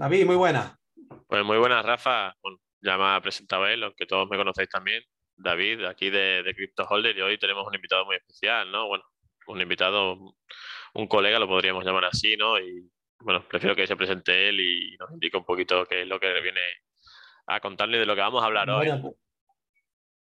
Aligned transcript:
David, 0.00 0.24
muy 0.24 0.36
buena. 0.36 0.78
Pues 1.26 1.44
muy 1.44 1.58
buenas, 1.58 1.84
Rafa. 1.84 2.34
ya 2.80 2.96
me 2.96 3.04
ha 3.04 3.20
presentado 3.20 3.66
él, 3.66 3.82
aunque 3.82 4.06
todos 4.06 4.26
me 4.30 4.38
conocéis 4.38 4.70
también. 4.70 5.02
David, 5.36 5.84
aquí 5.84 6.08
de, 6.08 6.42
de 6.42 6.54
Crypto 6.54 6.86
Holder, 6.88 7.14
y 7.18 7.20
hoy 7.20 7.38
tenemos 7.38 7.66
un 7.66 7.74
invitado 7.74 8.06
muy 8.06 8.16
especial, 8.16 8.72
¿no? 8.72 8.88
Bueno, 8.88 9.04
un 9.48 9.60
invitado, 9.60 10.16
un 10.94 11.06
colega, 11.06 11.38
lo 11.38 11.46
podríamos 11.46 11.84
llamar 11.84 12.06
así, 12.06 12.34
¿no? 12.34 12.58
Y 12.58 12.90
bueno, 13.18 13.46
prefiero 13.46 13.76
que 13.76 13.86
se 13.86 13.94
presente 13.94 14.48
él 14.48 14.60
y 14.60 14.96
nos 14.96 15.12
indique 15.12 15.36
un 15.36 15.44
poquito 15.44 15.84
qué 15.84 16.00
es 16.00 16.08
lo 16.08 16.18
que 16.18 16.32
viene 16.40 16.62
a 17.48 17.60
contarle 17.60 17.98
de 17.98 18.06
lo 18.06 18.14
que 18.14 18.22
vamos 18.22 18.42
a 18.42 18.46
hablar 18.46 18.70
hoy. 18.70 18.88
Pues, 19.02 19.14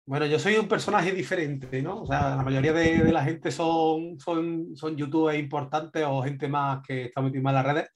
bueno, 0.07 0.27
yo 0.27 0.41
soy 0.41 0.57
un 0.57 0.67
personaje 0.67 1.13
diferente, 1.13 1.81
¿no? 1.83 2.03
O 2.03 2.07
sea, 2.07 2.35
la 2.35 2.43
mayoría 2.43 2.73
de, 2.73 3.13
la 3.13 3.23
gente 3.23 3.53
son, 3.53 4.19
son, 4.19 4.75
son 4.75 4.97
youtubers 4.97 5.39
importantes 5.39 6.05
o 6.05 6.21
gente 6.21 6.49
más 6.49 6.83
que 6.85 7.05
está 7.05 7.21
muy 7.21 7.31
en 7.33 7.45
las 7.45 7.65
redes. 7.65 7.91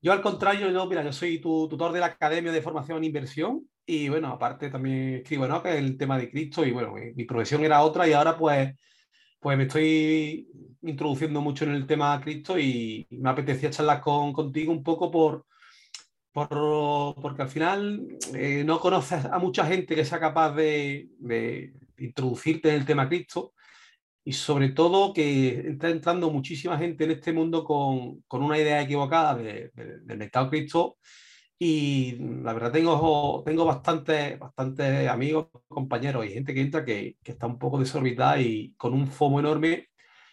Yo 0.00 0.12
al 0.12 0.22
contrario, 0.22 0.70
yo, 0.70 0.86
mira, 0.86 1.02
yo 1.04 1.12
soy 1.12 1.40
tu, 1.40 1.68
tutor 1.68 1.92
de 1.92 2.00
la 2.00 2.06
Academia 2.06 2.52
de 2.52 2.62
Formación 2.62 3.02
e 3.02 3.06
Inversión 3.06 3.68
y 3.86 4.08
bueno, 4.08 4.28
aparte 4.28 4.70
también 4.70 5.16
escribo, 5.16 5.46
el 5.64 5.96
tema 5.96 6.18
de 6.18 6.30
Cristo 6.30 6.64
y 6.64 6.72
bueno, 6.72 6.94
mi, 7.14 7.24
profesión 7.24 7.64
era 7.64 7.82
otra 7.82 8.06
y 8.08 8.12
ahora 8.12 8.36
pues, 8.36 8.74
pues 9.40 9.56
me 9.58 9.64
estoy 9.64 10.48
introduciendo 10.82 11.40
mucho 11.40 11.64
en 11.64 11.72
el 11.72 11.86
tema 11.86 12.16
de 12.16 12.24
Cristo 12.24 12.58
y, 12.58 13.06
me 13.10 13.30
apetecía 13.30 13.70
charlar 13.70 14.00
con, 14.00 14.32
contigo 14.32 14.72
un 14.72 14.82
poco 14.82 15.10
por, 15.10 15.46
por, 16.32 17.14
porque 17.20 17.42
al 17.42 17.48
final 17.48 18.06
eh, 18.34 18.62
no 18.64 18.80
conoces 18.80 19.24
a 19.24 19.38
mucha 19.38 19.66
gente 19.66 19.94
que 19.94 20.04
sea 20.04 20.20
capaz 20.20 20.52
de, 20.54 21.08
de 21.18 21.72
introducirte 21.98 22.68
en 22.70 22.76
el 22.76 22.86
tema 22.86 23.08
Cristo 23.08 23.54
y 24.24 24.32
sobre 24.32 24.70
todo 24.70 25.12
que 25.12 25.70
está 25.70 25.88
entrando 25.88 26.30
muchísima 26.30 26.78
gente 26.78 27.04
en 27.04 27.12
este 27.12 27.32
mundo 27.32 27.64
con, 27.64 28.22
con 28.22 28.42
una 28.42 28.58
idea 28.58 28.82
equivocada 28.82 29.34
de, 29.36 29.70
del 29.74 30.18
mercado 30.18 30.50
cripto 30.50 30.98
y 31.58 32.16
la 32.42 32.54
verdad 32.54 32.72
tengo, 32.72 33.42
tengo 33.44 33.66
bastantes 33.66 34.38
bastante 34.38 35.08
amigos, 35.08 35.48
compañeros 35.68 36.24
y 36.26 36.30
gente 36.30 36.54
que 36.54 36.60
entra 36.62 36.84
que, 36.84 37.16
que, 37.22 37.32
está 37.32 37.46
un 37.46 37.58
poco 37.58 37.78
desorbitada 37.78 38.40
y 38.40 38.74
con 38.76 38.94
un 38.94 39.06
FOMO 39.08 39.40
enorme 39.40 39.88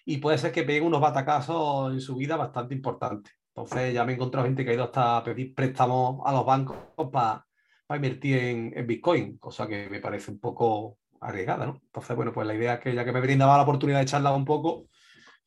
y 0.05 0.17
puede 0.17 0.37
ser 0.37 0.53
que 0.53 0.63
peguen 0.63 0.85
unos 0.85 1.01
batacazos 1.01 1.93
en 1.93 2.01
su 2.01 2.15
vida 2.15 2.37
bastante 2.37 2.73
importantes. 2.75 3.33
Entonces 3.49 3.93
ya 3.93 4.05
me 4.05 4.13
he 4.13 4.15
encontrado 4.15 4.45
gente 4.47 4.63
que 4.63 4.71
ha 4.71 4.73
ido 4.75 4.85
hasta 4.85 5.23
pedir 5.23 5.53
préstamos 5.53 6.21
a 6.25 6.31
los 6.31 6.45
bancos 6.45 6.77
para, 7.11 7.45
para 7.85 7.97
invertir 7.97 8.37
en, 8.37 8.73
en 8.75 8.87
Bitcoin, 8.87 9.37
cosa 9.37 9.67
que 9.67 9.89
me 9.89 9.99
parece 9.99 10.31
un 10.31 10.39
poco 10.39 10.99
arriesgada, 11.21 11.65
¿no? 11.65 11.81
Entonces, 11.85 12.15
bueno, 12.15 12.33
pues 12.33 12.47
la 12.47 12.55
idea 12.55 12.75
es 12.75 12.79
que 12.79 12.93
ya 12.93 13.05
que 13.05 13.11
me 13.11 13.21
brindaba 13.21 13.57
la 13.57 13.63
oportunidad 13.63 13.99
de 13.99 14.05
charlar 14.05 14.33
un 14.33 14.45
poco, 14.45 14.87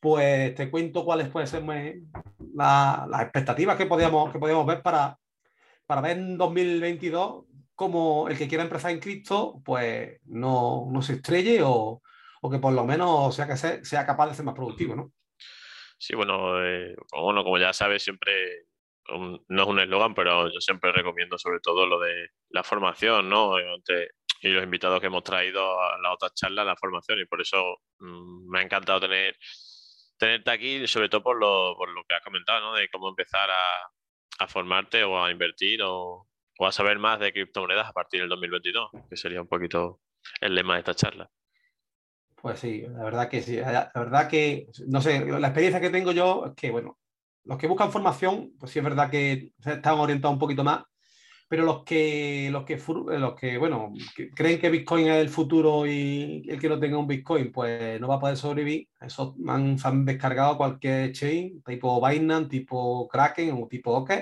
pues 0.00 0.54
te 0.54 0.70
cuento 0.70 1.04
cuáles 1.04 1.28
pueden 1.28 1.46
ser 1.46 1.62
las 2.54 3.22
expectativas 3.22 3.76
que 3.76 3.86
podíamos, 3.86 4.32
que 4.32 4.38
podíamos 4.38 4.66
ver 4.66 4.82
para, 4.82 5.18
para 5.86 6.00
ver 6.00 6.16
en 6.18 6.38
2022 6.38 7.44
cómo 7.74 8.28
el 8.28 8.36
que 8.36 8.48
quiera 8.48 8.64
empezar 8.64 8.90
en 8.90 9.00
Cristo, 9.00 9.60
pues 9.64 10.20
no, 10.26 10.88
no 10.90 11.02
se 11.02 11.14
estrelle 11.14 11.62
o, 11.62 12.02
o, 12.42 12.50
que 12.50 12.58
por 12.58 12.72
lo 12.72 12.84
menos 12.84 13.34
sea, 13.34 13.46
que 13.46 13.56
sea, 13.56 13.82
sea 13.84 14.04
capaz 14.06 14.28
de 14.28 14.34
ser 14.34 14.44
más 14.44 14.54
productivo, 14.54 14.94
¿no? 14.94 15.12
Sí, 15.98 16.14
bueno, 16.14 16.64
eh, 16.64 16.94
bueno, 17.12 17.44
como 17.44 17.58
ya 17.58 17.72
sabes, 17.72 18.02
siempre 18.02 18.32
no 19.48 19.62
es 19.62 19.68
un 19.68 19.80
eslogan, 19.80 20.14
pero 20.14 20.48
yo 20.52 20.60
siempre 20.60 20.92
recomiendo 20.92 21.38
sobre 21.38 21.60
todo 21.60 21.86
lo 21.86 21.98
de 21.98 22.28
la 22.50 22.62
formación, 22.62 23.28
¿no? 23.28 23.58
Y 24.40 24.48
los 24.48 24.64
invitados 24.64 25.00
que 25.00 25.06
hemos 25.06 25.22
traído 25.22 25.80
a 25.80 25.98
la 25.98 26.12
otra 26.12 26.30
charla, 26.34 26.64
la 26.64 26.76
formación, 26.76 27.20
y 27.20 27.26
por 27.26 27.40
eso 27.40 27.76
mm, 27.98 28.50
me 28.50 28.60
ha 28.60 28.62
encantado 28.62 29.00
tener, 29.00 29.36
tenerte 30.18 30.50
aquí, 30.50 30.86
sobre 30.86 31.08
todo 31.08 31.22
por 31.22 31.38
lo, 31.38 31.76
por 31.76 31.90
lo 31.90 32.02
que 32.04 32.14
has 32.14 32.22
comentado, 32.22 32.60
¿no? 32.60 32.74
De 32.74 32.88
cómo 32.88 33.08
empezar 33.08 33.50
a, 33.50 34.44
a 34.44 34.48
formarte 34.48 35.04
o 35.04 35.22
a 35.22 35.30
invertir 35.30 35.82
o, 35.82 36.26
o, 36.58 36.66
a 36.66 36.72
saber 36.72 36.98
más 36.98 37.20
de 37.20 37.32
criptomonedas 37.32 37.88
a 37.88 37.92
partir 37.92 38.20
del 38.20 38.30
2022, 38.30 38.90
que 39.08 39.16
sería 39.16 39.42
un 39.42 39.48
poquito 39.48 40.00
el 40.40 40.54
lema 40.54 40.74
de 40.74 40.80
esta 40.80 40.94
charla. 40.94 41.30
Pues 42.36 42.58
sí, 42.60 42.82
la 42.88 43.04
verdad 43.04 43.28
que 43.28 43.42
sí. 43.42 43.56
La 43.56 43.92
verdad 43.94 44.28
que, 44.28 44.68
no 44.86 45.02
sé, 45.02 45.26
la 45.26 45.48
experiencia 45.48 45.80
que 45.80 45.90
tengo 45.90 46.12
yo 46.12 46.46
es 46.46 46.54
que, 46.54 46.70
bueno, 46.70 46.98
los 47.44 47.58
que 47.58 47.66
buscan 47.66 47.92
formación, 47.92 48.52
pues 48.58 48.72
sí 48.72 48.78
es 48.78 48.84
verdad 48.84 49.10
que 49.10 49.52
están 49.62 49.98
orientados 49.98 50.34
un 50.34 50.38
poquito 50.38 50.64
más 50.64 50.84
pero 51.50 51.64
los 51.64 51.82
que, 51.82 52.48
los 52.52 52.64
que, 52.64 52.80
los 53.18 53.34
que 53.34 53.58
bueno, 53.58 53.92
creen 54.36 54.60
que 54.60 54.70
Bitcoin 54.70 55.08
es 55.08 55.16
el 55.16 55.28
futuro 55.28 55.84
y 55.84 56.46
el 56.48 56.60
que 56.60 56.68
no 56.68 56.78
tenga 56.78 56.96
un 56.96 57.08
Bitcoin, 57.08 57.50
pues 57.50 58.00
no 58.00 58.06
va 58.06 58.14
a 58.14 58.20
poder 58.20 58.36
sobrevivir. 58.36 58.88
Esos 59.00 59.34
han, 59.48 59.76
han 59.82 60.04
descargado 60.04 60.56
cualquier 60.56 61.10
chain, 61.10 61.60
tipo 61.64 62.00
Binance, 62.06 62.50
tipo 62.50 63.08
Kraken 63.08 63.60
o 63.60 63.66
tipo 63.66 63.90
OK, 63.90 64.12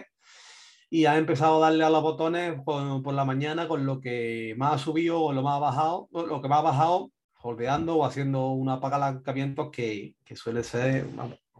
y 0.89 1.05
han 1.05 1.19
empezado 1.19 1.59
a 1.59 1.69
darle 1.69 1.85
a 1.85 1.91
los 1.91 2.03
botones 2.03 2.63
por, 2.65 3.13
la 3.13 3.27
mañana 3.27 3.69
con 3.69 3.85
lo 3.85 4.01
que 4.01 4.55
más 4.57 4.77
ha 4.77 4.79
subido 4.79 5.21
o 5.21 5.35
lo 5.35 5.43
más 5.43 5.57
ha 5.57 5.59
bajado, 5.59 6.09
lo 6.13 6.41
que 6.41 6.49
más 6.49 6.61
ha 6.61 6.63
bajado, 6.63 7.11
holdeando 7.43 7.97
o 7.97 8.07
haciendo 8.07 8.53
un 8.53 8.71
apagalancamientos 8.71 9.69
que, 9.71 10.15
que 10.25 10.35
suele 10.35 10.65
ser 10.65 11.05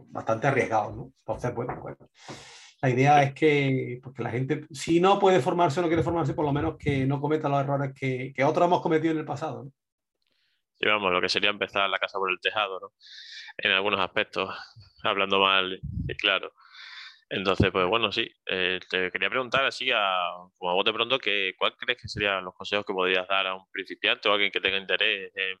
bastante 0.07 0.47
arriesgado, 0.47 0.95
¿no? 0.95 1.11
Entonces, 1.19 1.53
bueno, 1.53 1.79
bueno 1.79 1.97
la 2.81 2.89
idea 2.89 3.23
es 3.23 3.33
que, 3.33 3.99
porque 4.01 4.23
la 4.23 4.31
gente, 4.31 4.65
si 4.71 5.01
no 5.01 5.19
puede 5.19 5.41
formarse 5.41 5.79
o 5.79 5.83
no 5.83 5.89
quiere 5.89 6.03
formarse, 6.03 6.33
por 6.33 6.45
lo 6.45 6.53
menos 6.53 6.77
que 6.77 7.05
no 7.05 7.19
cometa 7.19 7.49
los 7.49 7.59
errores 7.59 7.93
que, 7.93 8.33
otros 8.43 8.67
hemos 8.67 8.81
cometido 8.81 9.11
en 9.11 9.19
el 9.19 9.25
pasado. 9.25 9.65
¿no? 9.65 9.71
Sí, 10.75 10.87
vamos, 10.87 11.11
lo 11.11 11.19
que 11.19 11.27
sería 11.27 11.49
empezar 11.49 11.89
la 11.89 11.99
casa 11.99 12.17
por 12.17 12.31
el 12.31 12.39
tejado, 12.39 12.79
¿no? 12.79 12.93
En 13.57 13.71
algunos 13.71 13.99
aspectos, 13.99 14.49
hablando 15.03 15.39
mal 15.39 15.79
claro. 16.17 16.53
Entonces, 17.29 17.69
pues 17.71 17.85
bueno, 17.85 18.11
sí, 18.11 18.27
eh, 18.49 18.79
te 18.89 19.11
quería 19.11 19.29
preguntar 19.29 19.65
así, 19.65 19.91
a, 19.93 20.31
como 20.57 20.79
a 20.79 20.83
de 20.83 20.93
pronto, 20.93 21.19
que, 21.19 21.53
¿cuál 21.57 21.75
crees 21.75 22.01
que 22.01 22.07
serían 22.07 22.45
los 22.45 22.55
consejos 22.55 22.85
que 22.85 22.93
podrías 22.93 23.27
dar 23.27 23.45
a 23.45 23.55
un 23.55 23.69
principiante 23.71 24.29
o 24.29 24.31
a 24.31 24.35
alguien 24.35 24.51
que 24.51 24.61
tenga 24.61 24.77
interés 24.77 25.31
en, 25.35 25.59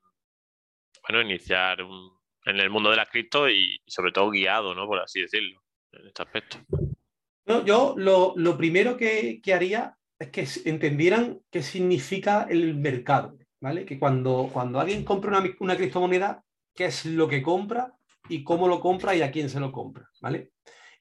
bueno, 1.07 1.21
iniciar 1.21 1.81
en 1.81 2.59
el 2.59 2.69
mundo 2.69 2.89
de 2.89 2.95
las 2.95 3.09
cripto 3.09 3.49
y, 3.49 3.79
y, 3.85 3.91
sobre 3.91 4.11
todo 4.13 4.31
guiado, 4.31 4.73
¿no? 4.73 4.87
Por 4.87 4.99
así 4.99 5.21
decirlo, 5.21 5.61
en 5.91 6.07
este 6.07 6.23
aspecto 6.23 6.57
yo 7.65 7.95
lo, 7.97 8.57
primero 8.57 8.95
que, 8.97 9.41
haría 9.53 9.97
es 10.19 10.29
que 10.29 10.47
entendieran 10.69 11.39
qué 11.49 11.63
significa 11.63 12.45
el 12.49 12.75
mercado, 12.75 13.37
¿vale? 13.59 13.85
Que 13.85 13.97
cuando, 13.97 14.49
cuando 14.53 14.79
alguien 14.79 15.03
compra 15.03 15.37
una, 15.39 15.49
una 15.59 15.75
criptomoneda, 15.75 16.43
qué 16.75 16.85
es 16.85 17.05
lo 17.05 17.27
que 17.27 17.41
compra 17.41 17.93
y 18.29 18.43
cómo 18.43 18.67
lo 18.67 18.79
compra 18.79 19.15
y 19.15 19.21
a 19.21 19.31
quién 19.31 19.49
se 19.49 19.59
lo 19.59 19.71
compra, 19.71 20.09
¿vale? 20.21 20.51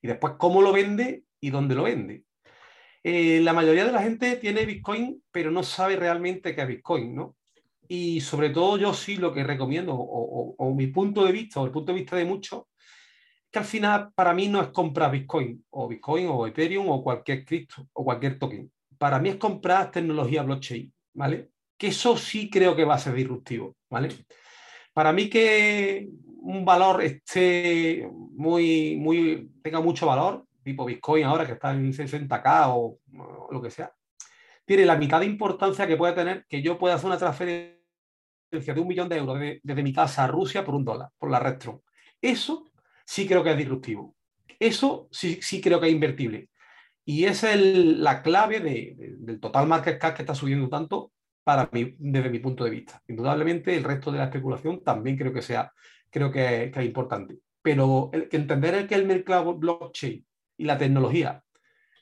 Y 0.00 0.08
después 0.08 0.34
cómo 0.38 0.62
lo 0.62 0.72
vende 0.72 1.24
y 1.40 1.50
dónde 1.50 1.74
lo 1.74 1.84
vende. 1.84 2.24
Eh, 3.02 3.40
la 3.42 3.52
mayoría 3.52 3.84
de 3.84 3.92
la 3.92 4.02
gente 4.02 4.36
tiene 4.36 4.66
Bitcoin, 4.66 5.22
pero 5.30 5.50
no 5.50 5.62
sabe 5.62 5.96
realmente 5.96 6.54
qué 6.54 6.62
es 6.62 6.68
Bitcoin, 6.68 7.14
¿no? 7.14 7.36
Y 7.86 8.20
sobre 8.20 8.50
todo 8.50 8.76
yo 8.76 8.92
sí 8.92 9.16
lo 9.16 9.32
que 9.32 9.44
recomiendo, 9.44 9.94
o, 9.94 10.54
o 10.56 10.74
mi 10.74 10.88
punto 10.88 11.24
de 11.24 11.32
vista, 11.32 11.60
o 11.60 11.66
el 11.66 11.72
punto 11.72 11.92
de 11.92 11.98
vista 11.98 12.16
de 12.16 12.24
muchos, 12.24 12.64
que 13.50 13.58
al 13.58 13.64
final 13.64 14.12
para 14.14 14.34
mí 14.34 14.48
no 14.48 14.60
es 14.60 14.68
comprar 14.68 15.10
Bitcoin 15.10 15.64
o 15.70 15.88
Bitcoin 15.88 16.26
o 16.28 16.46
Ethereum 16.46 16.88
o 16.88 17.02
cualquier 17.02 17.44
cripto 17.44 17.88
o 17.92 18.04
cualquier 18.04 18.38
token. 18.38 18.70
Para 18.98 19.18
mí 19.18 19.30
es 19.30 19.36
comprar 19.36 19.90
tecnología 19.90 20.42
blockchain, 20.42 20.92
¿vale? 21.14 21.50
Que 21.76 21.88
eso 21.88 22.16
sí 22.16 22.50
creo 22.50 22.74
que 22.76 22.84
va 22.84 22.94
a 22.94 22.98
ser 22.98 23.14
disruptivo, 23.14 23.76
¿vale? 23.88 24.08
Para 24.92 25.12
mí 25.12 25.30
que 25.30 26.08
un 26.40 26.64
valor 26.64 27.02
esté 27.02 28.08
muy, 28.12 28.96
muy, 28.96 29.50
tenga 29.62 29.80
mucho 29.80 30.06
valor, 30.06 30.44
tipo 30.62 30.84
Bitcoin 30.84 31.24
ahora 31.24 31.46
que 31.46 31.52
está 31.52 31.72
en 31.72 31.92
60k 31.92 32.64
o, 32.68 32.98
lo 33.50 33.62
que 33.62 33.70
sea, 33.70 33.92
tiene 34.64 34.84
la 34.84 34.96
mitad 34.96 35.20
de 35.20 35.26
importancia 35.26 35.86
que 35.86 35.96
puede 35.96 36.12
tener 36.12 36.44
que 36.46 36.60
yo 36.60 36.78
pueda 36.78 36.94
hacer 36.94 37.06
una 37.06 37.16
transferencia 37.16 37.78
de 38.50 38.80
un 38.80 38.88
millón 38.88 39.08
de 39.08 39.16
euros 39.16 39.38
desde, 39.62 39.82
mi 39.82 39.92
casa 39.92 40.24
a 40.24 40.26
Rusia 40.26 40.64
por 40.64 40.74
un 40.74 40.84
dólar, 40.84 41.10
por 41.18 41.30
la 41.30 41.38
red 41.38 41.58
Eso 42.20 42.67
sí 43.08 43.26
creo 43.26 43.42
que 43.42 43.52
es 43.52 43.56
disruptivo. 43.56 44.14
Eso 44.60 45.08
sí, 45.10 45.38
sí 45.40 45.62
creo 45.62 45.80
que 45.80 45.86
es 45.86 45.92
invertible. 45.92 46.50
Y 47.06 47.24
esa 47.24 47.54
es 47.54 47.60
la 47.62 48.22
clave 48.22 48.60
del 48.60 49.40
total 49.40 49.66
market 49.66 49.98
cap 49.98 50.14
que 50.14 50.22
está 50.22 50.34
subiendo 50.34 50.68
tanto 50.68 51.12
para 51.42 51.70
mí, 51.72 51.94
desde 51.98 52.28
mi 52.28 52.38
punto 52.38 52.64
de 52.64 52.70
vista. 52.70 53.02
Indudablemente, 53.08 53.74
el 53.74 53.84
resto 53.84 54.12
de 54.12 54.18
la 54.18 54.24
especulación 54.24 54.84
también 54.84 55.16
creo 55.16 55.32
que, 55.32 55.40
sea, 55.40 55.72
creo 56.10 56.30
que, 56.30 56.64
es 56.64 56.84
importante. 56.84 57.38
Pero 57.62 58.10
entender 58.12 58.86
que 58.86 58.94
el 58.94 59.06
mercado 59.06 59.54
blockchain 59.54 60.26
y 60.58 60.64
la 60.64 60.76
tecnología 60.76 61.42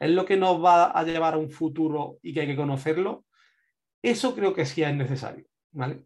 es 0.00 0.10
lo 0.10 0.24
que 0.24 0.36
nos 0.36 0.62
va 0.62 0.90
a 0.90 1.04
llevar 1.04 1.34
a 1.34 1.38
un 1.38 1.50
futuro 1.50 2.18
y 2.20 2.34
que 2.34 2.40
hay 2.40 2.46
que 2.48 2.56
conocerlo, 2.56 3.24
eso 4.02 4.34
creo 4.34 4.52
que 4.52 4.66
sí 4.66 4.82
es 4.82 4.92
necesario. 4.92 5.46
¿vale? 5.70 6.02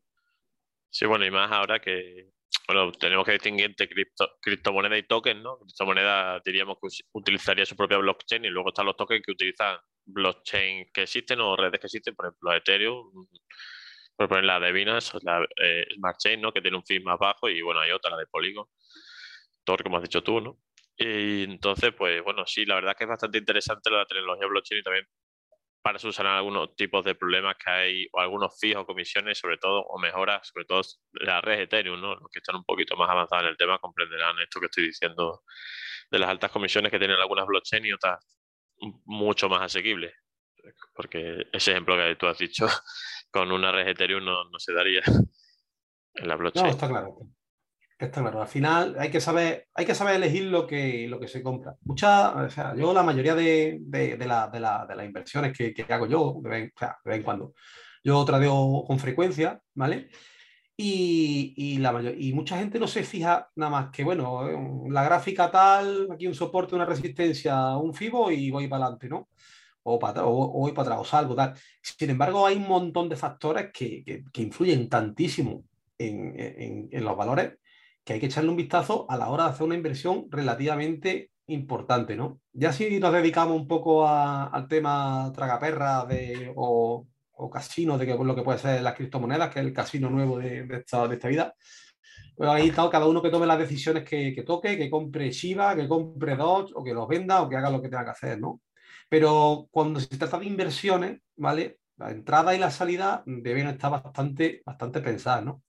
Sí, 0.90 1.06
bueno, 1.06 1.25
y 1.25 1.30
más 1.30 1.50
ahora 1.50 1.80
que 1.80 2.30
bueno, 2.67 2.93
tenemos 2.93 3.25
que 3.25 3.32
distinguir 3.32 3.67
entre 3.67 3.88
cripto, 3.88 4.37
criptomoneda 4.41 4.97
y 4.97 5.02
token, 5.05 5.43
¿no? 5.43 5.58
Criptomoneda 5.58 6.41
diríamos 6.44 6.79
que 6.81 6.88
utilizaría 7.12 7.67
su 7.67 7.76
propia 7.76 7.99
blockchain 7.99 8.44
y 8.44 8.49
luego 8.49 8.69
están 8.69 8.87
los 8.87 8.97
tokens 8.97 9.23
que 9.25 9.32
utilizan 9.32 9.79
blockchain 10.05 10.91
que 10.93 11.02
existen 11.02 11.41
o 11.41 11.56
redes 11.56 11.81
que 11.81 11.87
existen, 11.87 12.14
por 12.14 12.26
ejemplo, 12.26 12.55
Ethereum, 12.55 13.26
por 14.17 14.29
poner 14.29 14.44
la 14.44 14.61
de 14.61 14.73
Binance, 14.73 15.19
la 15.23 15.47
eh, 15.62 15.85
Smart 15.94 16.19
Chain, 16.19 16.41
¿no? 16.41 16.52
Que 16.52 16.61
tiene 16.61 16.76
un 16.76 16.85
fin 16.85 17.02
más 17.02 17.19
bajo 17.19 17.49
y 17.49 17.61
bueno, 17.62 17.81
hay 17.81 17.91
otra, 17.91 18.11
la 18.11 18.19
de 18.19 18.26
Polygon, 18.26 18.67
Tor, 19.64 19.82
como 19.82 19.97
has 19.97 20.02
dicho 20.02 20.23
tú, 20.23 20.41
¿no? 20.41 20.58
Y 20.97 21.44
entonces, 21.44 21.93
pues 21.97 22.23
bueno, 22.23 22.44
sí, 22.47 22.67
la 22.67 22.75
verdad 22.76 22.94
que 22.97 23.05
es 23.05 23.08
bastante 23.11 23.38
interesante 23.38 23.91
la 23.91 24.05
tecnología 24.05 24.47
blockchain 24.47 24.81
y 24.81 24.82
también 24.82 25.06
para 25.82 25.98
solucionar 25.98 26.36
algunos 26.36 26.74
tipos 26.76 27.04
de 27.04 27.14
problemas 27.14 27.56
que 27.56 27.70
hay, 27.70 28.06
o 28.12 28.20
algunos 28.20 28.58
fijos, 28.58 28.84
comisiones, 28.84 29.38
sobre 29.38 29.56
todo, 29.56 29.82
o 29.82 29.98
mejoras, 29.98 30.46
sobre 30.48 30.66
todo 30.66 30.82
la 31.12 31.40
red 31.40 31.60
Ethereum, 31.60 32.00
¿no? 32.00 32.14
Los 32.16 32.30
que 32.30 32.40
están 32.40 32.56
un 32.56 32.64
poquito 32.64 32.96
más 32.96 33.08
avanzados 33.08 33.44
en 33.44 33.50
el 33.50 33.56
tema 33.56 33.78
comprenderán 33.78 34.38
esto 34.40 34.60
que 34.60 34.66
estoy 34.66 34.86
diciendo 34.86 35.42
de 36.10 36.18
las 36.18 36.28
altas 36.28 36.50
comisiones 36.50 36.90
que 36.90 36.98
tienen 36.98 37.16
algunas 37.18 37.46
blockchain 37.46 37.86
y 37.86 37.92
otras 37.92 38.18
mucho 39.04 39.48
más 39.48 39.62
asequibles. 39.62 40.12
Porque 40.94 41.46
ese 41.52 41.70
ejemplo 41.70 41.96
que 41.96 42.16
tú 42.16 42.26
has 42.26 42.38
dicho, 42.38 42.66
con 43.30 43.50
una 43.50 43.72
red 43.72 43.88
Ethereum 43.88 44.24
no, 44.24 44.44
no 44.50 44.58
se 44.58 44.74
daría 44.74 45.02
en 46.14 46.28
la 46.28 46.36
blockchain. 46.36 46.66
No, 46.66 46.72
está 46.72 46.88
claro. 46.88 47.16
Está 48.00 48.23
claro, 48.23 48.41
al 48.41 48.49
final 48.49 48.97
hay 48.99 49.11
que 49.11 49.20
saber, 49.20 49.69
hay 49.75 49.85
que 49.85 49.94
saber 49.94 50.14
elegir 50.14 50.44
lo 50.44 50.67
que, 50.67 51.06
lo 51.06 51.20
que 51.20 51.29
se 51.29 51.43
compra. 51.43 51.76
Mucha, 51.82 52.31
o 52.31 52.49
sea, 52.49 52.75
yo 52.75 52.94
la 52.94 53.02
mayoría 53.02 53.35
de, 53.35 53.76
de, 53.82 54.17
de, 54.17 54.26
la, 54.26 54.49
de 54.49 54.58
las 54.58 55.05
inversiones 55.05 55.56
que, 55.56 55.75
que, 55.75 55.85
hago 55.93 56.06
yo, 56.06 56.41
de 56.43 56.49
vez, 56.49 56.73
o 56.75 56.79
sea, 56.79 56.97
de 57.05 57.11
vez 57.11 57.19
en 57.19 57.25
cuando, 57.25 57.52
yo 58.02 58.25
tradeo 58.25 58.85
con 58.87 58.99
frecuencia, 58.99 59.61
¿vale? 59.75 60.08
Y, 60.79 61.52
y, 61.56 61.79
la 61.79 61.93
mayor, 61.93 62.14
y 62.19 62.32
mucha 62.32 62.58
gente 62.58 62.79
no 62.79 62.88
se 62.88 63.05
fija 63.05 63.50
nada 63.56 63.70
más 63.70 63.91
que, 63.91 64.02
bueno, 64.02 64.49
la 64.88 65.05
gráfica 65.05 65.50
tal, 65.50 66.08
aquí 66.11 66.26
un 66.26 66.35
soporte, 66.35 66.75
una 66.75 66.87
resistencia, 66.87 67.76
un 67.76 67.93
FIBO 67.93 68.31
y 68.31 68.50
voy 68.50 68.67
para 68.67 68.85
adelante, 68.85 69.11
¿no? 69.11 69.29
O, 69.82 69.99
voy 69.99 70.73
para 70.73 70.94
atrás, 70.94 70.99
o 71.00 71.05
salgo, 71.05 71.35
tal. 71.35 71.52
Sin 71.82 72.08
embargo, 72.08 72.47
hay 72.47 72.56
un 72.56 72.67
montón 72.67 73.11
de 73.11 73.17
factores 73.17 73.70
que, 73.75 74.02
que, 74.02 74.25
que 74.32 74.43
influyen 74.43 74.88
tantísimo 74.88 75.64
en, 75.99 76.88
en 76.91 77.05
los 77.05 77.14
valores 77.14 77.59
que 78.05 78.14
hay 78.14 78.20
que 78.20 78.26
echarle 78.26 78.50
un 78.50 78.56
vistazo 78.56 79.06
a 79.08 79.17
la 79.17 79.29
hora 79.29 79.44
de 79.44 79.50
hacer 79.50 79.67
una 79.67 79.75
inversión 79.75 80.26
relativamente 80.31 81.31
importante, 81.47 82.17
¿no? 82.17 82.41
Ya 82.52 82.73
si 82.73 82.99
nos 83.00 83.12
dedicamos 83.12 83.56
un 83.56 83.67
poco 83.67 84.06
a, 84.06 84.47
al 84.47 84.69
tema 84.69 85.32
tragaperra 85.35 86.05
de, 86.05 86.52
o, 86.56 87.06
o, 87.32 87.50
casino, 87.50 87.99
de 87.99 88.06
que, 88.06 88.14
lo 88.14 88.35
que 88.35 88.43
puede 88.43 88.58
ser 88.58 88.82
las 88.82 88.94
criptomonedas, 88.94 89.50
que 89.50 89.61
es 89.61 89.67
el 89.67 89.73
casino 89.73 90.11
nuevo 90.11 90.38
de, 90.38 90.64
de, 90.64 90.76
esta, 90.79 91.06
de 91.08 91.14
esta, 91.14 91.29
vida, 91.29 91.55
pues 92.37 92.49
ahí 92.49 92.69
está 92.69 92.88
cada 92.88 93.06
uno 93.06 93.23
que 93.23 93.31
tome 93.31 93.47
las 93.47 93.58
decisiones 93.58 94.05
que, 94.05 94.32
que, 94.35 94.43
toque, 94.43 94.76
que 94.79 94.91
compre 94.91 95.31
Shiba, 95.31 95.75
que 95.76 95.88
compre 95.88 96.37
Dodge, 96.37 96.73
o 96.75 96.82
que 96.85 96.94
los 96.94 97.08
venda, 97.08 97.43
o 97.43 97.49
que 97.49 97.56
haga 97.56 97.70
lo 97.70 97.82
que 97.82 97.88
tenga 97.88 98.05
que 98.05 98.11
hacer, 98.11 98.41
¿no? 98.41 98.61
Pero 99.08 99.69
cuando 99.70 99.99
se 100.00 100.17
trata 100.17 100.38
de 100.38 100.47
inversiones, 100.47 101.20
¿vale? 101.37 101.81
La 101.97 102.11
entrada 102.12 102.55
y 102.55 102.58
la 102.58 102.70
salida 102.70 103.23
deben 103.26 103.67
estar 103.67 103.91
bastante, 103.91 104.62
bastante 104.64 105.00
pensadas, 105.00 105.44
¿no? 105.44 105.62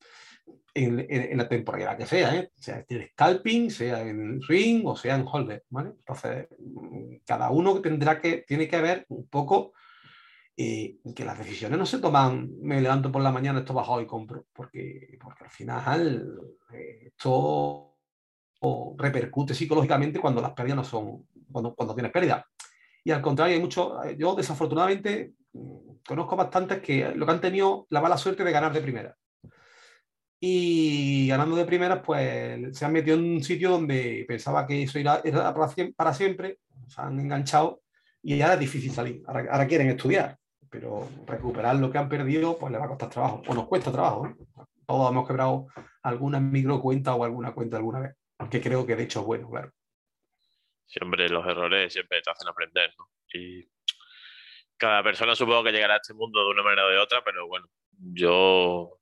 En, 0.73 1.00
en, 1.00 1.09
en, 1.09 1.38
la 1.38 1.50
temporada 1.50 1.97
que 1.97 2.06
sea, 2.06 2.35
¿eh? 2.35 2.51
sea 2.56 2.85
en 2.88 3.07
scalping, 3.09 3.69
sea 3.69 4.01
en 4.01 4.41
swing 4.41 4.83
o 4.85 4.95
sea 4.95 5.15
en 5.15 5.25
holder, 5.27 5.65
¿vale? 5.69 5.89
Entonces, 5.97 6.47
mm, 6.59 7.15
cada 7.25 7.50
uno 7.51 7.81
tendrá 7.81 8.19
que, 8.19 8.44
tiene 8.47 8.68
que 8.68 8.81
ver 8.81 9.06
un 9.09 9.27
poco 9.27 9.73
eh, 10.56 10.97
que 11.15 11.25
las 11.25 11.38
decisiones 11.38 11.77
no 11.77 11.85
se 11.85 12.00
toman, 12.00 12.50
me 12.62 12.81
levanto 12.81 13.12
por 13.12 13.21
la 13.21 13.31
mañana, 13.31 13.59
esto 13.59 13.73
bajo 13.73 14.00
y 14.01 14.06
compro, 14.06 14.45
porque, 14.53 15.18
porque 15.19 15.44
al 15.44 15.50
final 15.50 16.39
eh, 16.73 17.07
esto 17.07 17.88
repercute 18.97 19.56
psicológicamente 19.56 20.19
cuando 20.19 20.41
las 20.41 20.51
pérdidas 20.51 20.77
no 20.77 20.83
son, 20.83 21.27
cuando, 21.51 21.73
cuando 21.73 21.95
tienes 21.95 22.12
pérdida. 22.12 22.45
Y 23.03 23.12
al 23.12 23.21
contrario, 23.21 23.56
hay 23.56 23.62
mucho, 23.62 24.03
eh, 24.03 24.15
yo 24.18 24.35
desafortunadamente 24.35 25.33
mm, 25.53 26.03
conozco 26.07 26.35
bastantes 26.35 26.79
que 26.79 27.13
lo 27.15 27.25
que 27.25 27.31
han 27.31 27.41
tenido 27.41 27.88
la 27.89 28.01
mala 28.01 28.18
suerte 28.18 28.44
de 28.44 28.51
ganar 28.51 28.71
de 28.71 28.81
primera 28.81 29.18
y 30.43 31.27
ganando 31.27 31.55
de 31.55 31.65
primeras, 31.65 32.01
pues 32.03 32.75
se 32.75 32.83
han 32.83 32.91
metido 32.91 33.15
en 33.15 33.35
un 33.35 33.43
sitio 33.43 33.69
donde 33.69 34.25
pensaba 34.27 34.65
que 34.65 34.81
eso 34.81 34.97
era, 34.97 35.21
era 35.23 35.53
para 35.95 36.13
siempre, 36.13 36.57
se 36.88 36.99
han 36.99 37.19
enganchado 37.19 37.83
y 38.23 38.38
ya 38.38 38.55
es 38.55 38.59
difícil 38.59 38.91
salir. 38.91 39.21
Ahora, 39.27 39.45
ahora, 39.51 39.67
quieren 39.67 39.89
estudiar, 39.89 40.39
pero 40.67 41.07
recuperar 41.27 41.75
lo 41.75 41.91
que 41.91 41.99
han 41.99 42.09
perdido, 42.09 42.57
pues 42.57 42.71
les 42.71 42.81
va 42.81 42.85
a 42.85 42.89
costar 42.89 43.11
trabajo, 43.11 43.43
o 43.47 43.53
nos 43.53 43.67
cuesta 43.67 43.91
trabajo. 43.91 44.35
Todos 44.88 45.11
hemos 45.11 45.27
quebrado 45.27 45.67
alguna 46.01 46.39
microcuenta 46.39 47.13
o 47.13 47.23
alguna 47.23 47.53
cuenta 47.53 47.77
alguna 47.77 47.99
vez, 47.99 48.15
que 48.49 48.61
creo 48.61 48.83
que 48.83 48.95
de 48.95 49.03
hecho 49.03 49.19
es 49.19 49.25
bueno, 49.27 49.47
claro. 49.47 49.71
Siempre 50.87 51.29
los 51.29 51.45
errores 51.45 51.94
siempre 51.94 52.19
te 52.23 52.31
hacen 52.31 52.47
aprender, 52.47 52.91
¿no? 52.97 53.07
Y 53.31 53.69
cada 54.75 55.03
persona 55.03 55.35
supongo 55.35 55.65
que 55.65 55.71
llegará 55.71 55.94
a 55.94 55.97
este 55.97 56.15
mundo 56.15 56.44
de 56.44 56.49
una 56.49 56.63
manera 56.63 56.87
o 56.87 56.89
de 56.89 56.97
otra, 56.97 57.23
pero 57.23 57.47
bueno, 57.47 57.67
yo 57.91 58.97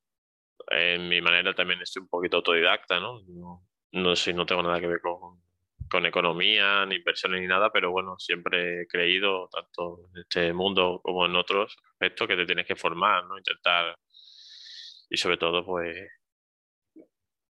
en 0.69 1.07
mi 1.09 1.21
manera 1.21 1.53
también 1.53 1.81
estoy 1.81 2.01
un 2.01 2.09
poquito 2.09 2.37
autodidacta, 2.37 2.99
¿no? 2.99 3.21
No, 3.27 3.67
no 3.91 4.15
sé, 4.15 4.33
no 4.33 4.45
tengo 4.45 4.63
nada 4.63 4.79
que 4.79 4.87
ver 4.87 5.01
con, 5.01 5.41
con 5.89 6.05
economía, 6.05 6.85
ni 6.85 6.95
inversiones, 6.95 7.41
ni 7.41 7.47
nada, 7.47 7.71
pero 7.71 7.91
bueno, 7.91 8.17
siempre 8.19 8.83
he 8.83 8.87
creído, 8.87 9.49
tanto 9.51 10.05
en 10.13 10.21
este 10.21 10.53
mundo 10.53 11.01
como 11.03 11.25
en 11.25 11.35
otros 11.35 11.75
aspectos, 11.93 12.27
que 12.27 12.35
te 12.35 12.45
tienes 12.45 12.67
que 12.67 12.75
formar, 12.75 13.25
¿no? 13.25 13.37
Intentar, 13.37 13.95
y 15.09 15.17
sobre 15.17 15.37
todo, 15.37 15.65
pues, 15.65 15.95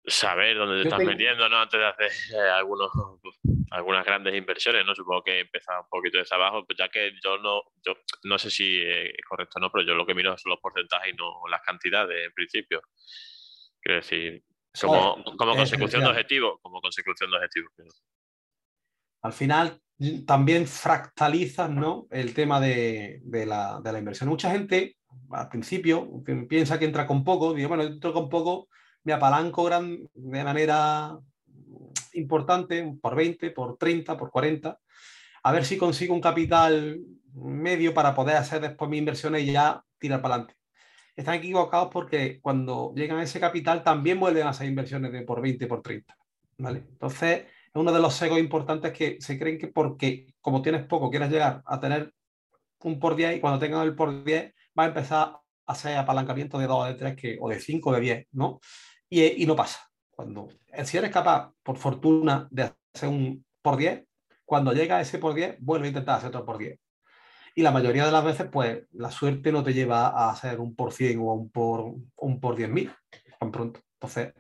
saber 0.07 0.57
dónde 0.57 0.75
te 0.75 0.79
Yo 0.79 0.85
estás 0.85 0.99
tengo... 0.99 1.11
metiendo, 1.11 1.49
¿no? 1.49 1.59
Antes 1.59 1.79
de 1.79 1.87
hacer 1.87 2.11
eh, 2.35 2.51
algunos, 2.51 2.91
algunas 3.71 4.05
grandes 4.05 4.35
inversiones, 4.35 4.85
¿no? 4.85 4.95
Supongo 4.95 5.23
que 5.23 5.41
empezar 5.41 5.81
un 5.81 5.89
poquito 5.89 6.19
desde 6.19 6.35
abajo, 6.35 6.65
pues 6.67 6.79
ya 6.79 6.89
que 6.89 7.13
yo 7.23 7.39
no, 7.39 7.63
yo 7.85 7.95
no 8.25 8.39
sé 8.39 8.51
si 8.51 8.81
es 8.83 9.13
correcto 9.29 9.55
o 9.57 9.61
no, 9.61 9.71
pero 9.71 9.85
yo 9.85 9.95
lo 9.95 10.07
que 10.07 10.15
miro 10.15 10.37
son 10.37 10.51
los 10.51 10.61
porcentajes 10.61 11.13
y 11.13 11.17
no 11.17 11.43
las 11.49 11.63
cantidades 11.63 12.27
en 12.27 12.33
principio. 12.33 12.83
Quiero 13.81 13.97
decir, 13.97 14.43
como, 14.81 15.13
oh, 15.13 15.37
como 15.37 15.57
consecución 15.57 16.03
de 16.03 16.11
objetivos, 16.11 16.59
como 16.63 16.81
consecución 16.81 17.31
de 17.31 17.37
objetivos. 17.37 17.73
Al 19.23 19.33
final 19.33 19.81
también 20.27 20.67
fractalizas 20.67 21.71
¿no? 21.71 22.07
el 22.11 22.35
tema 22.35 22.61
de, 22.61 23.21
de, 23.23 23.47
la, 23.47 23.81
de 23.83 23.93
la 23.93 23.99
inversión. 23.99 24.29
Mucha 24.29 24.51
gente 24.51 24.97
al 25.31 25.49
principio 25.49 26.23
piensa 26.49 26.79
que 26.79 26.87
entra 26.87 27.07
con 27.07 27.25
poco, 27.25 27.55
digo, 27.55 27.69
bueno, 27.69 27.85
entro 27.85 28.13
con 28.13 28.29
poco, 28.29 28.69
me 29.05 29.13
apalanco 29.13 29.65
gran, 29.65 30.09
de 30.15 30.45
manera 30.45 31.19
importante, 32.15 32.99
por 33.01 33.15
20, 33.15 33.51
por 33.51 33.77
30, 33.77 34.17
por 34.17 34.31
40, 34.31 34.79
a 35.45 35.53
ver 35.53 35.65
si 35.65 35.77
consigo 35.77 36.15
un 36.15 36.21
capital 36.21 37.01
medio 37.35 37.95
para 37.95 38.15
poder 38.15 38.37
hacer 38.37 38.61
después 38.61 38.91
mis 38.91 38.99
inversiones 38.99 39.43
y 39.43 39.53
ya 39.53 39.83
tirar 39.99 40.21
para 40.21 40.35
adelante. 40.35 40.57
Están 41.17 41.35
equivocados 41.35 41.89
porque 41.93 42.41
cuando 42.41 42.93
llegan 42.95 43.19
a 43.19 43.23
ese 43.23 43.41
capital 43.41 43.83
también 43.83 44.19
vuelven 44.19 44.47
a 44.47 44.51
hacer 44.51 44.67
inversiones 44.67 45.13
de 45.13 45.23
por 45.23 45.41
20, 45.43 45.67
por 45.67 45.83
30. 45.83 46.17
¿vale? 46.59 46.85
Entonces, 46.91 47.45
es 47.67 47.75
uno 47.75 47.93
de 47.93 48.01
los 48.01 48.15
segos 48.15 48.39
importantes 48.39 48.93
que 48.93 49.19
se 49.21 49.39
creen 49.39 49.59
que 49.59 49.69
porque 49.69 50.35
como 50.41 50.63
tienes 50.63 50.85
poco 50.87 51.11
quieres 51.11 51.31
llegar 51.31 51.63
a 51.67 51.81
tener 51.81 52.13
un 52.85 52.99
por 52.99 53.15
10 53.15 53.37
y 53.37 53.41
cuando 53.41 53.59
tengas 53.59 53.85
el 53.85 53.95
por 53.95 54.25
10 54.25 54.55
va 54.79 54.85
a 54.85 54.89
empezar 54.89 55.37
a 55.67 55.73
hacer 55.73 55.97
apalancamiento 55.97 56.59
de 56.59 56.67
2, 56.67 56.89
de 56.89 56.95
3 56.95 57.17
que, 57.17 57.39
o 57.41 57.49
de 57.49 57.61
5, 57.61 57.93
de 57.93 58.01
10, 58.01 58.27
¿no? 58.33 58.61
Y, 59.13 59.43
y 59.43 59.47
no 59.47 59.55
pasa. 59.55 59.79
Cuando, 60.11 60.49
si 60.85 60.97
eres 60.97 61.11
capaz, 61.11 61.53
por 61.63 61.77
fortuna, 61.77 62.49
de 62.51 62.73
hacer 62.95 63.11
un 63.11 63.45
por 63.61 63.77
10, 63.77 64.07
cuando 64.43 64.73
llega 64.73 65.03
ese 65.03 65.19
por 65.19 65.35
10, 65.35 65.57
vuelve 65.61 65.87
a 65.87 65.89
intentar 65.89 66.17
hacer 66.17 66.29
otro 66.31 66.47
por 66.47 66.57
10. 66.57 66.81
Y 67.55 67.61
la 67.61 67.73
mayoría 67.73 68.07
de 68.07 68.13
las 68.13 68.25
veces, 68.25 68.49
pues, 68.51 68.85
la 68.93 69.11
suerte 69.11 69.53
no 69.53 69.63
te 69.63 69.75
lleva 69.75 70.09
a 70.09 70.31
hacer 70.31 70.61
un 70.61 70.75
por 70.75 70.95
100 70.95 71.19
o 71.19 71.35
un 71.35 71.51
por, 71.51 71.95
un 72.17 72.41
por 72.41 72.57
10.000 72.57 72.91
tan 73.39 73.53
pronto. 73.53 73.81
Entonces, 73.97 74.33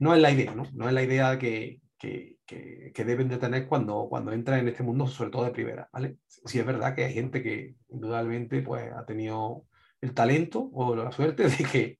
no 0.00 0.14
es 0.14 0.20
la 0.20 0.30
idea, 0.30 0.54
¿no? 0.54 0.64
No 0.74 0.86
es 0.86 0.92
la 0.92 1.02
idea 1.02 1.38
que, 1.38 1.80
que, 1.98 2.36
que, 2.44 2.92
que, 2.94 3.04
deben 3.06 3.28
de 3.30 3.38
tener 3.38 3.66
cuando, 3.68 4.06
cuando 4.10 4.32
entran 4.32 4.60
en 4.60 4.68
este 4.68 4.82
mundo, 4.82 5.06
sobre 5.06 5.30
todo 5.30 5.44
de 5.44 5.52
primera, 5.52 5.88
¿vale? 5.94 6.18
Si 6.26 6.58
es 6.58 6.66
verdad 6.66 6.94
que 6.94 7.06
hay 7.06 7.14
gente 7.14 7.42
que 7.42 7.74
indudablemente 7.88 8.60
pues, 8.60 8.92
ha 8.92 9.06
tenido 9.06 9.64
el 10.02 10.12
talento 10.12 10.68
o 10.74 10.94
la 10.94 11.10
suerte 11.10 11.48
de 11.48 11.64
que, 11.64 11.98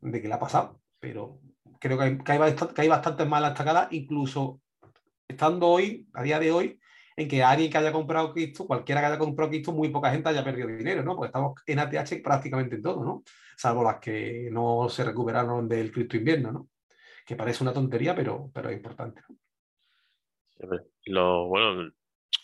de 0.00 0.22
que 0.22 0.28
la 0.28 0.36
ha 0.36 0.40
pasado, 0.40 0.80
pero 0.98 1.40
creo 1.80 1.98
que 1.98 2.04
hay, 2.04 2.18
que 2.18 2.24
que 2.74 2.82
hay 2.82 2.88
bastantes 2.88 3.26
malas 3.26 3.52
estacadas, 3.52 3.88
incluso 3.92 4.60
estando 5.26 5.66
hoy, 5.66 6.06
a 6.12 6.22
día 6.22 6.38
de 6.38 6.52
hoy, 6.52 6.80
en 7.16 7.28
que 7.28 7.42
alguien 7.42 7.70
que 7.70 7.78
haya 7.78 7.92
comprado 7.92 8.32
Cristo, 8.32 8.66
cualquiera 8.66 9.00
que 9.00 9.08
haya 9.08 9.18
comprado 9.18 9.50
Cristo, 9.50 9.72
muy 9.72 9.88
poca 9.88 10.10
gente 10.10 10.28
haya 10.28 10.44
perdido 10.44 10.68
dinero, 10.68 11.02
¿no? 11.02 11.16
Porque 11.16 11.28
estamos 11.28 11.60
en 11.66 11.78
ATH 11.78 12.22
prácticamente 12.22 12.76
en 12.76 12.82
todo, 12.82 13.04
¿no? 13.04 13.22
Salvo 13.56 13.82
las 13.82 13.98
que 13.98 14.48
no 14.50 14.88
se 14.88 15.04
recuperaron 15.04 15.68
del 15.68 15.92
Cristo 15.92 16.16
invierno, 16.16 16.52
¿no? 16.52 16.68
Que 17.26 17.36
parece 17.36 17.62
una 17.62 17.72
tontería, 17.72 18.14
pero, 18.14 18.50
pero 18.54 18.70
es 18.70 18.76
importante. 18.76 19.22
Lo, 21.06 21.46
bueno, 21.48 21.90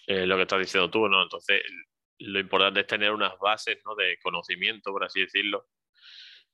eh, 0.07 0.27
lo 0.27 0.37
que 0.37 0.43
estás 0.43 0.59
diciendo 0.59 0.91
tú, 0.91 1.09
¿no? 1.09 1.23
Entonces, 1.23 1.63
lo 2.19 2.39
importante 2.41 2.81
es 2.81 2.87
tener 2.87 3.13
unas 3.13 3.39
bases, 3.39 3.79
¿no? 3.85 3.95
De 3.95 4.19
conocimiento, 4.23 4.93
por 4.93 5.05
así 5.05 5.21
decirlo, 5.21 5.67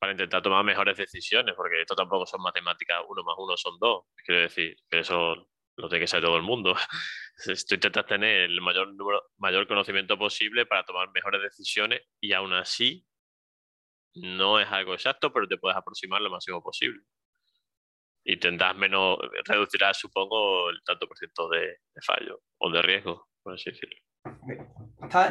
para 0.03 0.11
intentar 0.15 0.43
tomar 0.43 0.65
mejores 0.65 0.97
decisiones, 0.97 1.55
porque 1.55 1.81
esto 1.81 1.95
tampoco 1.95 2.27
son 2.27 2.43
matemáticas, 2.43 3.03
uno 3.09 3.23
más 3.23 3.37
uno 3.39 3.57
son 3.57 3.79
dos. 3.79 4.07
Quiero 4.27 4.41
decir, 4.41 4.77
que 4.91 4.99
eso 4.99 5.49
lo 5.77 5.89
tiene 5.89 6.01
que 6.01 6.07
saber 6.09 6.25
todo 6.25 6.37
el 6.37 6.43
mundo. 6.43 6.75
Tú 7.69 7.75
intentas 7.77 8.05
tener 8.07 8.51
el 8.51 8.61
mayor, 8.61 8.93
número, 8.95 9.23
mayor 9.37 9.69
conocimiento 9.69 10.19
posible 10.19 10.67
para 10.67 10.83
tomar 10.83 11.09
mejores 11.15 11.41
decisiones 11.41 12.03
y 12.21 12.33
aún 12.33 12.53
así 12.53 13.07
no 14.15 14.59
es 14.59 14.67
algo 14.73 14.93
exacto, 14.93 15.33
pero 15.33 15.47
te 15.47 15.57
puedes 15.57 15.79
aproximar 15.79 16.21
lo 16.21 16.31
máximo 16.31 16.61
posible. 16.61 17.05
tendrás 18.41 18.75
menos, 18.75 19.19
reducirás, 19.45 20.01
supongo, 20.01 20.69
el 20.71 20.83
tanto 20.85 21.07
por 21.07 21.17
ciento 21.17 21.49
de, 21.49 21.77
fallo 22.05 22.41
o 22.59 22.71
de 22.73 22.83
riesgo, 22.83 23.29
por 23.41 23.55
así 23.55 23.71
decirlo. 23.71 23.97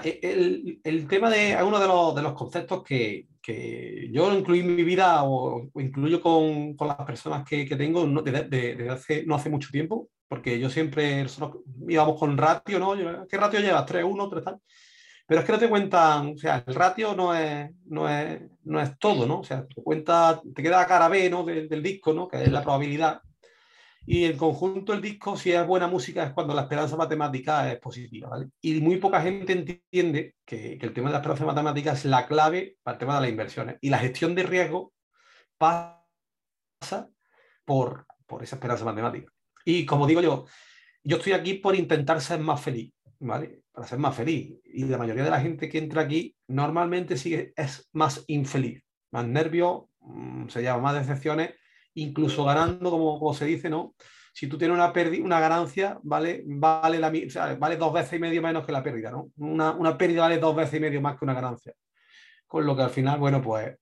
El, 0.04 0.80
el, 0.84 1.08
tema 1.08 1.30
de 1.30 1.58
uno 1.64 1.80
de 1.80 1.88
los, 1.88 2.16
de 2.16 2.22
los 2.22 2.34
conceptos 2.34 2.84
que, 2.84 3.28
que, 3.42 4.10
yo 4.12 4.34
incluí 4.34 4.60
en 4.60 4.76
mi 4.76 4.84
vida 4.84 5.24
o, 5.24 5.70
incluyo 5.76 6.22
con, 6.22 6.76
con, 6.76 6.88
las 6.88 6.98
personas 6.98 7.48
que, 7.48 7.66
que 7.66 7.76
tengo 7.76 8.06
desde, 8.22 8.90
hace, 8.90 9.26
no 9.26 9.36
hace 9.36 9.50
mucho 9.50 9.70
tiempo, 9.72 10.10
porque 10.28 10.60
yo 10.60 10.70
siempre 10.70 11.26
íbamos 11.88 12.20
con 12.20 12.38
ratio, 12.38 12.80
¿no? 12.80 12.96
¿Qué 13.28 13.38
ratio 13.38 13.60
llevas? 13.60 13.86
¿3, 13.86 14.04
1, 14.04 14.30
3 14.30 14.44
tal? 14.44 14.60
Pero 15.32 15.40
es 15.40 15.46
que 15.46 15.54
no 15.54 15.60
te 15.60 15.70
cuentan, 15.70 16.34
o 16.36 16.38
sea, 16.38 16.62
el 16.68 16.76
ratio 16.76 17.16
no 17.16 17.34
es, 17.34 17.72
no 17.86 18.10
es, 18.10 18.42
no 18.66 18.82
es 18.82 19.00
todo, 19.00 19.26
¿no? 19.26 19.40
O 19.40 19.44
sea, 19.46 19.66
te 19.66 19.82
cuenta, 19.82 20.42
te 20.54 20.62
queda 20.62 20.86
cara 20.86 21.08
B, 21.08 21.30
¿no? 21.30 21.46
Del, 21.46 21.82
disco, 21.82 22.14
¿no? 22.14 22.28
Que 22.28 22.44
es 22.44 22.52
la 22.52 22.62
probabilidad. 22.62 23.22
Y 24.06 24.26
en 24.26 24.38
conjunto 24.38 24.94
el 24.94 25.02
disco, 25.02 25.38
si 25.38 25.52
es 25.52 25.66
buena 25.66 25.88
música, 25.88 26.24
es 26.24 26.34
cuando 26.34 26.54
la 26.54 26.64
esperanza 26.64 26.98
matemática 26.98 27.72
es 27.72 27.80
positiva, 27.80 28.30
¿vale? 28.30 28.50
Y 28.60 28.82
muy 28.82 28.98
poca 28.98 29.22
gente 29.22 29.54
entiende 29.54 30.36
que, 30.44 30.78
que 30.78 30.86
el 30.86 30.94
tema 30.94 31.10
de 31.10 31.14
la 31.14 31.20
esperanza 31.20 31.46
matemática 31.46 31.92
es 31.92 32.06
la 32.06 32.28
clave 32.28 32.78
para 32.82 32.96
el 32.96 33.00
tema 33.00 33.16
de 33.16 33.22
las 33.22 33.30
inversiones. 33.30 33.78
Y 33.80 33.90
la 33.90 34.00
gestión 34.00 34.34
de 34.34 34.44
riesgo 34.44 34.94
pasa 35.58 37.10
por, 37.64 38.08
por 38.26 38.44
esa 38.44 38.56
esperanza 38.56 38.86
matemática. 38.86 39.32
Y 39.66 39.86
como 39.86 40.08
digo 40.08 40.22
yo, 40.22 40.46
yo 41.04 41.18
estoy 41.18 41.34
aquí 41.34 41.56
por 41.56 41.76
intentar 41.76 42.22
ser 42.22 42.40
más 42.40 42.62
feliz, 42.62 42.92
¿vale? 43.20 43.62
para 43.72 43.88
ser 43.88 44.00
más 44.00 44.16
feliz. 44.16 44.60
Y 44.66 44.86
la 44.86 44.98
mayoría 44.98 45.24
de 45.24 45.30
la 45.30 45.42
gente 45.42 45.70
que 45.70 45.78
entra 45.78 46.04
aquí 46.04 46.36
normalmente 46.48 47.18
sigue, 47.18 47.54
es 47.56 47.90
más 47.94 48.24
infeliz, 48.28 48.84
más 49.12 49.28
nervios, 49.28 49.84
mm, 50.00 50.48
se 50.48 50.64
llama 50.64 50.84
más 50.84 50.96
decepciones, 50.96 51.52
incluso 51.96 52.46
ganando, 52.46 52.90
como, 52.90 53.20
como 53.20 53.34
se 53.34 53.46
dice, 53.46 53.70
¿no? 53.70 53.96
Si 54.34 54.48
tú 54.48 54.58
tienes 54.58 54.76
una, 54.76 54.94
una 55.24 55.40
ganancia, 55.40 56.00
vale, 56.04 56.44
vale, 56.46 57.00
la, 57.00 57.12
vale 57.60 57.78
dos 57.78 57.94
veces 57.94 58.14
y 58.14 58.20
medio 58.20 58.42
menos 58.42 58.66
que 58.66 58.72
la 58.72 58.84
pérdida, 58.84 59.12
¿no? 59.12 59.30
Una, 59.38 59.72
una 59.72 59.98
pérdida 59.98 60.22
vale 60.22 60.38
dos 60.38 60.56
veces 60.56 60.76
y 60.76 60.80
medio 60.80 61.02
más 61.02 61.18
que 61.18 61.26
una 61.26 61.34
ganancia. 61.34 61.74
Con 62.48 62.66
lo 62.66 62.76
que 62.76 62.84
al 62.84 62.90
final, 62.90 63.20
bueno, 63.20 63.42
pues, 63.42 63.78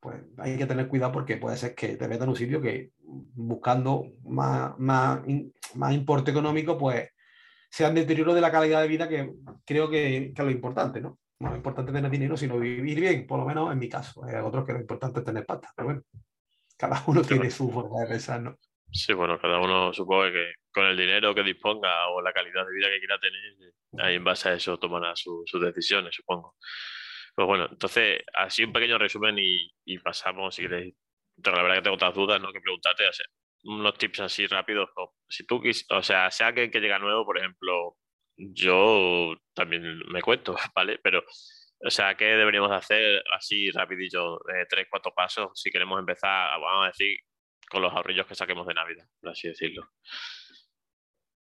pues 0.00 0.22
hay 0.38 0.56
que 0.56 0.66
tener 0.66 0.86
cuidado 0.86 1.12
porque 1.12 1.36
puede 1.36 1.56
ser 1.56 1.74
que 1.74 1.96
te 1.96 2.06
metas 2.06 2.24
en 2.24 2.30
un 2.30 2.36
sitio 2.36 2.60
que 2.60 2.92
buscando 3.00 4.06
más, 4.24 4.78
más, 4.78 5.20
más 5.74 5.92
importe 5.92 6.30
económico, 6.30 6.78
pues 6.78 7.10
sea 7.70 7.88
un 7.88 7.96
deterioro 7.96 8.34
de 8.34 8.40
la 8.40 8.52
calidad 8.52 8.80
de 8.80 8.88
vida 8.88 9.08
que 9.08 9.32
creo 9.64 9.90
que, 9.90 10.32
que 10.34 10.42
es 10.42 10.44
lo 10.44 10.50
importante, 10.50 11.00
¿no? 11.00 11.18
No 11.40 11.50
es 11.50 11.56
importante 11.56 11.92
tener 11.92 12.10
dinero, 12.10 12.36
sino 12.36 12.58
vivir 12.58 13.00
bien, 13.00 13.26
por 13.26 13.38
lo 13.38 13.44
menos 13.44 13.72
en 13.72 13.78
mi 13.78 13.88
caso. 13.88 14.24
Hay 14.24 14.34
otros 14.36 14.64
que 14.64 14.72
lo 14.72 14.80
importante 14.80 15.20
es 15.20 15.24
tener 15.24 15.46
pasta, 15.46 15.72
pero 15.76 15.86
bueno, 15.86 16.02
cada 16.78 17.02
uno 17.06 17.22
tiene 17.22 17.50
su 17.50 17.70
forma 17.70 18.00
de 18.00 18.06
pensar, 18.06 18.40
¿no? 18.40 18.56
Sí, 18.90 19.12
bueno, 19.12 19.38
cada 19.38 19.58
uno 19.60 19.92
supongo 19.92 20.24
que 20.32 20.54
con 20.72 20.86
el 20.86 20.96
dinero 20.96 21.34
que 21.34 21.42
disponga 21.42 22.08
o 22.08 22.22
la 22.22 22.32
calidad 22.32 22.66
de 22.66 22.74
vida 22.74 22.88
que 22.88 22.98
quiera 23.00 23.18
tener, 23.18 23.74
ahí 23.98 24.14
en 24.14 24.24
base 24.24 24.48
a 24.48 24.54
eso 24.54 24.78
tomará 24.78 25.14
sus 25.14 25.44
decisiones, 25.60 26.14
supongo. 26.14 26.54
Pues 27.34 27.46
bueno, 27.46 27.68
entonces, 27.70 28.22
así 28.34 28.64
un 28.64 28.72
pequeño 28.72 28.98
resumen 28.98 29.38
y, 29.38 29.70
y 29.84 29.98
pasamos, 29.98 30.54
si 30.54 30.62
queréis. 30.62 30.94
la 31.36 31.62
verdad 31.62 31.76
que 31.76 31.82
tengo 31.82 31.96
otras 31.96 32.14
dudas, 32.14 32.40
¿no? 32.40 32.52
Que 32.52 32.60
preguntarte, 32.60 33.06
o 33.06 33.12
sea, 33.12 33.26
unos 33.64 33.96
tips 33.98 34.20
así 34.20 34.46
rápidos. 34.46 34.88
Si 35.28 35.46
tú 35.46 35.60
quis, 35.60 35.86
o 35.90 36.02
sea, 36.02 36.30
sea 36.30 36.52
que, 36.52 36.70
que 36.70 36.80
llega 36.80 36.98
nuevo, 36.98 37.24
por 37.24 37.38
ejemplo, 37.38 37.96
yo 38.36 39.36
también 39.54 40.00
me 40.08 40.22
cuento, 40.22 40.56
¿vale? 40.74 40.98
Pero, 41.02 41.22
o 41.80 41.90
sea, 41.90 42.16
¿qué 42.16 42.24
deberíamos 42.24 42.72
hacer 42.72 43.22
así 43.36 43.70
rapidillo, 43.70 44.38
de 44.46 44.66
tres, 44.68 44.86
cuatro 44.90 45.12
pasos, 45.14 45.50
si 45.54 45.70
queremos 45.70 45.98
empezar, 45.98 46.50
vamos 46.60 46.84
a 46.84 46.88
decir, 46.88 47.18
con 47.70 47.82
los 47.82 47.92
ahorrillos 47.92 48.26
que 48.26 48.34
saquemos 48.34 48.66
de 48.66 48.74
Navidad, 48.74 49.06
por 49.20 49.30
así 49.30 49.48
decirlo? 49.48 49.88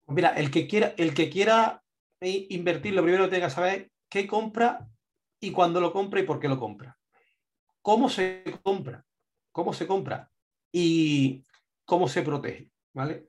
Mira, 0.09 0.31
el 0.31 0.51
que 0.51 0.67
quiera, 0.67 0.95
el 0.97 1.15
que 1.15 1.31
quiera 1.31 1.83
invertir, 2.21 2.95
lo 2.95 3.03
primero 3.03 3.25
que 3.25 3.31
tenga 3.31 3.47
que 3.47 3.55
saber 3.55 3.91
qué 4.11 4.27
compra 4.27 4.87
y 5.41 5.53
cuándo 5.53 5.81
lo 5.81 5.93
compra 5.93 6.21
y 6.21 6.25
por 6.25 6.41
qué 6.41 6.49
lo 6.49 6.59
compra. 6.59 6.99
¿Cómo 7.81 8.09
se 8.09 8.43
compra? 8.63 9.05
¿Cómo 9.53 9.73
se 9.73 9.87
compra? 9.87 10.31
Y 10.73 11.45
cómo 11.85 12.09
se 12.09 12.23
protege, 12.23 12.71
¿vale? 12.93 13.27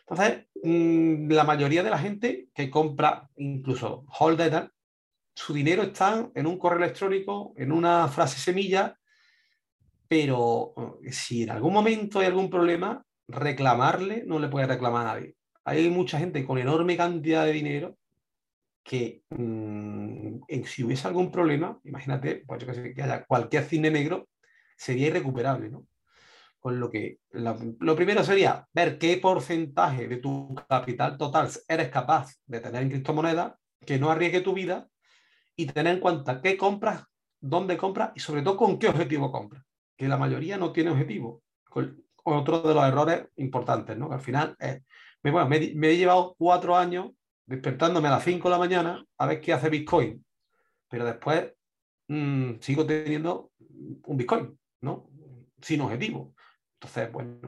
Entonces, 0.00 0.46
mm, 0.62 1.30
la 1.30 1.44
mayoría 1.44 1.82
de 1.82 1.90
la 1.90 1.98
gente 1.98 2.48
que 2.54 2.70
compra, 2.70 3.28
incluso 3.36 4.06
holder, 4.18 4.70
su 5.38 5.54
dinero 5.54 5.84
está 5.84 6.28
en 6.34 6.46
un 6.48 6.58
correo 6.58 6.78
electrónico, 6.78 7.54
en 7.56 7.70
una 7.70 8.08
frase 8.08 8.40
semilla, 8.40 8.98
pero 10.08 10.74
eh, 11.04 11.12
si 11.12 11.44
en 11.44 11.50
algún 11.50 11.72
momento 11.72 12.18
hay 12.18 12.26
algún 12.26 12.50
problema, 12.50 13.04
reclamarle 13.28 14.24
no 14.26 14.40
le 14.40 14.48
puede 14.48 14.66
reclamar 14.66 15.06
a 15.06 15.14
nadie. 15.14 15.36
Hay 15.64 15.88
mucha 15.90 16.18
gente 16.18 16.44
con 16.44 16.58
enorme 16.58 16.96
cantidad 16.96 17.44
de 17.44 17.52
dinero 17.52 17.96
que 18.82 19.22
mm, 19.30 20.40
si 20.64 20.82
hubiese 20.82 21.06
algún 21.06 21.30
problema, 21.30 21.78
imagínate, 21.84 22.42
pues 22.44 22.64
que, 22.64 22.92
que 22.92 23.02
haya 23.02 23.24
cualquier 23.24 23.62
cine 23.62 23.92
negro, 23.92 24.28
sería 24.76 25.06
irrecuperable, 25.06 25.70
¿no? 25.70 25.86
Con 26.58 26.80
lo 26.80 26.90
que 26.90 27.20
lo 27.30 27.94
primero 27.94 28.24
sería 28.24 28.66
ver 28.72 28.98
qué 28.98 29.16
porcentaje 29.18 30.08
de 30.08 30.16
tu 30.16 30.52
capital 30.68 31.16
total 31.16 31.48
eres 31.68 31.90
capaz 31.90 32.34
de 32.44 32.58
tener 32.58 32.82
en 32.82 32.90
criptomonedas, 32.90 33.54
que 33.86 34.00
no 34.00 34.10
arriesgue 34.10 34.40
tu 34.40 34.52
vida 34.52 34.88
y 35.58 35.66
tener 35.66 35.94
en 35.94 36.00
cuenta 36.00 36.40
qué 36.40 36.56
compras, 36.56 37.04
dónde 37.40 37.76
compras 37.76 38.12
y 38.14 38.20
sobre 38.20 38.42
todo 38.42 38.56
con 38.56 38.78
qué 38.78 38.88
objetivo 38.88 39.32
compras. 39.32 39.64
Que 39.96 40.06
la 40.06 40.16
mayoría 40.16 40.56
no 40.56 40.70
tiene 40.70 40.90
objetivo. 40.90 41.42
Otro 42.22 42.62
de 42.62 42.74
los 42.74 42.84
errores 42.84 43.26
importantes, 43.36 43.98
¿no? 43.98 44.08
Que 44.08 44.14
al 44.14 44.20
final 44.20 44.54
es, 44.60 44.82
bueno, 45.20 45.48
me, 45.48 45.56
he 45.56 45.96
llevado 45.96 46.36
cuatro 46.38 46.76
años 46.76 47.10
despertándome 47.44 48.06
a 48.06 48.12
las 48.12 48.24
5 48.24 48.48
de 48.48 48.52
la 48.52 48.58
mañana 48.58 49.04
a 49.18 49.26
ver 49.26 49.40
qué 49.40 49.52
hace 49.52 49.68
Bitcoin. 49.68 50.24
Pero 50.88 51.04
después 51.04 51.52
mm, 52.06 52.60
sigo 52.60 52.86
teniendo 52.86 53.50
un 53.58 54.16
Bitcoin, 54.16 54.56
¿no? 54.82 55.10
Sin 55.60 55.80
objetivo. 55.80 56.34
Entonces, 56.74 57.10
bueno, 57.10 57.40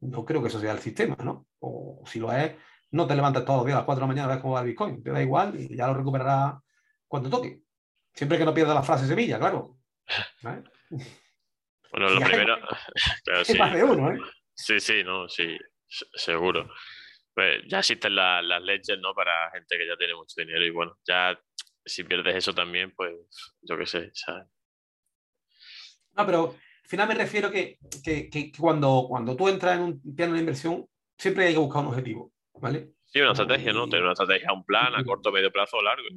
no 0.00 0.24
creo 0.24 0.42
que 0.42 0.48
eso 0.48 0.58
sea 0.58 0.72
el 0.72 0.80
sistema, 0.80 1.16
¿no? 1.22 1.46
O 1.60 2.02
si 2.04 2.18
lo 2.18 2.32
es, 2.32 2.56
no 2.90 3.06
te 3.06 3.14
levantas 3.14 3.44
todos 3.44 3.58
los 3.58 3.66
días 3.66 3.76
a 3.76 3.80
las 3.80 3.86
4 3.86 4.00
de 4.00 4.02
la 4.02 4.12
mañana 4.12 4.24
a 4.26 4.34
ver 4.34 4.42
cómo 4.42 4.54
va 4.54 4.60
el 4.62 4.66
Bitcoin. 4.66 5.04
Te 5.04 5.12
da 5.12 5.22
igual 5.22 5.54
y 5.60 5.76
ya 5.76 5.86
lo 5.86 5.94
recuperarás 5.94 6.63
cuando 7.14 7.30
toque. 7.30 7.60
Siempre 8.12 8.38
que 8.38 8.44
no 8.44 8.52
pierdas 8.52 8.74
la 8.74 8.82
frase 8.82 9.06
semilla, 9.06 9.38
claro. 9.38 9.78
Bueno, 10.42 10.64
lo 11.92 12.20
primero. 12.20 12.56
Claro, 13.24 13.44
sí. 13.44 13.56
más 13.56 13.72
de 13.72 13.84
uno, 13.84 14.12
¿eh? 14.12 14.18
Sí, 14.52 14.80
sí, 14.80 15.04
no, 15.04 15.28
sí, 15.28 15.56
seguro. 15.86 16.68
Pues 17.32 17.62
ya 17.68 17.78
existen 17.78 18.16
las 18.16 18.62
leyes, 18.62 18.98
¿no? 19.00 19.14
Para 19.14 19.48
gente 19.52 19.78
que 19.78 19.86
ya 19.86 19.96
tiene 19.96 20.16
mucho 20.16 20.34
dinero 20.36 20.64
y 20.64 20.70
bueno, 20.70 20.98
ya 21.06 21.38
si 21.84 22.02
pierdes 22.02 22.34
eso 22.34 22.52
también, 22.52 22.92
pues 22.96 23.14
yo 23.62 23.78
qué 23.78 23.86
sé, 23.86 24.10
¿sabes? 24.12 24.48
No, 26.16 26.26
pero 26.26 26.56
al 26.82 26.88
final 26.88 27.06
me 27.06 27.14
refiero 27.14 27.48
que, 27.48 27.78
que, 28.02 28.28
que, 28.28 28.50
cuando, 28.58 29.06
cuando 29.08 29.36
tú 29.36 29.48
entras 29.48 29.76
en 29.76 29.82
un 29.82 30.16
piano 30.16 30.32
de 30.32 30.40
inversión, 30.40 30.84
siempre 31.16 31.46
hay 31.46 31.52
que 31.52 31.60
buscar 31.60 31.82
un 31.82 31.90
objetivo, 31.90 32.32
¿vale? 32.54 32.94
Sí, 33.04 33.20
una 33.20 33.30
estrategia, 33.30 33.72
¿no? 33.72 33.88
Tener 33.88 34.02
una 34.02 34.14
estrategia, 34.14 34.52
un 34.52 34.64
plan 34.64 34.96
a 34.96 35.04
corto, 35.04 35.30
medio 35.30 35.52
plazo 35.52 35.76
o 35.76 35.82
largo. 35.82 36.08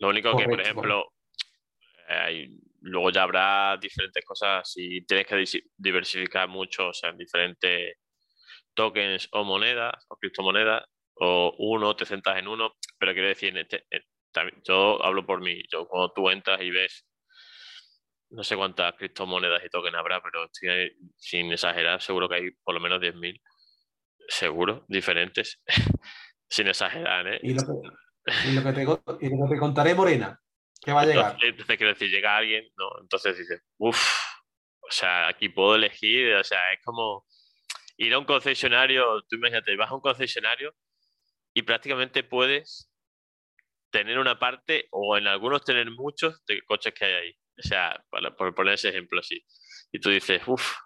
Lo 0.00 0.08
único 0.08 0.34
que, 0.36 0.44
por 0.46 0.60
ejemplo, 0.60 1.12
luego 2.80 3.10
ya 3.10 3.22
habrá 3.22 3.76
diferentes 3.76 4.24
cosas 4.24 4.72
si 4.72 5.04
tienes 5.04 5.26
que 5.26 5.44
diversificar 5.76 6.48
mucho, 6.48 6.88
o 6.88 6.92
sea, 6.92 7.10
en 7.10 7.18
diferentes 7.18 7.96
tokens 8.74 9.28
o 9.32 9.44
monedas 9.44 10.06
o 10.08 10.16
criptomonedas, 10.16 10.84
o 11.14 11.54
uno, 11.58 11.94
te 11.94 12.06
centras 12.06 12.38
en 12.38 12.48
uno, 12.48 12.76
pero 12.98 13.12
quiero 13.12 13.28
decir, 13.28 13.56
este, 13.58 13.84
yo 14.64 15.04
hablo 15.04 15.26
por 15.26 15.42
mí, 15.42 15.62
yo 15.70 15.86
cuando 15.86 16.12
tú 16.12 16.30
entras 16.30 16.62
y 16.62 16.70
ves 16.70 17.06
no 18.30 18.44
sé 18.44 18.56
cuántas 18.56 18.94
criptomonedas 18.94 19.62
y 19.64 19.68
tokens 19.68 19.96
habrá, 19.96 20.22
pero 20.22 20.46
estoy, 20.46 20.96
sin 21.16 21.52
exagerar, 21.52 22.00
seguro 22.00 22.28
que 22.28 22.36
hay 22.36 22.50
por 22.62 22.74
lo 22.74 22.80
menos 22.80 23.00
10.000, 23.00 23.38
seguro, 24.28 24.86
diferentes, 24.88 25.60
sin 26.48 26.68
exagerar. 26.68 27.26
¿eh? 27.26 27.40
Y 27.42 27.54
lo, 27.54 27.62
que, 27.62 27.88
te, 29.48 29.58
contaré, 29.58 29.94
Morena, 29.94 30.40
que 30.80 30.92
va 30.92 31.02
a 31.02 31.06
llegar. 31.06 31.36
Entonces, 31.42 31.76
quiero 31.76 31.92
decir, 31.92 32.10
llega 32.10 32.36
alguien, 32.36 32.64
¿no? 32.76 32.88
Entonces 33.00 33.36
dices, 33.36 33.62
uff, 33.78 33.98
o 34.80 34.90
sea, 34.90 35.28
aquí 35.28 35.48
puedo 35.48 35.76
elegir, 35.76 36.34
o 36.34 36.44
sea, 36.44 36.58
es 36.72 36.80
como 36.84 37.26
ir 37.96 38.14
a 38.14 38.18
un 38.18 38.24
concesionario, 38.24 39.22
tú 39.28 39.36
imagínate, 39.36 39.76
vas 39.76 39.90
a 39.90 39.94
un 39.94 40.00
concesionario 40.00 40.74
y 41.54 41.62
prácticamente 41.62 42.22
puedes 42.24 42.90
tener 43.90 44.18
una 44.18 44.38
parte 44.38 44.86
o 44.90 45.16
en 45.16 45.26
algunos 45.26 45.64
tener 45.64 45.90
muchos 45.90 46.44
de 46.46 46.62
coches 46.62 46.94
que 46.94 47.04
hay 47.04 47.12
ahí. 47.12 47.32
O 47.58 47.62
sea, 47.62 48.02
por 48.38 48.54
poner 48.54 48.74
ese 48.74 48.88
ejemplo 48.88 49.20
así. 49.20 49.44
Y 49.92 50.00
tú 50.00 50.10
dices, 50.10 50.40
uff, 50.46 50.76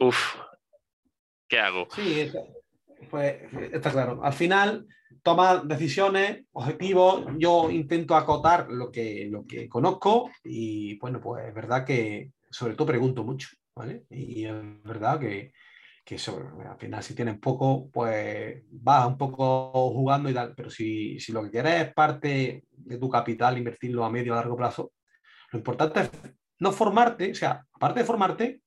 uff, 0.00 0.36
¿qué 1.48 1.58
hago? 1.58 1.88
Sí, 1.94 2.30
pues 3.10 3.40
está 3.72 3.90
claro. 3.90 4.20
Al 4.22 4.32
final, 4.32 4.86
toma 5.22 5.62
decisiones, 5.64 6.44
objetivos. 6.52 7.26
Yo 7.38 7.70
intento 7.70 8.14
acotar 8.14 8.70
lo 8.70 8.90
que, 8.90 9.28
lo 9.30 9.44
que 9.44 9.68
conozco 9.68 10.30
y, 10.44 10.98
bueno, 10.98 11.20
pues 11.20 11.48
es 11.48 11.54
verdad 11.54 11.84
que 11.84 12.30
sobre 12.50 12.74
todo 12.74 12.86
pregunto 12.86 13.24
mucho, 13.24 13.48
¿vale? 13.74 14.04
Y 14.10 14.44
es 14.44 14.54
verdad 14.82 15.18
que, 15.18 15.52
que 16.04 16.14
eso, 16.14 16.40
al 16.64 16.78
final 16.78 17.02
si 17.02 17.14
tienes 17.14 17.38
poco, 17.38 17.90
pues 17.90 18.62
vas 18.70 19.06
un 19.06 19.18
poco 19.18 19.90
jugando 19.90 20.30
y 20.30 20.34
tal, 20.34 20.54
pero 20.54 20.70
si, 20.70 21.18
si 21.18 21.32
lo 21.32 21.42
que 21.42 21.50
quieres 21.50 21.82
es 21.82 21.94
parte 21.94 22.64
de 22.70 22.98
tu 22.98 23.10
capital, 23.10 23.58
invertirlo 23.58 24.04
a 24.04 24.10
medio 24.10 24.32
o 24.32 24.36
largo 24.36 24.56
plazo, 24.56 24.92
lo 25.50 25.58
importante 25.58 26.00
es 26.00 26.10
no 26.60 26.72
formarte, 26.72 27.32
o 27.32 27.34
sea, 27.34 27.64
aparte 27.72 28.00
de 28.00 28.06
formarte, 28.06 28.60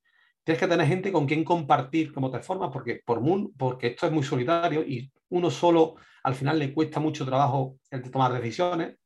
tienes 0.44 0.60
que 0.60 0.68
tener 0.68 0.86
gente 0.86 1.10
con 1.10 1.26
quien 1.26 1.44
compartir 1.44 2.12
cómo 2.12 2.30
te 2.30 2.40
formas, 2.40 2.70
porque, 2.72 3.00
por 3.04 3.22
porque 3.56 3.88
esto 3.88 4.06
es 4.06 4.12
muy 4.12 4.22
solitario 4.22 4.82
y 4.82 5.10
uno 5.30 5.50
solo 5.50 5.96
al 6.22 6.34
final 6.34 6.58
le 6.58 6.72
cuesta 6.72 7.00
mucho 7.00 7.24
trabajo 7.24 7.76
el 7.90 8.10
tomar 8.10 8.32
decisiones. 8.32 8.96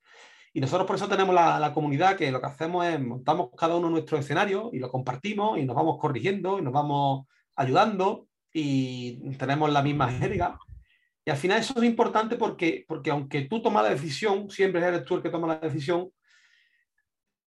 Y 0.52 0.61
nosotros 0.61 0.87
por 0.87 0.97
eso 0.97 1.09
tenemos 1.09 1.35
la, 1.35 1.59
la, 1.59 1.73
comunidad 1.73 2.16
que 2.16 2.30
lo 2.30 2.40
que 2.40 2.47
hacemos 2.47 2.87
es 2.87 3.00
montamos 3.00 3.50
cada 3.56 3.75
uno 3.75 3.90
nuestro 3.90 4.18
escenario 4.18 4.71
y 4.73 4.78
lo 4.78 4.90
compartimos 4.90 5.59
y 5.59 5.64
nos 5.64 5.75
vamos 5.75 5.99
corrigiendo 6.00 6.59
y 6.59 6.62
nos 6.62 6.73
vamos 6.73 7.26
ayudando 7.56 8.28
y 8.52 9.37
tenemos 9.37 9.73
la 9.73 9.83
misma 9.83 10.11
jerga. 10.12 10.56
Y 11.25 11.30
al 11.30 11.37
final 11.37 11.59
eso 11.59 11.75
es 11.76 11.85
importante 11.85 12.37
porque, 12.37 12.85
porque 12.87 13.11
aunque 13.11 13.42
tú 13.42 13.61
tomas 13.61 13.83
la 13.85 13.90
decisión, 13.90 14.50
siempre 14.50 14.85
eres 14.85 15.04
tú 15.04 15.16
el 15.16 15.23
que 15.23 15.30
toma 15.30 15.49
la 15.49 15.59
decisión, 15.59 16.11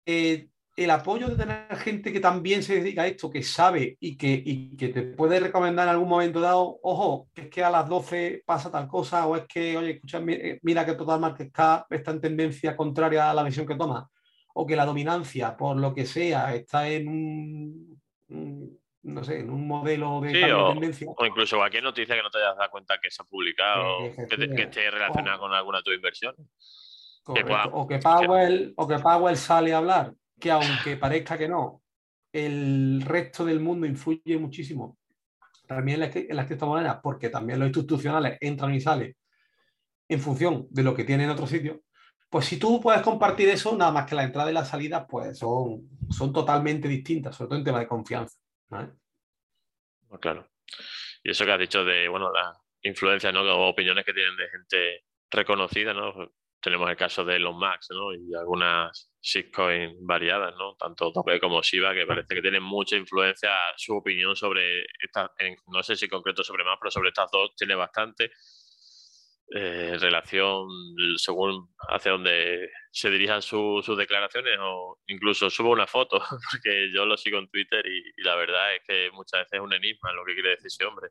eh, 0.06 0.48
el 0.76 0.90
apoyo 0.90 1.28
de 1.28 1.36
tener 1.36 1.76
gente 1.76 2.12
que 2.12 2.20
también 2.20 2.62
se 2.62 2.76
dedica 2.76 3.02
a 3.02 3.06
esto, 3.06 3.30
que 3.30 3.42
sabe 3.42 3.96
y 4.00 4.16
que, 4.16 4.42
y 4.44 4.76
que 4.76 4.88
te 4.88 5.02
puede 5.02 5.38
recomendar 5.38 5.86
en 5.86 5.94
algún 5.94 6.08
momento 6.08 6.40
dado, 6.40 6.78
ojo, 6.82 7.28
que 7.32 7.42
es 7.42 7.48
que 7.48 7.62
a 7.62 7.70
las 7.70 7.88
12 7.88 8.42
pasa 8.44 8.72
tal 8.72 8.88
cosa, 8.88 9.26
o 9.26 9.36
es 9.36 9.46
que, 9.46 9.76
oye, 9.76 9.92
escucha, 9.92 10.20
eh, 10.26 10.58
mira 10.62 10.84
que 10.84 10.94
Total 10.94 11.20
Market 11.20 11.46
está 11.46 11.86
en 12.10 12.20
tendencia 12.20 12.76
contraria 12.76 13.30
a 13.30 13.34
la 13.34 13.44
visión 13.44 13.66
que 13.66 13.76
toma, 13.76 14.08
o 14.54 14.66
que 14.66 14.74
la 14.74 14.84
dominancia, 14.84 15.56
por 15.56 15.76
lo 15.76 15.94
que 15.94 16.06
sea, 16.06 16.52
está 16.54 16.88
en 16.88 17.08
un, 17.08 18.80
no 19.02 19.22
sé, 19.22 19.40
en 19.40 19.50
un 19.50 19.68
modelo 19.68 20.20
de, 20.22 20.32
tendencia. 20.32 21.06
O 21.16 21.24
incluso 21.24 21.56
cualquier 21.56 21.84
noticia 21.84 22.16
que 22.16 22.22
no 22.22 22.30
te 22.30 22.38
hayas 22.38 22.56
dado 22.56 22.70
cuenta 22.70 22.98
que 23.00 23.12
se 23.12 23.22
ha 23.22 23.26
publicado, 23.26 23.98
que, 24.12 24.62
esté 24.62 24.90
relacionada 24.90 25.38
con 25.38 25.52
alguna 25.52 25.78
de 25.78 25.84
tus 25.84 25.94
inversiones. 25.94 26.40
o, 27.26 27.86
que 27.86 27.98
Powell, 27.98 28.74
o 28.76 28.88
que 28.88 28.98
Powell 28.98 29.36
sale 29.36 29.72
a 29.72 29.78
hablar 29.78 30.12
que 30.44 30.50
aunque 30.50 30.98
parezca 30.98 31.38
que 31.38 31.48
no, 31.48 31.82
el 32.30 33.00
resto 33.00 33.46
del 33.46 33.60
mundo 33.60 33.86
influye 33.86 34.36
muchísimo 34.36 34.98
también 35.66 36.02
en 36.02 36.36
las 36.36 36.46
criptomonedas, 36.46 37.00
porque 37.02 37.30
también 37.30 37.58
los 37.58 37.68
institucionales 37.68 38.36
entran 38.42 38.74
y 38.74 38.80
salen 38.82 39.16
en 40.06 40.20
función 40.20 40.66
de 40.68 40.82
lo 40.82 40.94
que 40.94 41.04
tienen 41.04 41.24
en 41.24 41.30
otro 41.30 41.46
sitio, 41.46 41.80
pues 42.28 42.44
si 42.44 42.58
tú 42.58 42.78
puedes 42.78 43.00
compartir 43.00 43.48
eso, 43.48 43.74
nada 43.74 43.90
más 43.90 44.06
que 44.06 44.14
la 44.14 44.24
entrada 44.24 44.50
y 44.50 44.52
la 44.54 44.66
salida, 44.66 45.06
pues 45.06 45.38
son, 45.38 45.88
son 46.10 46.30
totalmente 46.30 46.88
distintas, 46.88 47.34
sobre 47.34 47.48
todo 47.48 47.58
en 47.60 47.64
tema 47.64 47.80
de 47.80 47.88
confianza. 47.88 48.38
Pues 48.68 50.20
claro. 50.20 50.46
Y 51.22 51.30
eso 51.30 51.46
que 51.46 51.52
has 51.52 51.58
dicho 51.58 51.82
de, 51.86 52.06
bueno, 52.06 52.30
las 52.30 52.58
influencias, 52.82 53.32
¿no? 53.32 53.40
O 53.40 53.70
opiniones 53.70 54.04
que 54.04 54.12
tienen 54.12 54.36
de 54.36 54.50
gente 54.50 55.04
reconocida, 55.30 55.94
¿no? 55.94 56.12
tenemos 56.60 56.88
el 56.88 56.96
caso 56.96 57.24
de 57.24 57.38
los 57.38 57.54
Max, 57.54 57.88
¿no? 57.90 58.14
Y 58.14 58.34
algunas 58.34 59.13
shitcoins 59.24 59.96
variadas, 60.00 60.54
¿no? 60.56 60.76
Tanto 60.76 61.10
Doge 61.10 61.40
como 61.40 61.62
Shiba, 61.62 61.94
que 61.94 62.06
parece 62.06 62.34
que 62.34 62.42
tienen 62.42 62.62
mucha 62.62 62.96
influencia. 62.96 63.50
Su 63.76 63.96
opinión 63.96 64.36
sobre 64.36 64.82
estas, 65.02 65.30
no 65.68 65.82
sé 65.82 65.96
si 65.96 66.08
concreto 66.08 66.44
sobre 66.44 66.62
más, 66.62 66.76
pero 66.78 66.90
sobre 66.90 67.08
estas 67.08 67.30
dos 67.30 67.56
tiene 67.56 67.74
bastante 67.74 68.30
eh, 69.56 69.96
relación 69.98 70.66
según 71.16 71.74
hacia 71.88 72.12
donde 72.12 72.68
se 72.90 73.10
dirijan 73.10 73.40
sus 73.40 73.96
declaraciones 73.96 74.58
o 74.60 75.00
incluso 75.06 75.48
subo 75.48 75.70
una 75.70 75.86
foto, 75.86 76.18
porque 76.50 76.90
yo 76.94 77.06
lo 77.06 77.16
sigo 77.16 77.38
en 77.38 77.48
Twitter 77.48 77.84
y, 77.86 78.22
la 78.22 78.36
verdad 78.36 78.74
es 78.76 78.82
que 78.86 79.10
muchas 79.12 79.40
veces 79.40 79.54
es 79.54 79.60
un 79.60 79.72
enigma 79.72 80.12
lo 80.12 80.24
que 80.24 80.34
quiere 80.34 80.50
decir 80.50 80.66
ese 80.66 80.84
hombre. 80.84 81.08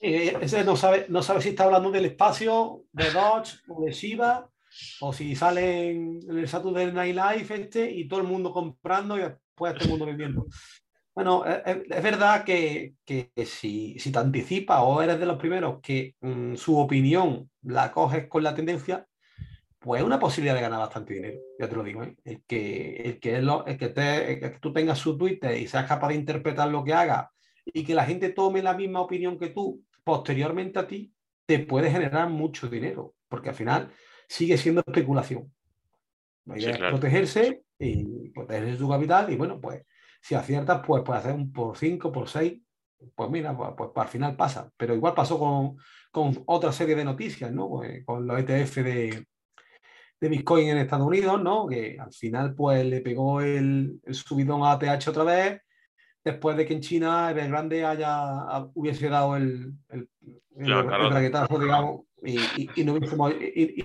ese 0.00 0.64
no 0.64 0.74
sabe, 0.74 1.04
no 1.10 1.22
sabe 1.22 1.42
si 1.42 1.50
está 1.50 1.64
hablando 1.64 1.90
del 1.90 2.06
espacio, 2.06 2.84
de 2.92 3.10
Dodge 3.10 3.58
o 3.68 3.84
de 3.84 3.92
Shiba, 3.92 4.50
o 5.00 5.12
si 5.12 5.34
sale 5.34 5.90
en 5.90 6.20
el 6.28 6.48
Saturday 6.48 6.92
Night 6.92 7.14
Live 7.14 7.62
este 7.62 7.90
y 7.90 8.08
todo 8.08 8.20
el 8.20 8.26
mundo 8.26 8.52
comprando 8.52 9.16
y 9.16 9.20
después 9.20 9.74
todo 9.74 9.84
el 9.84 9.90
mundo 9.90 10.06
vendiendo. 10.06 10.46
Bueno, 11.14 11.44
es, 11.46 12.02
verdad 12.02 12.44
que, 12.44 12.94
que 13.04 13.30
si, 13.46 13.98
si, 13.98 14.12
te 14.12 14.18
anticipas 14.18 14.80
o 14.82 15.00
eres 15.00 15.18
de 15.18 15.24
los 15.24 15.38
primeros 15.38 15.80
que 15.80 16.14
mm, 16.20 16.56
su 16.56 16.78
opinión 16.78 17.50
la 17.62 17.90
coges 17.90 18.28
con 18.28 18.42
la 18.42 18.54
tendencia, 18.54 19.06
pues 19.78 20.00
es 20.00 20.06
una 20.06 20.18
posibilidad 20.18 20.54
de 20.54 20.60
ganar 20.60 20.80
bastante 20.80 21.14
dinero, 21.14 21.38
ya 21.58 21.68
te 21.68 21.76
lo 21.76 21.82
digo. 21.82 22.02
¿eh? 22.02 22.16
El, 22.24 22.42
que, 22.44 22.96
el, 22.96 23.20
que 23.20 23.40
lo, 23.40 23.64
el, 23.64 23.78
que 23.78 23.88
te, 23.88 24.32
el 24.32 24.40
que 24.40 24.58
tú 24.60 24.72
tengas 24.74 24.98
su 24.98 25.16
Twitter 25.16 25.56
y 25.56 25.66
seas 25.66 25.86
capaz 25.86 26.08
de 26.08 26.16
interpretar 26.16 26.68
lo 26.68 26.84
que 26.84 26.92
haga 26.92 27.30
y 27.64 27.82
que 27.84 27.94
la 27.94 28.04
gente 28.04 28.30
tome 28.30 28.62
la 28.62 28.74
misma 28.74 29.00
opinión 29.00 29.38
que 29.38 29.48
tú 29.48 29.82
posteriormente 30.04 30.78
a 30.78 30.86
ti, 30.86 31.12
te 31.46 31.58
puede 31.60 31.90
generar 31.90 32.28
mucho 32.28 32.68
dinero, 32.68 33.14
porque 33.28 33.48
al 33.48 33.54
final 33.54 33.90
sigue 34.28 34.56
siendo 34.58 34.82
especulación. 34.86 35.52
La 36.44 36.58
idea 36.58 36.70
es 36.72 36.78
protegerse 36.78 37.62
y 37.78 38.30
proteger 38.30 38.76
su 38.76 38.88
capital 38.88 39.32
y 39.32 39.36
bueno, 39.36 39.60
pues 39.60 39.82
si 40.20 40.34
aciertas, 40.34 40.82
pues 40.86 41.02
puedes 41.04 41.24
hacer 41.24 41.34
un 41.34 41.52
por 41.52 41.76
5, 41.76 42.10
por 42.10 42.28
6, 42.28 42.60
pues 43.14 43.30
mira, 43.30 43.56
pues, 43.56 43.70
pues, 43.76 43.90
al 43.94 44.08
final 44.08 44.36
pasa. 44.36 44.70
Pero 44.76 44.94
igual 44.94 45.14
pasó 45.14 45.38
con, 45.38 45.76
con 46.10 46.42
otra 46.46 46.72
serie 46.72 46.96
de 46.96 47.04
noticias, 47.04 47.52
¿no? 47.52 47.68
Pues, 47.68 48.04
con 48.04 48.26
los 48.26 48.38
ETF 48.38 48.76
de, 48.76 49.26
de 50.20 50.28
Bitcoin 50.28 50.68
en 50.68 50.78
Estados 50.78 51.06
Unidos, 51.06 51.42
¿no? 51.42 51.66
Que 51.66 51.96
al 51.98 52.12
final 52.12 52.54
pues 52.54 52.84
le 52.84 53.00
pegó 53.00 53.40
el, 53.40 54.00
el 54.02 54.14
subidón 54.14 54.62
a 54.62 54.72
ATH 54.72 55.08
otra 55.08 55.24
vez 55.24 55.62
después 56.26 56.56
de 56.56 56.66
que 56.66 56.74
en 56.74 56.80
China 56.80 57.32
grande 57.32 57.84
haya, 57.84 58.68
hubiese 58.74 59.08
dado 59.08 59.36
el, 59.36 59.74
el, 59.90 60.08
digamos, 60.56 62.00
y, 62.24 62.36
y, 62.56 62.72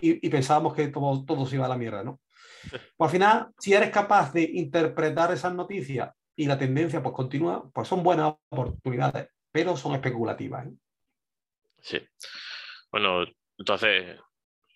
y, 0.01 0.29
pensábamos 0.29 0.73
que 0.73 0.87
todo, 0.87 1.23
todo, 1.23 1.45
se 1.45 1.57
iba 1.57 1.67
a 1.67 1.69
la 1.69 1.77
mierda, 1.77 2.03
¿no? 2.03 2.19
Pues 2.97 3.09
al 3.09 3.11
final, 3.11 3.47
si 3.59 3.73
eres 3.73 3.91
capaz 3.91 4.33
de 4.33 4.41
interpretar 4.41 5.31
esas 5.31 5.53
noticias 5.53 6.09
y 6.35 6.47
la 6.47 6.57
tendencia 6.57 7.03
pues 7.03 7.13
continúa, 7.13 7.69
pues 7.71 7.87
son 7.87 8.01
buenas 8.01 8.33
oportunidades, 8.49 9.29
pero 9.51 9.77
son 9.77 9.93
especulativas. 9.93 10.65
¿eh? 10.65 10.71
Sí. 11.79 11.99
Bueno, 12.91 13.23
entonces, 13.55 14.17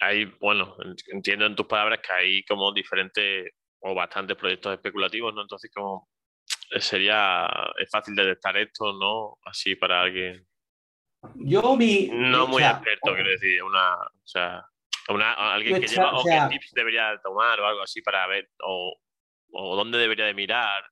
hay, 0.01 0.25
bueno, 0.39 0.75
entiendo 1.11 1.47
en 1.47 1.55
tus 1.55 1.65
palabras 1.65 1.99
que 2.05 2.13
hay 2.13 2.43
como 2.45 2.71
diferentes 2.71 3.53
o 3.79 3.95
bastantes 3.95 4.37
proyectos 4.37 4.73
especulativos, 4.73 5.33
¿no? 5.33 5.41
Entonces, 5.41 5.71
como 5.73 6.07
sería, 6.79 7.47
es 7.77 7.89
fácil 7.89 8.15
detectar 8.15 8.57
esto, 8.57 8.93
¿no? 8.93 9.37
Así 9.45 9.75
para 9.75 10.01
alguien. 10.01 10.45
Yo 11.35 11.75
mi... 11.75 12.09
No 12.11 12.47
muy 12.47 12.63
experto, 12.63 13.13
quiero 13.13 13.29
decir, 13.29 13.63
una, 13.63 13.95
o 13.95 14.27
sea, 14.27 14.65
una, 15.09 15.33
alguien 15.53 15.81
que 15.81 15.87
lleva, 15.87 16.17
o, 16.17 16.23
qué 16.23 16.39
tips 16.49 16.71
debería 16.73 17.19
tomar 17.23 17.59
o 17.59 17.67
algo 17.67 17.81
así 17.81 18.01
para 18.01 18.25
ver, 18.27 18.49
o, 18.63 18.95
o 19.51 19.75
dónde 19.75 19.97
debería 19.97 20.25
de 20.25 20.33
mirar. 20.33 20.83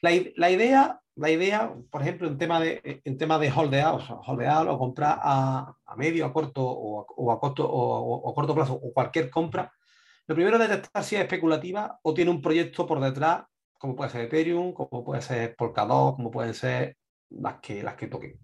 La, 0.00 0.10
la, 0.36 0.50
idea, 0.50 1.00
la 1.16 1.30
idea, 1.30 1.72
por 1.90 2.02
ejemplo, 2.02 2.28
en 2.28 2.38
tema 2.38 2.60
de, 2.60 3.02
en 3.04 3.18
tema 3.18 3.38
de 3.38 3.50
holdear, 3.50 3.94
o 3.94 4.22
holdear 4.26 4.68
o 4.68 4.78
comprar 4.78 5.18
a, 5.20 5.74
a 5.84 5.96
medio, 5.96 6.26
a 6.26 6.32
corto 6.32 6.62
o, 6.62 7.06
o 7.16 7.32
a 7.32 7.40
corto 7.40 7.68
o, 7.68 8.34
corto 8.34 8.54
plazo 8.54 8.74
o 8.74 8.92
cualquier 8.92 9.30
compra, 9.30 9.72
lo 10.26 10.34
primero 10.34 10.56
es 10.56 10.68
detectar 10.68 11.02
si 11.02 11.16
es 11.16 11.22
especulativa 11.22 11.98
o 12.02 12.14
tiene 12.14 12.30
un 12.30 12.42
proyecto 12.42 12.86
por 12.86 13.00
detrás 13.00 13.44
como 13.78 13.96
puede 13.96 14.10
ser 14.10 14.22
Ethereum, 14.22 14.72
como 14.72 15.04
puede 15.04 15.22
ser 15.22 15.54
Polkadot, 15.56 16.16
como 16.16 16.30
pueden 16.30 16.52
ser 16.52 16.96
las 17.30 17.60
que, 17.60 17.82
las 17.82 17.94
que 17.94 18.08
toquen. 18.08 18.38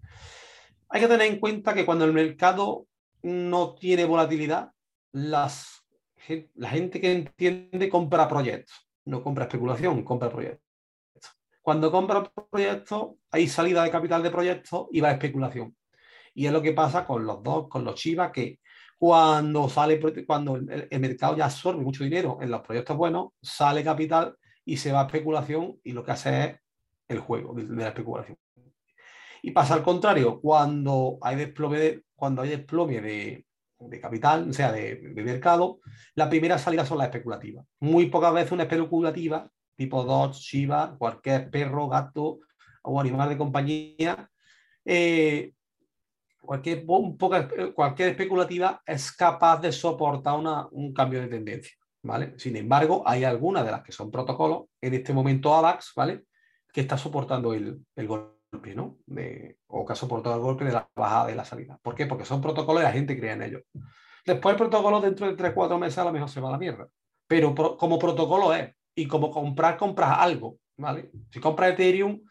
Hay 0.89 1.01
que 1.01 1.07
tener 1.07 1.27
en 1.27 1.39
cuenta 1.39 1.73
que 1.73 1.85
cuando 1.85 2.05
el 2.05 2.13
mercado 2.13 2.87
no 3.21 3.75
tiene 3.75 4.05
volatilidad, 4.05 4.71
las, 5.11 5.85
la 6.55 6.69
gente 6.69 7.01
que 7.01 7.11
entiende 7.11 7.89
compra 7.89 8.27
proyectos, 8.27 8.87
no 9.05 9.21
compra 9.21 9.45
especulación, 9.45 10.03
compra 10.03 10.29
proyectos. 10.29 10.63
Cuando 11.61 11.91
compra 11.91 12.31
proyectos, 12.51 13.15
hay 13.31 13.47
salida 13.47 13.83
de 13.83 13.91
capital 13.91 14.21
de 14.21 14.29
proyectos 14.29 14.87
y 14.91 15.01
va 15.01 15.09
a 15.09 15.13
especulación. 15.13 15.75
Y 16.33 16.45
es 16.45 16.51
lo 16.51 16.61
que 16.61 16.73
pasa 16.73 17.05
con 17.05 17.25
los 17.25 17.41
dos, 17.41 17.67
con 17.67 17.83
los 17.83 17.95
Chivas, 17.95 18.31
que 18.31 18.59
cuando 18.97 19.67
sale, 19.67 19.99
cuando 20.25 20.57
el, 20.57 20.87
el, 20.89 20.99
mercado 20.99 21.35
ya 21.35 21.45
absorbe 21.45 21.81
mucho 21.81 22.03
dinero 22.03 22.37
en 22.41 22.51
los 22.51 22.61
proyectos 22.61 22.95
buenos, 22.95 23.29
sale 23.41 23.83
capital 23.83 24.37
y 24.65 24.77
se 24.77 24.91
va 24.91 25.01
a 25.01 25.05
especulación 25.05 25.79
y 25.83 25.91
lo 25.93 26.03
que 26.03 26.11
hace 26.11 26.43
es 26.43 26.59
el 27.07 27.19
juego 27.19 27.53
de, 27.53 27.63
la 27.63 27.89
especulación. 27.89 28.37
Y 29.41 29.51
pasa 29.51 29.75
al 29.75 29.83
contrario, 29.83 30.41
cuando 30.41 31.19
hay 31.21 31.35
desplome 31.35 31.79
de, 31.79 32.03
cuando 32.15 32.41
hay 32.41 32.49
desplome 32.49 32.99
de, 32.99 33.45
de 33.79 34.01
capital, 34.01 34.49
o 34.49 34.53
sea, 34.53 34.71
de, 34.71 34.95
de, 34.95 35.23
mercado, 35.23 35.79
la 36.15 36.27
primera 36.29 36.57
salida 36.57 36.85
son 36.85 36.97
las 36.97 37.07
especulativas. 37.07 37.65
Muy 37.79 38.07
pocas 38.07 38.33
veces 38.33 38.51
una 38.51 38.63
especulativa, 38.63 39.49
tipo 39.75 40.03
Dodge, 40.03 40.39
Shiba, 40.39 40.97
cualquier 40.97 41.51
perro, 41.51 41.87
gato 41.87 42.39
o 42.81 42.99
animal 42.99 43.29
de 43.29 43.37
compañía, 43.37 44.31
eh, 44.83 45.53
cualquier, 46.41 46.85
poca, 46.85 47.47
cualquier 47.73 48.09
especulativa 48.09 48.81
es 48.85 49.11
capaz 49.11 49.61
de 49.61 49.71
soportar 49.71 50.39
una, 50.39 50.67
un 50.71 50.93
cambio 50.93 51.21
de 51.21 51.27
tendencia. 51.27 51.75
Sin 52.37 52.55
embargo, 52.55 53.03
hay 53.05 53.23
algunas 53.23 53.65
de 53.65 53.71
las 53.71 53.83
que 53.83 53.91
son 53.91 54.11
protocolos, 54.11 54.65
en 54.81 54.93
este 54.93 55.13
momento 55.13 55.53
AVAX, 55.53 55.93
¿vale? 55.95 56.23
Que 56.71 56.81
está 56.81 56.97
soportando 56.97 57.53
el, 57.53 57.85
el 57.95 58.07
golpe. 58.07 58.35
¿no? 58.73 58.97
De, 59.05 59.57
o 59.67 59.83
caso 59.83 60.07
por 60.07 60.23
todo 60.23 60.35
el 60.35 60.39
golpe 60.39 60.63
de 60.63 60.71
la 60.71 60.89
bajada 60.95 61.27
de 61.27 61.35
la 61.35 61.43
salida. 61.43 61.77
¿Por 61.81 61.93
qué? 61.93 62.05
Porque 62.05 62.23
son 62.23 62.41
protocolos 62.41 62.81
y 62.81 62.85
la 62.85 62.91
gente 62.93 63.19
cree 63.19 63.33
en 63.33 63.41
ellos. 63.41 63.63
Después 64.25 64.53
el 64.53 64.57
protocolo 64.57 65.01
dentro 65.01 65.27
de 65.27 65.35
3-4 65.35 65.77
meses 65.77 65.97
a 65.97 66.05
lo 66.05 66.13
mejor 66.13 66.29
se 66.29 66.39
va 66.39 66.49
a 66.49 66.51
la 66.53 66.57
mierda. 66.57 66.87
Pero 67.27 67.53
como 67.53 67.99
protocolo 67.99 68.53
es, 68.53 68.73
y 68.95 69.07
como 69.07 69.29
comprar, 69.29 69.77
compras 69.77 70.17
algo, 70.19 70.57
¿vale? 70.77 71.11
Si 71.31 71.39
compras 71.39 71.73
Ethereum, 71.73 72.21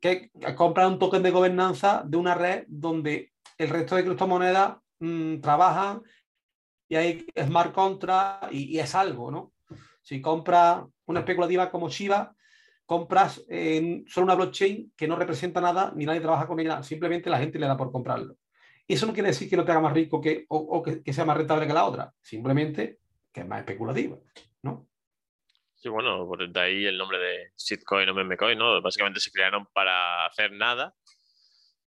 que 0.00 0.32
compras 0.56 0.88
un 0.88 0.98
token 0.98 1.22
de 1.22 1.30
gobernanza 1.30 2.02
de 2.04 2.16
una 2.16 2.34
red 2.34 2.64
donde 2.66 3.32
el 3.56 3.68
resto 3.68 3.94
de 3.94 4.04
criptomonedas 4.04 4.78
mmm, 4.98 5.38
trabajan 5.38 6.02
y 6.92 6.96
hay 6.96 7.26
smart 7.46 7.72
contract 7.72 8.52
y, 8.52 8.76
y, 8.76 8.78
es 8.78 8.94
algo, 8.94 9.30
¿no? 9.30 9.54
Si 10.02 10.20
compras 10.20 10.84
una 11.06 11.20
especulativa 11.20 11.70
como 11.70 11.88
Shiba, 11.88 12.34
compras 12.84 13.42
en 13.48 14.04
solo 14.06 14.26
una 14.26 14.34
blockchain 14.34 14.92
que 14.94 15.08
no 15.08 15.16
representa 15.16 15.62
nada 15.62 15.94
ni 15.96 16.04
nadie 16.04 16.20
trabaja 16.20 16.46
con 16.46 16.60
ella, 16.60 16.82
simplemente 16.82 17.30
la 17.30 17.38
gente 17.38 17.58
le 17.58 17.66
da 17.66 17.78
por 17.78 17.90
comprarlo. 17.90 18.36
Eso 18.86 19.06
no 19.06 19.14
quiere 19.14 19.30
decir 19.30 19.48
que 19.48 19.56
no 19.56 19.64
te 19.64 19.72
haga 19.72 19.80
más 19.80 19.94
rico 19.94 20.20
que, 20.20 20.44
o, 20.50 20.58
o 20.58 20.82
que, 20.82 21.02
que, 21.02 21.14
sea 21.14 21.24
más 21.24 21.38
rentable 21.38 21.66
que 21.66 21.72
la 21.72 21.86
otra, 21.86 22.12
simplemente 22.20 22.98
que 23.32 23.40
es 23.40 23.46
más 23.46 23.60
especulativa, 23.60 24.18
¿no? 24.60 24.86
Sí, 25.76 25.88
bueno, 25.88 26.26
por 26.26 26.46
de 26.46 26.60
ahí 26.60 26.84
el 26.84 26.98
nombre 26.98 27.18
de 27.18 27.52
shitcoin 27.56 28.10
o 28.10 28.14
memecoin, 28.14 28.58
¿no? 28.58 28.82
Básicamente 28.82 29.18
se 29.18 29.32
crearon 29.32 29.66
para 29.72 30.26
hacer 30.26 30.52
nada 30.52 30.94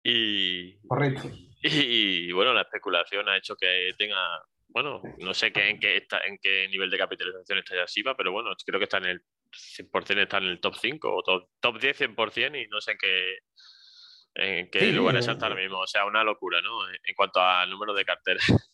y... 0.03 0.77
Correcto. 0.85 1.27
Y, 1.63 2.29
y 2.29 2.31
bueno, 2.33 2.53
la 2.53 2.61
especulación 2.61 3.27
ha 3.29 3.37
hecho 3.37 3.55
que 3.55 3.93
tenga 3.97 4.43
bueno, 4.73 5.01
no 5.19 5.33
sé 5.33 5.51
qué, 5.51 5.69
en, 5.69 5.79
qué 5.79 5.97
está, 5.97 6.21
en 6.25 6.37
qué 6.41 6.67
nivel 6.69 6.89
de 6.89 6.97
capitalización 6.97 7.59
está 7.59 7.75
ya 7.75 7.87
SIVA, 7.87 8.15
pero 8.15 8.31
bueno, 8.31 8.51
creo 8.65 8.79
que 8.79 8.85
está 8.85 8.97
en 8.97 9.05
el 9.05 9.23
100% 9.51 10.23
está 10.23 10.37
en 10.37 10.45
el 10.45 10.59
top 10.59 10.75
5 10.75 11.13
o 11.13 11.23
top, 11.23 11.49
top 11.59 11.79
10 11.79 12.01
100% 12.01 12.63
y 12.63 12.67
no 12.67 12.79
sé 12.79 12.91
en 12.91 12.97
qué, 12.97 13.37
en 14.35 14.69
qué 14.69 14.79
sí, 14.79 14.91
lugar 14.91 15.17
está 15.17 15.33
ahora 15.33 15.55
mismo. 15.55 15.79
O 15.79 15.87
sea, 15.87 16.05
una 16.05 16.23
locura, 16.23 16.61
¿no? 16.61 16.87
En 16.89 17.15
cuanto 17.15 17.41
al 17.41 17.69
número 17.69 17.93
de 17.93 18.05
carteras. 18.05 18.45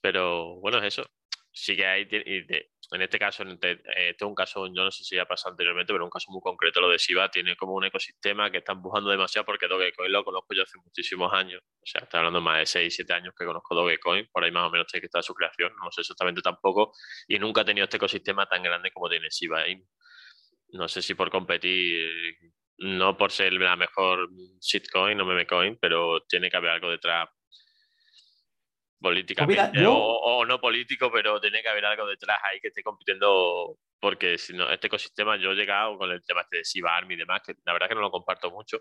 pero 0.00 0.56
bueno, 0.56 0.78
es 0.78 0.84
eso. 0.84 1.08
Sí 1.52 1.74
que 1.74 1.86
hay, 1.86 2.02
y 2.02 2.42
de, 2.42 2.70
en 2.92 3.02
este 3.02 3.18
caso, 3.18 3.42
en 3.42 3.50
este, 3.50 3.72
este, 3.72 4.10
es 4.16 4.22
un 4.22 4.34
caso, 4.34 4.66
yo 4.66 4.84
no 4.84 4.90
sé 4.90 5.04
si 5.04 5.18
ha 5.18 5.26
pasado 5.26 5.52
anteriormente, 5.52 5.92
pero 5.92 6.04
un 6.04 6.10
caso 6.10 6.30
muy 6.30 6.40
concreto, 6.40 6.80
lo 6.80 6.88
de 6.88 6.98
Shiba, 6.98 7.30
tiene 7.30 7.56
como 7.56 7.74
un 7.74 7.84
ecosistema 7.84 8.50
que 8.50 8.58
está 8.58 8.72
empujando 8.72 9.10
demasiado 9.10 9.44
porque 9.44 9.66
Dogecoin 9.66 10.12
lo 10.12 10.24
conozco 10.24 10.54
yo 10.54 10.62
hace 10.62 10.78
muchísimos 10.84 11.32
años, 11.32 11.62
o 11.64 11.86
sea, 11.86 12.02
está 12.02 12.18
hablando 12.18 12.40
más 12.40 12.58
de 12.58 12.66
6, 12.66 12.94
7 12.94 13.12
años 13.12 13.34
que 13.36 13.44
conozco 13.44 13.74
Dogecoin, 13.74 14.28
por 14.30 14.44
ahí 14.44 14.52
más 14.52 14.68
o 14.68 14.70
menos 14.70 14.86
tiene 14.86 15.02
que 15.02 15.06
estar 15.06 15.22
su 15.22 15.34
creación, 15.34 15.72
no 15.82 15.90
sé 15.90 16.02
exactamente 16.02 16.42
tampoco, 16.42 16.92
y 17.26 17.38
nunca 17.38 17.62
ha 17.62 17.64
tenido 17.64 17.84
este 17.84 17.96
ecosistema 17.96 18.46
tan 18.46 18.62
grande 18.62 18.90
como 18.92 19.08
tiene 19.08 19.28
Shiba. 19.30 19.64
No 20.72 20.88
sé 20.88 21.02
si 21.02 21.14
por 21.14 21.30
competir, 21.30 22.04
no 22.78 23.16
por 23.16 23.32
ser 23.32 23.52
la 23.54 23.76
mejor 23.76 24.28
shitcoin 24.60 25.20
o 25.20 25.24
memecoin, 25.24 25.78
pero 25.80 26.20
tiene 26.22 26.50
que 26.50 26.56
haber 26.56 26.70
algo 26.70 26.90
detrás 26.90 27.28
políticamente 29.00 29.60
pues 29.60 29.72
mira, 29.72 29.82
yo... 29.82 29.94
o, 29.94 30.38
o, 30.38 30.46
no 30.46 30.60
político, 30.60 31.10
pero 31.12 31.40
tiene 31.40 31.62
que 31.62 31.68
haber 31.68 31.84
algo 31.84 32.06
detrás 32.06 32.38
ahí 32.44 32.60
que 32.60 32.68
esté 32.68 32.82
compitiendo, 32.82 33.78
porque 34.00 34.38
si 34.38 34.54
no, 34.54 34.70
este 34.70 34.86
ecosistema 34.86 35.36
yo 35.36 35.52
he 35.52 35.54
llegado 35.54 35.98
con 35.98 36.10
el 36.10 36.24
tema 36.24 36.42
este 36.42 36.58
de 36.58 36.64
Siva 36.64 36.96
Army 36.96 37.14
y 37.14 37.18
demás, 37.18 37.42
que 37.44 37.54
la 37.64 37.72
verdad 37.72 37.88
que 37.88 37.94
no 37.94 38.00
lo 38.00 38.10
comparto 38.10 38.50
mucho, 38.50 38.78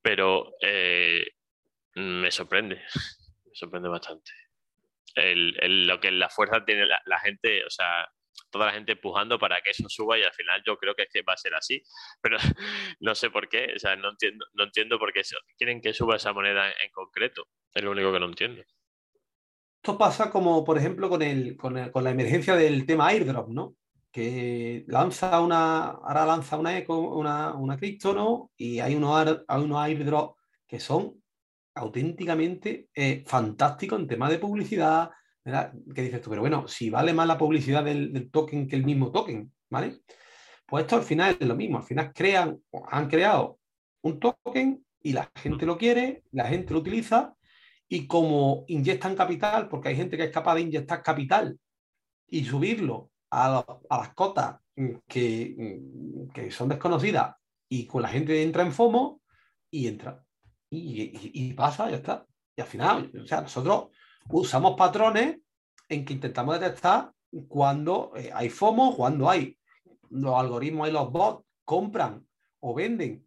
pero 0.00 0.52
eh, 0.60 1.26
me 1.96 2.30
sorprende, 2.30 2.76
me 3.46 3.54
sorprende 3.54 3.88
bastante. 3.88 4.30
El, 5.14 5.56
el, 5.60 5.86
lo 5.86 5.98
que 5.98 6.12
la 6.12 6.28
fuerza 6.28 6.64
tiene 6.64 6.86
la, 6.86 7.00
la, 7.06 7.18
gente, 7.18 7.64
o 7.64 7.70
sea, 7.70 8.08
toda 8.50 8.66
la 8.66 8.72
gente 8.72 8.92
empujando 8.92 9.38
para 9.38 9.60
que 9.62 9.70
eso 9.70 9.88
suba 9.88 10.16
y 10.16 10.22
al 10.22 10.32
final 10.32 10.62
yo 10.64 10.76
creo 10.76 10.94
que, 10.94 11.02
es 11.02 11.08
que 11.12 11.22
va 11.22 11.32
a 11.32 11.36
ser 11.36 11.54
así, 11.54 11.82
pero 12.22 12.38
no 13.00 13.14
sé 13.16 13.30
por 13.30 13.48
qué, 13.48 13.72
o 13.74 13.78
sea, 13.78 13.96
no 13.96 14.10
entiendo, 14.10 14.46
no 14.52 14.64
entiendo 14.64 14.98
por 15.00 15.12
qué 15.12 15.22
quieren 15.56 15.80
que 15.80 15.92
suba 15.92 16.16
esa 16.16 16.32
moneda 16.32 16.68
en, 16.68 16.74
en 16.84 16.90
concreto, 16.92 17.48
es 17.74 17.82
lo 17.82 17.90
único 17.90 18.12
que 18.12 18.20
no 18.20 18.26
entiendo 18.26 18.62
esto 19.82 19.96
pasa 19.96 20.30
como, 20.30 20.64
por 20.64 20.76
ejemplo, 20.76 21.08
con, 21.08 21.22
el, 21.22 21.56
con, 21.56 21.78
el, 21.78 21.90
con, 21.92 22.04
la 22.04 22.10
emergencia 22.10 22.56
del 22.56 22.84
tema 22.84 23.08
airdrop, 23.08 23.48
¿no? 23.48 23.76
Que 24.10 24.84
lanza 24.88 25.40
una, 25.40 25.86
ahora 25.90 26.26
lanza 26.26 26.58
una 26.58 26.76
eco, 26.76 26.98
una, 27.16 27.54
una 27.54 27.76
cripto, 27.76 28.12
¿no? 28.12 28.50
Y 28.56 28.80
hay 28.80 28.96
unos, 28.96 29.44
hay 29.46 29.62
unos 29.62 29.78
airdrop 29.78 30.36
que 30.66 30.80
son 30.80 31.22
auténticamente 31.74 32.88
eh, 32.94 33.22
fantásticos 33.26 34.00
en 34.00 34.08
tema 34.08 34.28
de 34.28 34.38
publicidad, 34.38 35.10
¿verdad? 35.44 35.72
¿Qué 35.94 36.02
dices 36.02 36.20
tú? 36.20 36.30
Pero 36.30 36.42
bueno, 36.42 36.66
si 36.66 36.90
vale 36.90 37.14
más 37.14 37.28
la 37.28 37.38
publicidad 37.38 37.84
del, 37.84 38.12
del, 38.12 38.30
token 38.30 38.66
que 38.66 38.76
el 38.76 38.84
mismo 38.84 39.12
token, 39.12 39.52
¿vale? 39.70 40.00
Pues 40.66 40.82
esto 40.82 40.96
al 40.96 41.02
final 41.02 41.36
es 41.38 41.46
lo 41.46 41.54
mismo, 41.54 41.78
al 41.78 41.84
final 41.84 42.12
crean, 42.12 42.60
han 42.90 43.08
creado 43.08 43.58
un 44.02 44.18
token 44.18 44.84
y 45.00 45.12
la 45.12 45.30
gente 45.36 45.64
lo 45.64 45.78
quiere, 45.78 46.24
la 46.32 46.46
gente 46.46 46.74
lo 46.74 46.80
utiliza 46.80 47.34
y 47.88 48.06
como 48.06 48.64
inyectan 48.68 49.16
capital, 49.16 49.68
porque 49.68 49.88
hay 49.88 49.96
gente 49.96 50.16
que 50.16 50.24
es 50.24 50.30
capaz 50.30 50.56
de 50.56 50.62
inyectar 50.62 51.02
capital 51.02 51.58
y 52.28 52.44
subirlo 52.44 53.10
a, 53.30 53.64
a 53.88 53.98
las 53.98 54.14
cotas 54.14 54.56
que, 55.06 55.80
que, 56.32 56.50
son 56.50 56.68
desconocidas 56.68 57.34
y 57.68 57.86
con 57.86 58.02
la 58.02 58.08
gente 58.08 58.42
entra 58.42 58.62
en 58.62 58.72
FOMO 58.72 59.20
y 59.70 59.88
entra. 59.88 60.22
Y, 60.70 61.02
y, 61.02 61.30
y, 61.32 61.52
pasa, 61.54 61.90
ya 61.90 61.96
está. 61.96 62.26
Y 62.56 62.60
al 62.60 62.66
final, 62.66 63.10
o 63.22 63.26
sea, 63.26 63.40
nosotros 63.40 63.88
usamos 64.28 64.76
patrones 64.76 65.38
en 65.88 66.04
que 66.04 66.12
intentamos 66.12 66.60
detectar 66.60 67.10
cuando 67.48 68.12
eh, 68.16 68.30
hay 68.34 68.50
FOMO, 68.50 68.94
cuando 68.96 69.28
hay 69.28 69.58
los 70.10 70.34
algoritmos 70.34 70.88
y 70.88 70.92
los 70.92 71.10
bots 71.10 71.44
compran 71.64 72.26
o 72.60 72.74
venden 72.74 73.26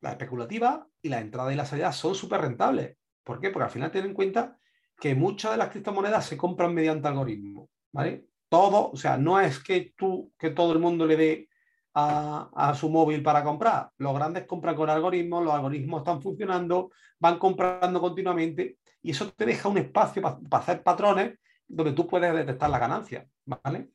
la 0.00 0.10
especulativa 0.10 0.86
y 1.02 1.08
la 1.08 1.20
entrada 1.20 1.52
y 1.52 1.56
la 1.56 1.66
salida 1.66 1.92
son 1.92 2.14
súper 2.14 2.40
rentables. 2.40 2.96
¿Por 3.24 3.40
qué? 3.40 3.50
Porque 3.50 3.64
al 3.64 3.70
final 3.70 3.90
ten 3.90 4.06
en 4.06 4.14
cuenta 4.14 4.58
que 5.00 5.14
muchas 5.14 5.52
de 5.52 5.56
las 5.56 5.70
criptomonedas 5.70 6.26
se 6.26 6.36
compran 6.36 6.74
mediante 6.74 7.08
algoritmos, 7.08 7.68
¿vale? 7.92 8.26
Todo, 8.48 8.90
o 8.90 8.96
sea, 8.96 9.16
no 9.16 9.40
es 9.40 9.58
que 9.62 9.94
tú, 9.96 10.32
que 10.38 10.50
todo 10.50 10.72
el 10.72 10.78
mundo 10.78 11.06
le 11.06 11.16
dé 11.16 11.48
a, 11.94 12.74
su 12.78 12.90
móvil 12.90 13.22
para 13.22 13.42
comprar. 13.42 13.90
Los 13.98 14.14
grandes 14.14 14.46
compran 14.46 14.76
con 14.76 14.90
algoritmos, 14.90 15.44
los 15.44 15.54
algoritmos 15.54 16.00
están 16.00 16.20
funcionando, 16.20 16.90
van 17.18 17.38
comprando 17.38 18.00
continuamente 18.00 18.78
y 19.02 19.12
eso 19.12 19.30
te 19.32 19.46
deja 19.46 19.68
un 19.68 19.78
espacio 19.78 20.22
para, 20.22 20.38
hacer 20.50 20.82
patrones 20.82 21.38
donde 21.66 21.92
tú 21.92 22.06
puedes 22.06 22.34
detectar 22.34 22.68
la 22.68 22.78
ganancia, 22.78 23.26
¿vale? 23.44 23.90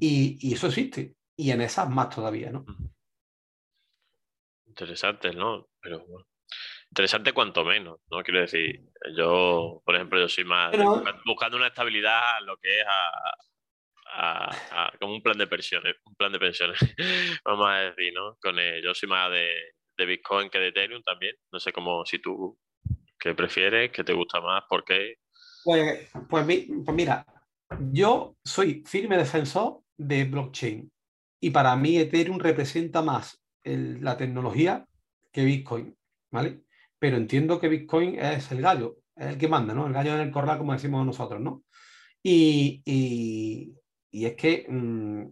Y, 0.00 0.52
eso 0.52 0.66
existe. 0.66 1.14
Y 1.36 1.50
en 1.50 1.62
esas 1.62 1.88
más 1.88 2.10
todavía, 2.10 2.50
¿no? 2.50 2.64
Interesante, 4.66 5.32
¿no? 5.32 5.68
Pero 5.80 6.04
bueno 6.06 6.31
interesante 6.92 7.32
cuanto 7.32 7.64
menos, 7.64 8.00
¿no? 8.10 8.22
Quiero 8.22 8.42
decir, 8.42 8.82
yo, 9.16 9.80
por 9.82 9.96
ejemplo, 9.96 10.20
yo 10.20 10.28
soy 10.28 10.44
más 10.44 10.70
Pero... 10.72 11.02
buscando 11.24 11.56
una 11.56 11.68
estabilidad 11.68 12.36
a 12.36 12.40
lo 12.42 12.58
que 12.58 12.80
es 12.80 12.86
a, 12.86 13.30
a, 14.14 14.50
a, 14.72 14.92
como 15.00 15.14
un 15.14 15.22
plan 15.22 15.38
de 15.38 15.46
pensiones, 15.46 15.96
un 16.04 16.14
plan 16.16 16.32
de 16.32 16.38
pensiones, 16.38 16.78
vamos 17.46 17.66
a 17.66 17.76
decir, 17.76 18.12
¿no? 18.12 18.36
Con 18.42 18.58
el, 18.58 18.84
yo 18.84 18.94
soy 18.94 19.08
más 19.08 19.30
de, 19.30 19.48
de, 19.96 20.04
Bitcoin 20.04 20.50
que 20.50 20.58
de 20.58 20.68
Ethereum 20.68 21.02
también. 21.02 21.34
No 21.50 21.58
sé 21.60 21.72
cómo 21.72 22.04
si 22.04 22.18
tú 22.18 22.58
qué 23.18 23.34
prefieres, 23.34 23.90
qué 23.90 24.04
te 24.04 24.12
gusta 24.12 24.42
más, 24.42 24.64
por 24.68 24.84
qué. 24.84 25.14
Pues, 25.64 26.10
pues, 26.28 26.44
pues 26.84 26.94
mira, 26.94 27.24
yo 27.90 28.36
soy 28.44 28.84
firme 28.86 29.16
defensor 29.16 29.80
de 29.96 30.24
blockchain 30.24 30.92
y 31.40 31.50
para 31.50 31.74
mí 31.74 31.96
Ethereum 31.96 32.38
representa 32.38 33.00
más 33.00 33.42
el, 33.64 34.04
la 34.04 34.18
tecnología 34.18 34.84
que 35.32 35.42
Bitcoin, 35.42 35.96
¿vale? 36.30 36.64
Pero 37.02 37.16
entiendo 37.16 37.58
que 37.58 37.66
Bitcoin 37.66 38.16
es 38.16 38.52
el 38.52 38.62
gallo, 38.62 38.98
es 39.16 39.26
el 39.26 39.36
que 39.36 39.48
manda, 39.48 39.74
¿no? 39.74 39.88
El 39.88 39.92
gallo 39.92 40.14
en 40.14 40.20
el 40.20 40.30
corral, 40.30 40.58
como 40.58 40.72
decimos 40.72 41.04
nosotros, 41.04 41.40
¿no? 41.40 41.64
Y, 42.22 42.80
y, 42.84 43.74
y 44.12 44.26
es 44.26 44.36
que 44.36 44.66
mmm, 44.68 45.24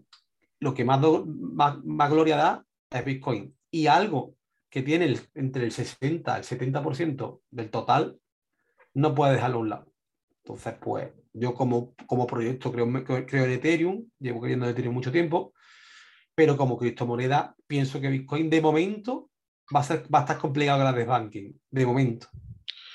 lo 0.58 0.74
que 0.74 0.84
más, 0.84 1.00
do, 1.00 1.24
más, 1.24 1.78
más, 1.84 2.10
gloria 2.10 2.36
da 2.36 2.66
es 2.90 3.04
Bitcoin. 3.04 3.56
Y 3.70 3.86
algo 3.86 4.34
que 4.68 4.82
tiene 4.82 5.04
el, 5.04 5.20
entre 5.36 5.62
el 5.62 5.70
60 5.70 6.34
y 6.34 6.40
el 6.40 6.44
70% 6.44 7.40
del 7.52 7.70
total, 7.70 8.18
no 8.94 9.14
puede 9.14 9.34
dejarlo 9.34 9.58
a 9.58 9.60
un 9.60 9.68
lado. 9.68 9.92
Entonces, 10.42 10.74
pues, 10.80 11.08
yo 11.32 11.54
como, 11.54 11.94
como 12.08 12.26
proyecto 12.26 12.72
creo, 12.72 12.88
creo 13.04 13.44
en 13.44 13.50
Ethereum, 13.52 14.10
llevo 14.18 14.44
en 14.44 14.64
Ethereum 14.64 14.92
mucho 14.92 15.12
tiempo, 15.12 15.52
pero 16.34 16.56
como 16.56 16.76
criptomoneda 16.76 17.54
pienso 17.68 18.00
que 18.00 18.08
Bitcoin 18.08 18.50
de 18.50 18.60
momento 18.60 19.29
va 19.74 19.80
a, 19.80 19.84
ser, 19.84 20.04
va 20.12 20.20
a 20.20 20.22
estar 20.22 20.38
complicado 20.38 20.78
que 20.78 20.84
la 20.84 20.92
desbanquen, 20.92 21.60
de 21.70 21.86
momento. 21.86 22.28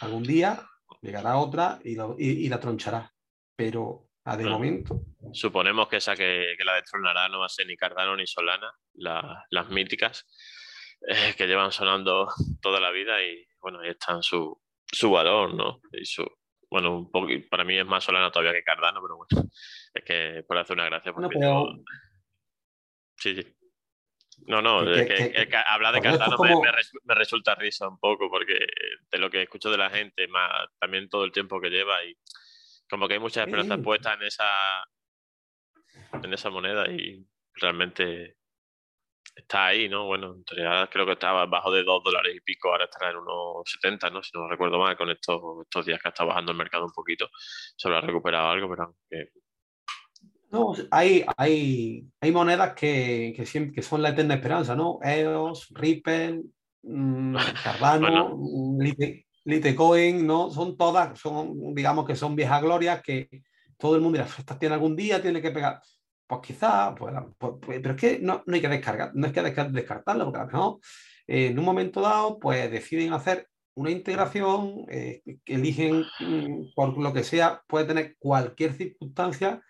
Algún 0.02 0.24
día 0.24 0.62
llegará 1.02 1.38
otra 1.38 1.80
y, 1.84 1.96
lo, 1.96 2.16
y, 2.18 2.46
y 2.46 2.50
la 2.50 2.60
tronchará, 2.60 3.12
pero 3.56 4.10
a 4.26 4.36
de 4.36 4.44
bueno, 4.44 4.58
momento. 4.58 5.02
Suponemos 5.34 5.88
que 5.88 5.98
esa 5.98 6.16
que, 6.16 6.56
que, 6.58 6.64
la 6.66 6.76
destronará 6.76 7.30
no 7.30 7.40
va 7.40 7.46
a 7.46 7.50
ser 7.50 7.68
ni 7.68 7.78
Cardano 7.78 8.16
ni 8.16 8.26
Solana, 8.26 8.74
la, 8.94 9.46
las 9.50 9.70
míticas, 9.70 10.26
eh, 11.08 11.34
que 11.38 11.48
llevan 11.48 11.72
sonando 11.72 12.28
toda 12.62 12.80
la 12.80 12.92
vida 12.92 13.22
y 13.24 13.46
bueno, 13.60 13.80
ahí 13.80 13.90
están 13.90 14.24
su, 14.24 14.60
su 14.86 15.12
valor, 15.12 15.54
¿no? 15.54 15.82
Y 15.92 16.06
su, 16.06 16.26
bueno, 16.70 16.98
un 16.98 17.12
poco, 17.12 17.28
para 17.50 17.64
mí 17.64 17.78
es 17.78 17.86
más 17.86 18.04
Solana 18.04 18.32
todavía 18.32 18.54
que 18.54 18.64
Cardano, 18.64 19.02
pero 19.02 19.18
bueno, 19.18 19.50
es 19.94 20.04
que 20.04 20.44
por 20.48 20.58
hacer 20.58 20.76
una 20.76 20.86
gracia. 20.86 21.12
Bueno, 21.12 21.30
pero... 21.30 21.68
Sí, 23.18 23.36
sí. 23.36 23.56
No, 24.48 24.62
no, 24.62 24.80
hablar 24.80 25.94
de 25.94 26.02
Cardano 26.02 26.38
me, 27.04 27.16
resulta 27.16 27.56
risa 27.56 27.88
un 27.88 28.00
poco 28.00 28.30
porque 28.30 28.60
de 29.12 29.18
lo 29.18 29.30
que 29.30 29.44
escucho 29.44 29.72
de 29.72 29.78
la 29.78 29.90
gente, 29.90 30.28
más 30.28 30.68
también 30.80 31.10
todo 31.10 31.24
el 31.24 31.32
tiempo 31.32 31.60
que 31.60 31.70
lleva 31.70 32.04
y 32.04 32.16
como 32.90 33.08
que 33.08 33.16
hay 33.16 33.20
muchas 33.20 33.48
esperanzas 33.48 33.80
puestas 33.80 34.16
en 34.16 34.24
esa 34.24 34.86
en 36.24 36.34
esa 36.34 36.50
moneda 36.50 36.88
y 36.92 37.26
realmente 37.54 38.38
está 39.36 39.68
ahí, 39.68 39.90
¿no? 39.90 40.06
Bueno, 40.06 40.36
en 40.36 40.44
realidad 40.46 40.90
creo 40.92 41.06
que 41.06 41.14
estaba 41.14 41.46
bajo 41.46 41.72
de 41.72 41.84
2 41.84 42.04
dólares 42.04 42.36
y 42.36 42.42
pico, 42.42 42.70
ahora 42.70 42.86
estará 42.86 43.12
en 43.12 43.18
unos 43.18 43.64
70, 43.66 44.10
¿no? 44.10 44.24
Si 44.24 44.32
no 44.34 44.48
recuerdo 44.48 44.80
mal, 44.80 44.96
con 44.96 45.10
estos, 45.10 45.42
estos 45.64 45.86
días 45.86 46.02
que 46.02 46.10
está 46.10 46.24
bajando 46.24 46.52
el 46.52 46.58
mercado 46.58 46.86
un 46.86 46.94
poquito, 46.94 47.30
se 47.34 47.88
habrá 47.88 48.02
recuperado 48.02 48.50
algo, 48.50 48.70
pero 48.70 48.96
No, 50.52 50.74
hay, 50.92 51.26
hay, 51.38 52.08
hay 52.22 52.32
monedas 52.32 52.74
que, 52.74 53.34
que, 53.36 53.46
siempre, 53.46 53.74
que 53.74 53.82
son 53.82 54.02
la 54.02 54.10
eterna 54.10 54.36
esperanza, 54.36 54.76
¿no? 54.76 55.00
EOS, 55.02 55.70
Ripple, 55.72 56.44
mmm, 56.84 57.36
Cardano, 57.64 58.38
Litecoin, 59.44 60.26
¿no? 60.26 60.50
Son 60.50 60.78
todas, 60.78 61.20
son, 61.20 61.74
digamos 61.76 62.06
que 62.06 62.16
son 62.16 62.36
viejas 62.36 62.62
glorias 62.62 63.02
que 63.02 63.44
todo 63.78 63.96
el 63.96 64.02
mundo 64.02 64.18
dirá, 64.18 64.30
estas 64.38 64.58
tiene 64.58 64.76
algún 64.76 64.96
día, 64.96 65.22
tiene 65.22 65.42
que 65.42 65.52
pegar. 65.52 65.82
Pues 66.28 66.42
quizás, 66.42 66.96
pues, 66.98 67.14
pues, 67.38 67.54
pues, 67.62 67.80
pero 67.82 67.94
es 67.94 68.02
que 68.02 68.20
no, 68.20 68.44
no, 68.46 68.56
hay 68.56 68.62
que 68.62 68.68
descargar, 68.68 69.12
no 69.14 69.28
es 69.28 69.34
que 69.34 69.42
descartarlo, 69.42 70.32
porque 70.32 70.54
no, 70.54 70.80
eh, 71.28 71.48
en 71.48 71.60
un 71.60 71.66
momento 71.66 72.02
dado, 72.02 72.40
pues 72.40 72.72
deciden 72.72 73.14
hacer 73.14 73.48
una 73.76 73.92
integración, 73.92 74.86
eh, 74.90 75.22
que 75.44 75.56
eligen 75.56 76.04
mm, 76.20 76.74
por 76.74 76.98
lo 76.98 77.14
que 77.14 77.24
sea, 77.24 77.62
puede 77.68 77.86
tener 77.86 78.16
cualquier 78.18 78.74
circunstancia 78.74 79.62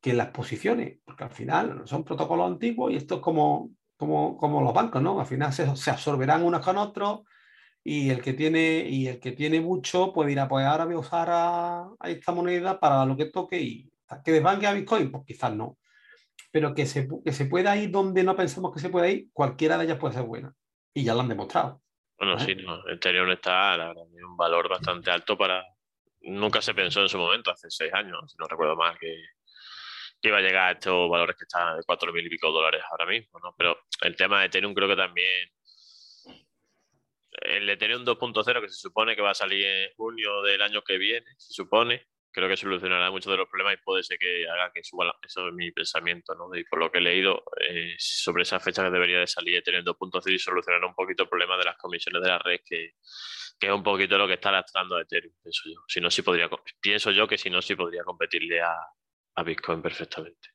que 0.00 0.14
las 0.14 0.28
posicione, 0.28 1.00
porque 1.04 1.24
al 1.24 1.30
final 1.30 1.82
son 1.84 2.04
protocolos 2.04 2.50
antiguos 2.50 2.92
y 2.92 2.96
esto 2.96 3.16
es 3.16 3.20
como, 3.20 3.70
como, 3.96 4.36
como 4.36 4.62
los 4.62 4.72
bancos, 4.72 5.02
¿no? 5.02 5.20
Al 5.20 5.26
final 5.26 5.52
se, 5.52 5.76
se 5.76 5.90
absorberán 5.90 6.42
unos 6.42 6.64
con 6.64 6.78
otros 6.78 7.20
y 7.82 8.10
el 8.10 8.20
que 8.20 8.34
tiene, 8.34 8.86
y 8.88 9.08
el 9.08 9.20
que 9.20 9.32
tiene 9.32 9.60
mucho, 9.60 10.12
pues 10.12 10.28
dirá, 10.28 10.48
pues 10.48 10.66
ahora 10.66 10.84
voy 10.84 10.94
a 10.94 10.98
usar 10.98 11.28
a, 11.30 11.88
esta 12.04 12.32
moneda 12.32 12.78
para 12.78 13.04
lo 13.06 13.16
que 13.16 13.26
toque 13.26 13.60
y 13.60 13.90
que 14.24 14.32
desbanque 14.32 14.66
a 14.66 14.72
Bitcoin, 14.72 15.10
pues 15.10 15.24
quizás 15.26 15.54
no. 15.54 15.78
Pero 16.50 16.74
que 16.74 16.84
se, 16.84 17.08
que 17.24 17.32
se 17.32 17.46
pueda 17.46 17.76
ir 17.76 17.90
donde 17.90 18.22
no 18.24 18.36
pensamos 18.36 18.72
que 18.74 18.80
se 18.80 18.90
pueda 18.90 19.08
ir, 19.08 19.28
cualquiera 19.32 19.78
de 19.78 19.84
ellas 19.84 19.98
puede 19.98 20.14
ser 20.14 20.24
buena. 20.24 20.52
Y 20.92 21.04
ya 21.04 21.14
lo 21.14 21.20
han 21.20 21.28
demostrado. 21.28 21.80
Bueno, 22.18 22.38
sí, 22.38 22.54
no. 22.54 22.86
Ethereum 22.88 23.30
está, 23.30 23.76
la 23.76 23.88
verdad, 23.88 24.02
un 24.28 24.36
valor 24.36 24.68
bastante 24.68 25.10
alto 25.10 25.38
para. 25.38 25.64
Nunca 26.22 26.60
se 26.60 26.74
pensó 26.74 27.00
en 27.00 27.08
su 27.08 27.16
momento, 27.16 27.50
hace 27.50 27.70
seis 27.70 27.94
años, 27.94 28.30
si 28.30 28.36
no 28.36 28.46
recuerdo 28.46 28.76
mal, 28.76 28.98
que, 28.98 29.24
que 30.20 30.28
iba 30.28 30.38
a 30.38 30.42
llegar 30.42 30.68
a 30.68 30.72
estos 30.72 31.08
valores 31.08 31.36
que 31.36 31.44
están 31.44 31.76
de 31.76 31.82
cuatro 31.84 32.12
mil 32.12 32.26
y 32.26 32.28
pico 32.28 32.50
dólares 32.50 32.82
ahora 32.90 33.06
mismo, 33.06 33.38
¿no? 33.40 33.54
Pero 33.56 33.78
el 34.02 34.16
tema 34.16 34.40
de 34.40 34.46
Ethereum 34.46 34.74
creo 34.74 34.88
que 34.88 34.96
también 34.96 35.50
el 37.42 37.68
Ethereum 37.68 38.04
2.0 38.04 38.60
que 38.60 38.68
se 38.68 38.74
supone 38.74 39.16
que 39.16 39.22
va 39.22 39.30
a 39.30 39.34
salir 39.34 39.64
en 39.64 39.90
junio 39.96 40.42
del 40.42 40.60
año 40.62 40.82
que 40.82 40.98
viene, 40.98 41.26
se 41.38 41.54
supone, 41.54 42.06
creo 42.32 42.48
que 42.48 42.56
solucionará 42.56 43.10
muchos 43.10 43.30
de 43.30 43.38
los 43.38 43.48
problemas 43.48 43.74
y 43.74 43.82
puede 43.82 44.02
ser 44.02 44.18
que 44.18 44.48
haga 44.48 44.70
que 44.72 44.82
suba, 44.84 45.14
eso 45.22 45.48
es 45.48 45.54
mi 45.54 45.70
pensamiento, 45.72 46.34
¿no? 46.34 46.54
Y 46.54 46.64
por 46.64 46.78
lo 46.80 46.90
que 46.90 46.98
he 46.98 47.02
leído, 47.02 47.42
eh, 47.68 47.94
sobre 47.98 48.42
esa 48.42 48.60
fecha 48.60 48.84
que 48.84 48.90
debería 48.90 49.20
de 49.20 49.26
salir 49.26 49.56
Ethereum 49.56 49.84
2.0 49.84 50.32
y 50.32 50.38
solucionará 50.38 50.86
un 50.86 50.94
poquito 50.94 51.22
el 51.22 51.28
problema 51.28 51.56
de 51.56 51.64
las 51.64 51.76
comisiones 51.76 52.22
de 52.22 52.28
la 52.28 52.38
red, 52.38 52.60
que, 52.64 52.94
que 53.58 53.66
es 53.66 53.72
un 53.72 53.82
poquito 53.82 54.18
lo 54.18 54.26
que 54.26 54.34
está 54.34 54.52
lastrando 54.52 54.98
Ethereum, 55.00 55.34
pienso 55.42 55.62
yo. 55.66 55.80
Si 55.88 56.00
no, 56.00 56.10
sí 56.10 56.22
podría, 56.22 56.50
pienso 56.80 57.10
yo 57.10 57.26
que 57.26 57.38
si 57.38 57.48
no, 57.48 57.62
sí 57.62 57.74
podría 57.74 58.04
competirle 58.04 58.60
a, 58.60 58.76
a 59.34 59.42
Bitcoin 59.42 59.82
perfectamente. 59.82 60.48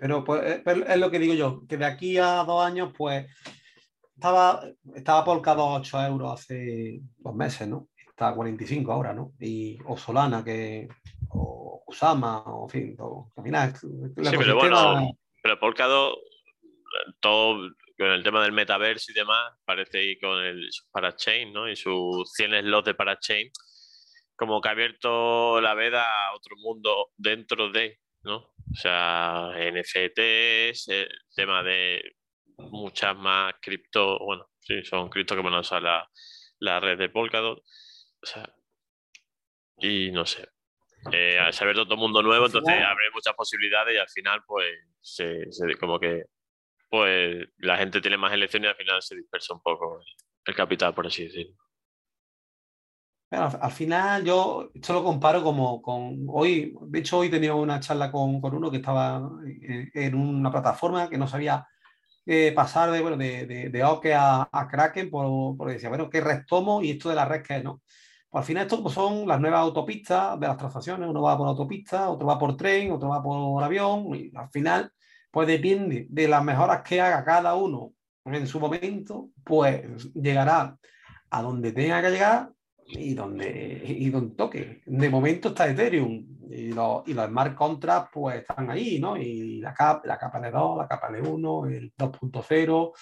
Pero, 0.00 0.22
pues, 0.24 0.42
eh, 0.44 0.62
es 0.88 0.96
lo 0.96 1.10
que 1.10 1.18
digo 1.18 1.34
yo, 1.34 1.66
que 1.68 1.76
de 1.76 1.84
aquí 1.84 2.18
a 2.18 2.44
dos 2.44 2.64
años, 2.64 2.92
pues 2.96 3.26
estaba, 4.14 4.62
estaba 4.94 5.24
polcado 5.24 5.66
8 5.66 6.02
euros 6.06 6.40
hace 6.40 7.00
dos 7.18 7.34
meses, 7.34 7.66
¿no? 7.66 7.88
Está 8.08 8.28
a 8.28 8.34
45 8.34 8.92
ahora, 8.92 9.12
¿no? 9.12 9.32
Y, 9.40 9.78
o 9.86 9.96
Solana, 9.96 10.44
que, 10.44 10.88
o 11.30 11.84
Usama, 11.86 12.38
o 12.40 12.64
en 12.64 12.70
fin, 12.70 12.96
al 13.36 13.44
final. 13.44 13.76
Sí, 13.76 14.36
pero 14.36 14.56
bueno, 14.56 15.10
pero 15.42 15.58
polcado, 15.58 16.16
todo 17.20 17.70
con 17.96 18.08
el 18.08 18.22
tema 18.22 18.42
del 18.42 18.52
metaverso 18.52 19.10
y 19.10 19.14
demás, 19.14 19.54
parece 19.64 20.04
y 20.04 20.18
con 20.18 20.38
el 20.44 20.68
parachain, 20.92 21.52
¿no? 21.52 21.68
Y 21.68 21.76
sus 21.76 22.32
100 22.32 22.62
slots 22.62 22.86
de 22.86 22.94
parachain, 22.94 23.50
como 24.38 24.60
que 24.60 24.68
ha 24.68 24.72
abierto 24.72 25.60
la 25.60 25.74
veda 25.74 26.04
a 26.04 26.34
otro 26.34 26.56
mundo 26.56 27.10
dentro 27.16 27.70
de, 27.70 27.98
¿no? 28.22 28.36
O 28.36 28.74
sea, 28.74 29.50
NFTs, 29.56 30.88
el 30.88 31.08
tema 31.34 31.64
de 31.64 32.16
muchas 32.56 33.16
más 33.16 33.54
cripto, 33.60 34.18
bueno, 34.20 34.48
sí, 34.60 34.84
son 34.84 35.10
cripto 35.10 35.34
que 35.34 35.42
van 35.42 35.54
a 35.54 35.60
usar 35.60 35.82
la, 35.82 36.08
la 36.60 36.78
red 36.78 36.98
de 36.98 37.08
Polkadot. 37.08 37.58
O 37.58 38.26
sea, 38.26 38.48
y 39.78 40.12
no 40.12 40.24
sé. 40.24 40.48
Eh, 41.12 41.38
se 41.50 41.58
ha 41.58 41.64
abierto 41.64 41.86
todo 41.86 41.96
mundo 41.96 42.22
nuevo, 42.22 42.46
entonces 42.46 42.74
abre 42.74 43.10
muchas 43.12 43.34
posibilidades 43.34 43.96
y 43.96 43.98
al 43.98 44.08
final, 44.08 44.44
pues, 44.46 44.72
se, 45.00 45.48
como 45.80 45.98
que 45.98 46.24
pues 46.88 47.46
la 47.58 47.76
gente 47.76 48.00
tiene 48.00 48.16
más 48.16 48.32
elecciones 48.32 48.68
y 48.68 48.70
al 48.70 48.76
final 48.76 49.02
se 49.02 49.16
dispersa 49.16 49.52
un 49.52 49.62
poco 49.62 50.00
el 50.44 50.54
capital, 50.54 50.94
por 50.94 51.06
así 51.06 51.24
decirlo. 51.24 51.54
Al 53.30 53.70
final 53.72 54.24
yo 54.24 54.70
esto 54.74 54.94
lo 54.94 55.04
comparo 55.04 55.42
como 55.42 55.82
con 55.82 56.24
hoy, 56.28 56.74
de 56.88 56.98
hecho 56.98 57.18
hoy 57.18 57.28
tenía 57.28 57.54
una 57.54 57.80
charla 57.80 58.10
con, 58.10 58.40
con 58.40 58.54
uno 58.54 58.70
que 58.70 58.78
estaba 58.78 59.30
en, 59.94 60.14
una 60.14 60.50
plataforma 60.50 61.08
que 61.10 61.18
no 61.18 61.26
sabía 61.26 61.66
pasar 62.54 62.90
de, 62.90 63.00
bueno, 63.00 63.16
de, 63.16 63.46
de, 63.46 63.68
de 63.70 63.84
Oke 63.84 64.14
a, 64.14 64.48
a, 64.50 64.68
Kraken 64.68 65.10
por, 65.10 65.56
por 65.56 65.70
decir, 65.70 65.88
bueno, 65.88 66.10
¿qué 66.10 66.20
red 66.20 66.44
tomo? 66.46 66.82
Y 66.82 66.92
esto 66.92 67.08
de 67.08 67.14
la 67.14 67.24
red, 67.24 67.42
¿qué 67.42 67.62
no? 67.62 67.80
Pues 68.30 68.42
al 68.42 68.46
final 68.46 68.62
esto 68.64 68.82
pues, 68.82 68.94
son 68.94 69.26
las 69.26 69.40
nuevas 69.40 69.60
autopistas 69.60 70.38
de 70.38 70.46
las 70.46 70.56
transacciones. 70.58 71.08
Uno 71.08 71.22
va 71.22 71.38
por 71.38 71.48
autopista, 71.48 72.10
otro 72.10 72.26
va 72.26 72.38
por 72.38 72.56
tren, 72.56 72.92
otro 72.92 73.08
va 73.08 73.22
por 73.22 73.62
avión. 73.62 74.14
Y 74.14 74.30
al 74.36 74.50
final, 74.50 74.92
pues 75.30 75.48
depende 75.48 76.06
de 76.10 76.28
las 76.28 76.44
mejoras 76.44 76.82
que 76.82 77.00
haga 77.00 77.24
cada 77.24 77.54
uno 77.54 77.92
en 78.26 78.46
su 78.46 78.60
momento, 78.60 79.30
pues 79.44 80.12
llegará 80.12 80.76
a 81.30 81.42
donde 81.42 81.72
tenga 81.72 82.02
que 82.02 82.10
llegar 82.10 82.50
y 82.88 83.14
donde, 83.14 83.82
y 83.84 84.08
donde 84.10 84.34
toque. 84.34 84.82
De 84.86 85.10
momento 85.10 85.48
está 85.48 85.68
Ethereum 85.68 86.26
y 86.50 86.72
los, 86.72 87.06
y 87.06 87.14
los 87.14 87.26
smart 87.26 87.54
contracts 87.54 88.10
pues 88.12 88.36
están 88.36 88.70
ahí, 88.70 88.98
¿no? 88.98 89.16
Y 89.16 89.60
la 89.60 89.74
capa, 89.74 90.02
la 90.06 90.18
capa 90.18 90.40
de 90.40 90.50
2, 90.50 90.78
la 90.78 90.88
capa 90.88 91.10
de 91.10 91.20
1, 91.20 91.66
el 91.66 91.92
2.0 91.94 92.92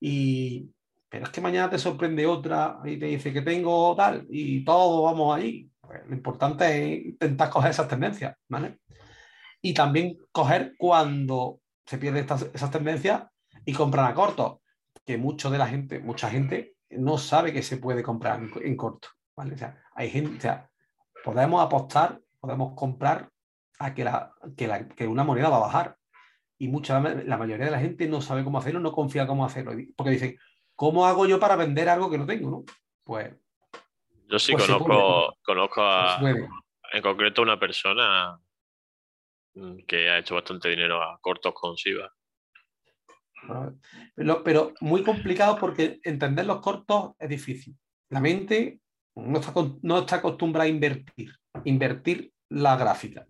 y... 0.00 0.70
Pero 1.08 1.24
es 1.24 1.30
que 1.30 1.40
mañana 1.40 1.70
te 1.70 1.78
sorprende 1.78 2.26
otra 2.26 2.80
y 2.84 2.98
te 2.98 3.06
dice 3.06 3.32
que 3.32 3.40
tengo 3.40 3.94
tal 3.94 4.26
y 4.28 4.64
todos 4.64 5.04
vamos 5.04 5.36
ahí. 5.36 5.70
Pues 5.80 6.00
lo 6.04 6.14
importante 6.14 6.66
es 6.66 7.06
intentar 7.06 7.48
coger 7.48 7.70
esas 7.70 7.86
tendencias, 7.86 8.36
¿vale? 8.48 8.80
Y 9.62 9.72
también 9.72 10.18
coger 10.32 10.74
cuando 10.76 11.60
se 11.86 11.98
pierde 11.98 12.20
estas, 12.20 12.50
esas 12.52 12.72
tendencias 12.72 13.22
y 13.64 13.72
comprar 13.72 14.10
a 14.10 14.14
corto, 14.14 14.62
que 15.06 15.16
mucho 15.16 15.48
de 15.48 15.58
la 15.58 15.68
gente, 15.68 16.00
mucha 16.00 16.28
gente 16.28 16.74
no 16.90 17.18
sabe 17.18 17.52
que 17.52 17.62
se 17.62 17.76
puede 17.76 18.02
comprar 18.02 18.40
en 18.60 18.76
corto. 18.76 19.08
¿Vale? 19.36 19.54
O 19.54 19.58
sea, 19.58 19.82
hay 19.94 20.10
gente, 20.10 20.38
o 20.38 20.40
sea, 20.40 20.70
podemos 21.22 21.62
apostar, 21.62 22.20
podemos 22.40 22.74
comprar 22.74 23.30
a 23.78 23.94
que, 23.94 24.04
la, 24.04 24.32
que, 24.56 24.66
la, 24.66 24.88
que 24.88 25.06
una 25.06 25.24
moneda 25.24 25.48
va 25.48 25.56
a 25.56 25.60
bajar. 25.60 25.96
Y 26.58 26.68
mucha, 26.68 26.98
la 27.00 27.36
mayoría 27.36 27.66
de 27.66 27.70
la 27.70 27.80
gente 27.80 28.08
no 28.08 28.22
sabe 28.22 28.42
cómo 28.42 28.58
hacerlo, 28.58 28.80
no 28.80 28.92
confía 28.92 29.26
cómo 29.26 29.44
hacerlo. 29.44 29.72
Porque 29.94 30.12
dicen, 30.12 30.38
¿cómo 30.74 31.06
hago 31.06 31.26
yo 31.26 31.38
para 31.38 31.56
vender 31.56 31.88
algo 31.88 32.10
que 32.10 32.16
no 32.16 32.26
tengo? 32.26 32.50
¿no? 32.50 32.64
Pues. 33.04 33.34
Yo 34.28 34.38
sí 34.38 34.52
pues 34.52 34.66
conozco, 34.66 35.36
conozco 35.44 35.82
a, 35.82 36.18
en 36.92 37.02
concreto 37.02 37.42
una 37.42 37.58
persona 37.58 38.40
que 39.86 40.10
ha 40.10 40.18
hecho 40.18 40.34
bastante 40.34 40.68
dinero 40.68 41.02
a 41.02 41.18
cortos 41.20 41.52
con 41.54 41.76
SIVA. 41.76 42.12
Pero, 44.16 44.42
pero, 44.42 44.74
muy 44.80 45.04
complicado 45.04 45.56
porque 45.58 46.00
entender 46.02 46.46
los 46.46 46.60
cortos 46.60 47.12
es 47.18 47.28
difícil. 47.28 47.76
La 48.08 48.20
mente 48.20 48.80
no 49.16 49.40
está, 49.40 49.52
no 49.82 49.98
está 49.98 50.16
acostumbrada 50.16 50.66
a 50.66 50.68
invertir, 50.68 51.32
invertir 51.64 52.32
la 52.50 52.76
gráfica. 52.76 53.26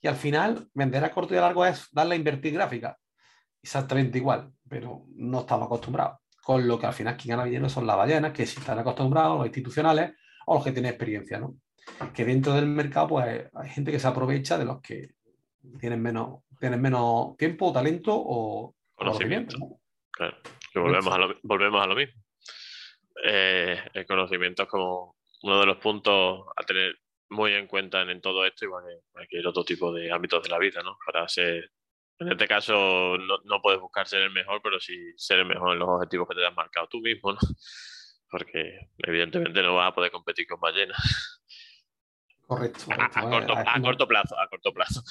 Y 0.00 0.08
al 0.08 0.16
final, 0.16 0.68
vender 0.74 1.04
a 1.04 1.10
corto 1.10 1.34
y 1.34 1.38
a 1.38 1.42
largo 1.42 1.64
es 1.64 1.88
darle 1.92 2.14
a 2.14 2.18
invertir 2.18 2.52
gráfica. 2.52 2.98
Exactamente 3.62 4.18
igual, 4.18 4.52
pero 4.68 5.06
no 5.16 5.40
estamos 5.40 5.66
acostumbrados. 5.66 6.18
Con 6.42 6.66
lo 6.68 6.78
que 6.78 6.86
al 6.86 6.92
final 6.92 7.16
quien 7.16 7.36
gana 7.36 7.44
dinero 7.44 7.68
son 7.68 7.86
las 7.86 7.96
ballenas, 7.96 8.32
que 8.32 8.44
sí 8.44 8.58
están 8.58 8.78
acostumbrados, 8.78 9.38
los 9.38 9.46
institucionales 9.46 10.12
o 10.46 10.54
los 10.54 10.64
que 10.64 10.72
tienen 10.72 10.90
experiencia. 10.90 11.38
¿no? 11.38 11.56
Que 12.12 12.24
dentro 12.24 12.52
del 12.52 12.66
mercado 12.66 13.08
pues, 13.08 13.48
hay 13.54 13.70
gente 13.70 13.90
que 13.90 13.98
se 13.98 14.08
aprovecha 14.08 14.58
de 14.58 14.64
los 14.64 14.82
que 14.82 15.10
tienen 15.78 16.02
menos, 16.02 16.40
tienen 16.60 16.82
menos 16.82 17.36
tiempo, 17.38 17.72
talento 17.72 18.12
o 18.14 18.74
conocimiento. 18.94 19.56
Claro, 20.10 20.36
volvemos 20.74 21.14
a, 21.14 21.18
lo, 21.18 21.34
volvemos 21.42 21.82
a 21.82 21.86
lo 21.86 21.96
mismo 21.96 22.23
eh, 23.22 23.80
el 23.92 24.06
conocimiento 24.06 24.64
es 24.64 24.68
como 24.68 25.16
uno 25.42 25.60
de 25.60 25.66
los 25.66 25.76
puntos 25.78 26.46
a 26.56 26.62
tener 26.64 26.96
muy 27.30 27.54
en 27.54 27.66
cuenta 27.66 28.02
en, 28.02 28.20
todo 28.20 28.44
esto, 28.44 28.64
igual 28.64 28.84
que 28.86 29.00
cualquier 29.12 29.46
otro 29.46 29.64
tipo 29.64 29.92
de 29.92 30.12
ámbitos 30.12 30.42
de 30.42 30.48
la 30.48 30.58
vida, 30.58 30.82
¿no? 30.82 30.96
Para 31.04 31.28
ser 31.28 31.70
En 32.18 32.30
este 32.30 32.46
caso 32.46 33.16
no, 33.18 33.60
puedes 33.62 33.80
buscar 33.80 34.06
ser 34.06 34.22
el 34.22 34.30
mejor, 34.30 34.60
pero 34.62 34.78
sí 34.78 34.94
ser 35.16 35.40
el 35.40 35.46
mejor 35.46 35.72
en 35.72 35.80
los 35.80 35.88
objetivos 35.88 36.28
que 36.28 36.36
te 36.36 36.46
has 36.46 36.54
marcado 36.54 36.86
tú 36.88 37.00
mismo, 37.00 37.32
¿no? 37.32 37.38
Porque 38.30 38.90
evidentemente 38.98 39.62
no 39.62 39.76
vas 39.76 39.90
a 39.90 39.94
poder 39.94 40.10
competir 40.10 40.46
con 40.46 40.60
ballenas. 40.60 41.40
Correcto. 42.46 42.84
A, 42.90 43.80
corto, 43.80 44.06
plazo, 44.06 44.38
a 44.38 44.48
corto 44.48 44.72
plazo. 44.72 45.02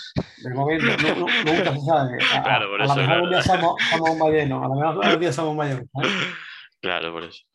De 0.43 0.53
momento, 0.53 0.85
no, 0.85 1.15
nunca 1.15 1.73
se 1.73 1.81
sabe. 1.81 2.17
A, 2.33 2.43
claro, 2.43 2.69
por 2.69 2.81
eso, 2.81 2.95
lo 2.95 3.01
mejor 3.01 3.21
un 3.21 3.29
día 3.29 3.41
somos, 3.41 3.75
un 3.99 4.19
balleno, 4.19 4.63
a 4.63 4.67
lo 4.67 4.75
mejor 4.75 5.13
un 5.15 5.19
día 5.19 5.33
somos 5.33 5.51
un 5.51 5.57
balleno. 5.57 5.83
Claro, 6.81 7.13
por 7.13 7.23
eso. 7.23 7.45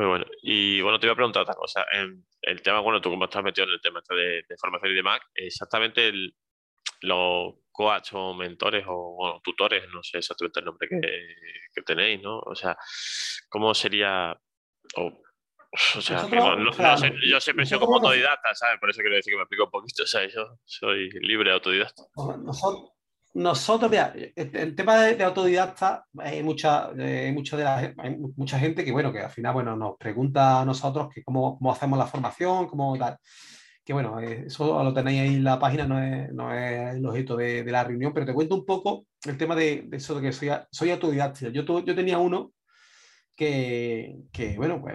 Muy 0.00 0.08
bueno. 0.08 0.24
Y 0.40 0.80
bueno, 0.80 0.98
te 0.98 1.04
iba 1.04 1.12
a 1.12 1.16
preguntar 1.16 1.42
otra 1.42 1.54
cosa. 1.54 1.84
En 1.92 2.24
el 2.40 2.62
tema, 2.62 2.80
bueno, 2.80 3.02
tú 3.02 3.10
como 3.10 3.26
estás 3.26 3.44
metido 3.44 3.66
en 3.66 3.74
el 3.74 3.82
tema 3.82 4.00
este 4.00 4.14
de, 4.14 4.44
de 4.48 4.56
formación 4.56 4.92
y 4.92 4.94
demás, 4.94 5.20
exactamente 5.34 6.08
el, 6.08 6.34
los 7.02 7.56
coach 7.70 8.14
o 8.14 8.32
mentores 8.32 8.82
o 8.88 9.14
bueno, 9.14 9.42
tutores, 9.44 9.84
no 9.92 10.02
sé 10.02 10.16
exactamente 10.16 10.60
el 10.60 10.64
nombre 10.64 10.88
que, 10.88 11.00
que 11.74 11.82
tenéis, 11.82 12.22
¿no? 12.22 12.38
O 12.38 12.54
sea, 12.54 12.78
¿cómo 13.50 13.74
sería... 13.74 14.34
O, 14.96 16.00
sea, 16.00 16.26
yo 16.26 17.38
siempre 17.38 17.64
he 17.64 17.66
sido 17.66 17.80
como 17.80 17.96
autodidacta, 17.96 18.54
¿sabes? 18.54 18.80
Por 18.80 18.88
eso 18.88 19.02
quiero 19.02 19.16
decir 19.16 19.34
que 19.34 19.36
me 19.36 19.42
explico 19.42 19.64
un 19.64 19.70
poquito. 19.70 20.02
O 20.04 20.06
sea, 20.06 20.26
yo 20.26 20.58
soy 20.64 21.10
libre 21.20 21.52
autodidacta. 21.52 22.04
Nosotros, 22.16 22.92
nosotros 23.32 23.90
mira, 23.90 24.12
el 24.34 24.74
tema 24.74 25.02
de, 25.02 25.22
autodidacta, 25.22 26.04
hay 26.18 26.42
mucha, 26.42 26.88
de 26.92 27.32
la, 27.58 27.94
mucha 28.36 28.58
gente 28.58 28.84
que, 28.84 28.92
bueno, 28.92 29.12
que 29.12 29.20
al 29.20 29.30
final, 29.30 29.54
bueno, 29.54 29.76
nos 29.76 29.96
pregunta 29.96 30.60
a 30.60 30.64
nosotros 30.64 31.08
que 31.14 31.22
cómo, 31.22 31.58
hacemos 31.70 31.98
la 31.98 32.06
formación, 32.06 32.66
cómo 32.66 32.96
tal 32.98 33.18
que 33.84 33.92
bueno, 33.94 34.20
eh, 34.20 34.44
eso 34.46 34.82
lo 34.84 34.92
tenéis 34.92 35.20
ahí 35.22 35.34
en 35.36 35.44
la 35.44 35.58
página, 35.58 35.86
no 35.86 36.00
es, 36.00 36.32
no 36.32 36.54
es 36.54 36.94
el 36.94 37.06
objeto 37.06 37.36
de, 37.36 37.64
la 37.64 37.82
reunión, 37.82 38.12
pero 38.12 38.26
te 38.26 38.34
cuento 38.34 38.54
un 38.54 38.64
poco 38.66 39.06
el 39.24 39.36
tema 39.38 39.56
de, 39.56 39.88
eso 39.92 40.14
de 40.14 40.22
que 40.22 40.32
soy, 40.32 40.50
soy 40.70 40.90
autodidacta. 40.90 41.48
Yo, 41.48 41.64
yo 41.64 41.94
tenía 41.94 42.18
uno 42.18 42.52
que, 43.34 44.18
que 44.32 44.56
bueno, 44.56 44.82
pues 44.82 44.94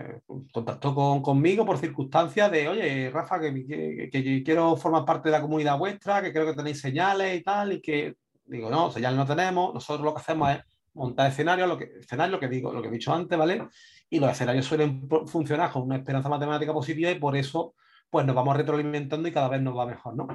contactó 0.52 0.93
con, 0.93 1.21
conmigo 1.21 1.65
por 1.65 1.80
circunstancias 1.80 2.52
de, 2.52 2.67
oye, 2.67 3.10
Rafa, 3.10 3.39
que, 3.39 3.65
que, 3.65 4.10
que, 4.12 4.43
quiero 4.43 4.78
formar 4.78 5.04
parte 5.04 5.30
de 5.30 5.34
la 5.34 5.41
comunidad 5.41 5.80
vuestra, 5.80 6.21
que 6.21 6.32
creo 6.32 6.45
que 6.45 6.54
tenéis 6.54 6.80
señales 6.80 7.39
y 7.39 7.43
tal, 7.43 7.74
y 7.74 7.82
que 7.82 8.15
digo, 8.45 8.69
no, 8.69 8.91
señales 8.91 9.17
no 9.17 9.25
tenemos, 9.25 9.73
nosotros 9.73 10.05
lo 10.05 10.13
que 10.13 10.21
hacemos 10.21 10.51
es 10.51 10.60
montar 10.93 11.29
escenarios, 11.29 11.67
lo 11.67 11.77
que, 11.77 11.91
escenario, 11.99 12.34
lo 12.34 12.39
que 12.39 12.47
digo, 12.47 12.71
lo 12.71 12.81
que 12.81 12.88
he 12.88 12.91
dicho 12.91 13.13
antes, 13.13 13.38
¿vale? 13.38 13.67
Y 14.10 14.19
los 14.19 14.31
escenarios 14.31 14.65
suelen 14.65 15.08
funcionar 15.27 15.71
con 15.71 15.84
una 15.84 15.97
esperanza 15.97 16.29
matemática 16.29 16.73
positiva 16.73 17.12
y 17.12 17.19
por 17.19 17.36
eso 17.36 17.75
pues 18.10 18.25
nos 18.25 18.36
vamos 18.36 18.55
retroalimentando 18.55 19.27
y 19.27 19.31
cada 19.31 19.49
vez 19.49 19.62
nos 19.62 19.77
va 19.77 19.86
mejor, 19.86 20.15
¿no? 20.15 20.27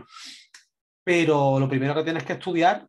Pero 1.03 1.59
lo 1.59 1.69
primero 1.69 1.95
que 1.95 2.03
tienes 2.03 2.25
que 2.25 2.35
estudiar 2.35 2.87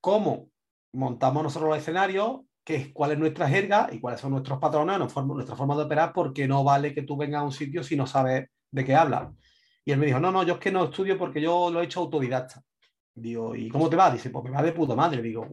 cómo 0.00 0.48
montamos 0.92 1.42
nosotros 1.42 1.70
los 1.70 1.78
escenarios, 1.78 2.40
qué 2.64 2.76
es, 2.76 2.92
cuál 2.92 3.12
es 3.12 3.18
nuestra 3.18 3.48
jerga 3.48 3.88
y 3.92 4.00
cuáles 4.00 4.20
son 4.20 4.32
nuestros 4.32 4.58
patrones, 4.58 4.98
nuestra 4.98 5.56
forma 5.56 5.76
de 5.76 5.82
operar, 5.82 6.12
porque 6.12 6.48
no 6.48 6.64
vale 6.64 6.94
que 6.94 7.02
tú 7.02 7.16
vengas 7.16 7.42
a 7.42 7.44
un 7.44 7.52
sitio 7.52 7.82
si 7.82 7.96
no 7.96 8.06
sabes 8.06 8.48
de 8.70 8.84
qué 8.84 8.94
hablas. 8.94 9.28
Y 9.84 9.92
él 9.92 9.98
me 9.98 10.06
dijo, 10.06 10.20
no, 10.20 10.30
no, 10.30 10.44
yo 10.44 10.54
es 10.54 10.60
que 10.60 10.70
no 10.70 10.84
estudio 10.84 11.18
porque 11.18 11.40
yo 11.40 11.70
lo 11.70 11.80
he 11.80 11.84
hecho 11.84 12.00
autodidacta. 12.00 12.62
Digo, 13.14 13.54
¿y 13.54 13.68
cómo 13.68 13.90
te 13.90 13.96
va? 13.96 14.10
Dice, 14.10 14.30
pues 14.30 14.44
me 14.44 14.50
va 14.50 14.62
de 14.62 14.72
puta 14.72 14.94
madre. 14.94 15.22
Digo, 15.22 15.48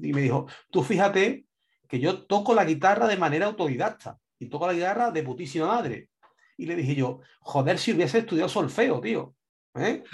y 0.00 0.12
me 0.12 0.22
dijo, 0.22 0.46
tú 0.70 0.82
fíjate 0.82 1.46
que 1.88 1.98
yo 1.98 2.24
toco 2.26 2.54
la 2.54 2.64
guitarra 2.64 3.08
de 3.08 3.16
manera 3.16 3.46
autodidacta 3.46 4.18
y 4.38 4.46
toco 4.46 4.66
la 4.66 4.72
guitarra 4.72 5.10
de 5.10 5.22
putísima 5.22 5.66
madre. 5.66 6.10
Y 6.56 6.66
le 6.66 6.76
dije 6.76 6.94
yo, 6.94 7.20
joder, 7.40 7.78
si 7.78 7.92
hubiese 7.92 8.18
estudiado 8.18 8.48
solfeo, 8.48 9.00
tío. 9.00 9.34
¿eh? 9.74 10.04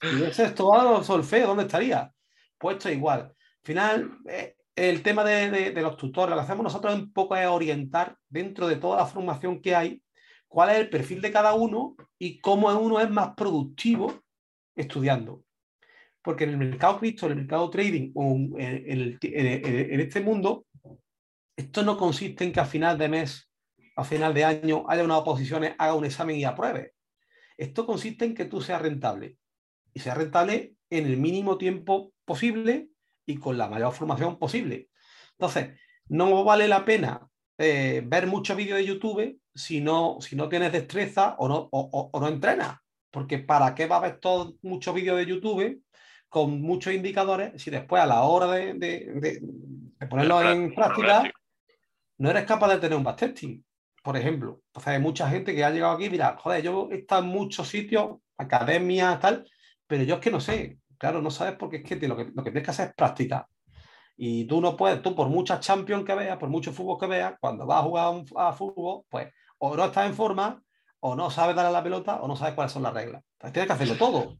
Si 0.00 0.16
hubiese 0.16 0.44
estudiado 0.44 1.02
solfeo, 1.02 1.48
¿dónde 1.48 1.64
estaría? 1.64 2.12
Puesto 2.58 2.90
igual. 2.90 3.20
Al 3.20 3.34
final, 3.62 4.18
eh, 4.28 4.56
el 4.76 5.02
tema 5.02 5.24
de, 5.24 5.72
los 5.82 5.96
tutores, 5.96 6.30
lo 6.30 6.36
que 6.36 6.42
hacemos 6.42 6.64
nosotros 6.64 6.94
un 6.94 7.12
poco 7.12 7.36
es 7.36 7.46
orientar 7.46 8.16
dentro 8.28 8.66
de 8.66 8.76
toda 8.76 8.98
la 8.98 9.06
formación 9.06 9.60
que 9.60 9.74
hay, 9.74 10.02
cuál 10.48 10.70
es 10.70 10.78
el 10.78 10.88
perfil 10.88 11.20
de 11.20 11.32
cada 11.32 11.54
uno 11.54 11.96
y 12.18 12.40
cómo 12.40 12.68
uno 12.68 12.98
es 13.00 13.10
más 13.10 13.34
productivo 13.34 14.22
estudiando. 14.74 15.42
Porque 16.22 16.44
en 16.44 16.50
el 16.50 16.58
mercado 16.58 16.98
cripto, 16.98 17.26
en 17.26 17.32
el 17.32 17.38
mercado 17.38 17.70
trading, 17.70 18.12
en, 18.58 20.00
este 20.00 20.20
mundo, 20.20 20.66
esto 21.56 21.82
no 21.82 21.96
consiste 21.96 22.44
en 22.44 22.52
que 22.52 22.60
a 22.60 22.66
final 22.66 22.98
de 22.98 23.08
mes 23.08 23.50
a 23.96 24.04
final 24.04 24.32
de 24.32 24.44
año 24.44 24.84
haya 24.88 25.04
unas 25.04 25.18
oposiciones, 25.18 25.74
haga 25.78 25.94
un 25.94 26.06
examen 26.06 26.36
y 26.36 26.44
apruebe. 26.44 26.94
Esto 27.58 27.84
consiste 27.84 28.24
en 28.24 28.34
que 28.34 28.46
tú 28.46 28.62
seas 28.62 28.80
rentable 28.80 29.36
y 29.92 30.00
seas 30.00 30.16
rentable 30.16 30.74
en 30.88 31.04
el 31.04 31.18
mínimo 31.18 31.58
tiempo 31.58 32.12
posible 32.24 32.88
y 33.26 33.36
con 33.36 33.58
la 33.58 33.68
mayor 33.68 33.92
formación 33.92 34.38
posible. 34.38 34.88
Entonces, 35.32 35.78
no 36.08 36.44
vale 36.44 36.66
la 36.66 36.84
pena 36.84 37.28
eh, 37.58 38.02
ver 38.06 38.26
muchos 38.26 38.56
vídeos 38.56 38.78
de 38.78 38.86
YouTube 38.86 39.38
si 39.54 39.82
no, 39.82 40.16
si 40.20 40.34
no 40.34 40.48
tienes 40.48 40.72
destreza 40.72 41.34
o 41.38 41.48
no, 41.48 41.68
o, 41.70 42.10
no 42.18 42.28
entrenas. 42.28 42.78
Porque 43.10 43.38
¿para 43.38 43.74
qué 43.74 43.86
va 43.86 43.96
a 43.96 44.00
ver 44.00 44.18
todos 44.18 44.54
muchos 44.62 44.94
vídeos 44.94 45.18
de 45.18 45.26
YouTube 45.26 45.82
con 46.30 46.62
muchos 46.62 46.94
indicadores 46.94 47.60
si 47.62 47.70
después 47.70 48.02
a 48.02 48.06
la 48.06 48.22
hora 48.22 48.46
de, 48.52 48.72
de, 48.72 49.42
ponerlo 50.08 50.42
en 50.50 50.74
práctica 50.74 51.30
no 52.16 52.30
eres 52.30 52.44
capaz 52.44 52.68
de 52.68 52.78
tener 52.78 52.96
un 52.96 53.04
backtesting? 53.04 53.62
por 54.02 54.16
ejemplo. 54.16 54.60
Entonces 54.66 54.92
hay 54.92 55.00
mucha 55.00 55.28
gente 55.28 55.54
que 55.54 55.64
ha 55.64 55.70
llegado 55.70 55.94
aquí, 55.94 56.08
mira, 56.10 56.36
joder, 56.38 56.62
yo 56.62 56.88
he 56.90 56.96
estado 56.96 57.22
en 57.22 57.28
muchos 57.28 57.68
sitios, 57.68 58.18
academias, 58.36 59.20
tal, 59.20 59.46
pero 59.86 60.04
yo 60.04 60.16
es 60.16 60.20
que 60.20 60.30
no 60.30 60.40
sé. 60.40 60.78
Claro, 60.98 61.22
no 61.22 61.30
sabes 61.30 61.54
porque 61.56 61.78
es 61.78 61.84
que 61.84 62.08
lo 62.08 62.16
que, 62.16 62.24
lo 62.24 62.42
que 62.42 62.50
tienes 62.50 62.64
que 62.64 62.70
hacer 62.70 62.88
es 62.88 62.94
practicar. 62.94 63.46
Y 64.16 64.44
tú 64.44 64.60
no 64.60 64.76
puedes, 64.76 65.00
tú 65.00 65.14
por 65.14 65.28
muchas 65.28 65.60
Champions 65.60 66.04
que 66.04 66.14
veas, 66.14 66.36
por 66.36 66.50
mucho 66.50 66.72
fútbol 66.72 66.98
que 66.98 67.06
veas, 67.06 67.34
cuando 67.40 67.66
vas 67.66 67.80
a 67.80 67.82
jugar 67.82 68.22
a 68.36 68.52
fútbol, 68.52 69.04
pues 69.08 69.32
o 69.58 69.76
no 69.76 69.84
estás 69.86 70.06
en 70.06 70.14
forma, 70.14 70.62
o 71.00 71.14
no 71.14 71.30
sabes 71.30 71.56
darle 71.56 71.72
la 71.72 71.82
pelota, 71.82 72.20
o 72.20 72.28
no 72.28 72.36
sabes 72.36 72.54
cuáles 72.54 72.72
son 72.72 72.82
las 72.82 72.92
reglas. 72.92 73.22
Entonces 73.32 73.52
tienes 73.52 73.66
que 73.66 73.72
hacerlo 73.72 73.96
todo. 73.96 74.36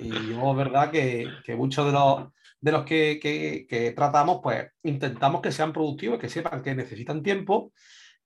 Y 0.00 0.08
yo, 0.30 0.50
es 0.50 0.56
verdad 0.56 0.90
que, 0.90 1.28
que 1.44 1.54
muchos 1.54 1.86
de 1.86 1.92
los, 1.92 2.28
de 2.60 2.72
los 2.72 2.84
que, 2.84 3.18
que, 3.20 3.92
tratamos, 3.94 4.40
pues 4.42 4.70
intentamos 4.82 5.42
que 5.42 5.52
sean 5.52 5.72
productivos, 5.72 6.18
que 6.18 6.30
sepan 6.30 6.62
que 6.62 6.74
necesitan 6.74 7.22
tiempo 7.22 7.72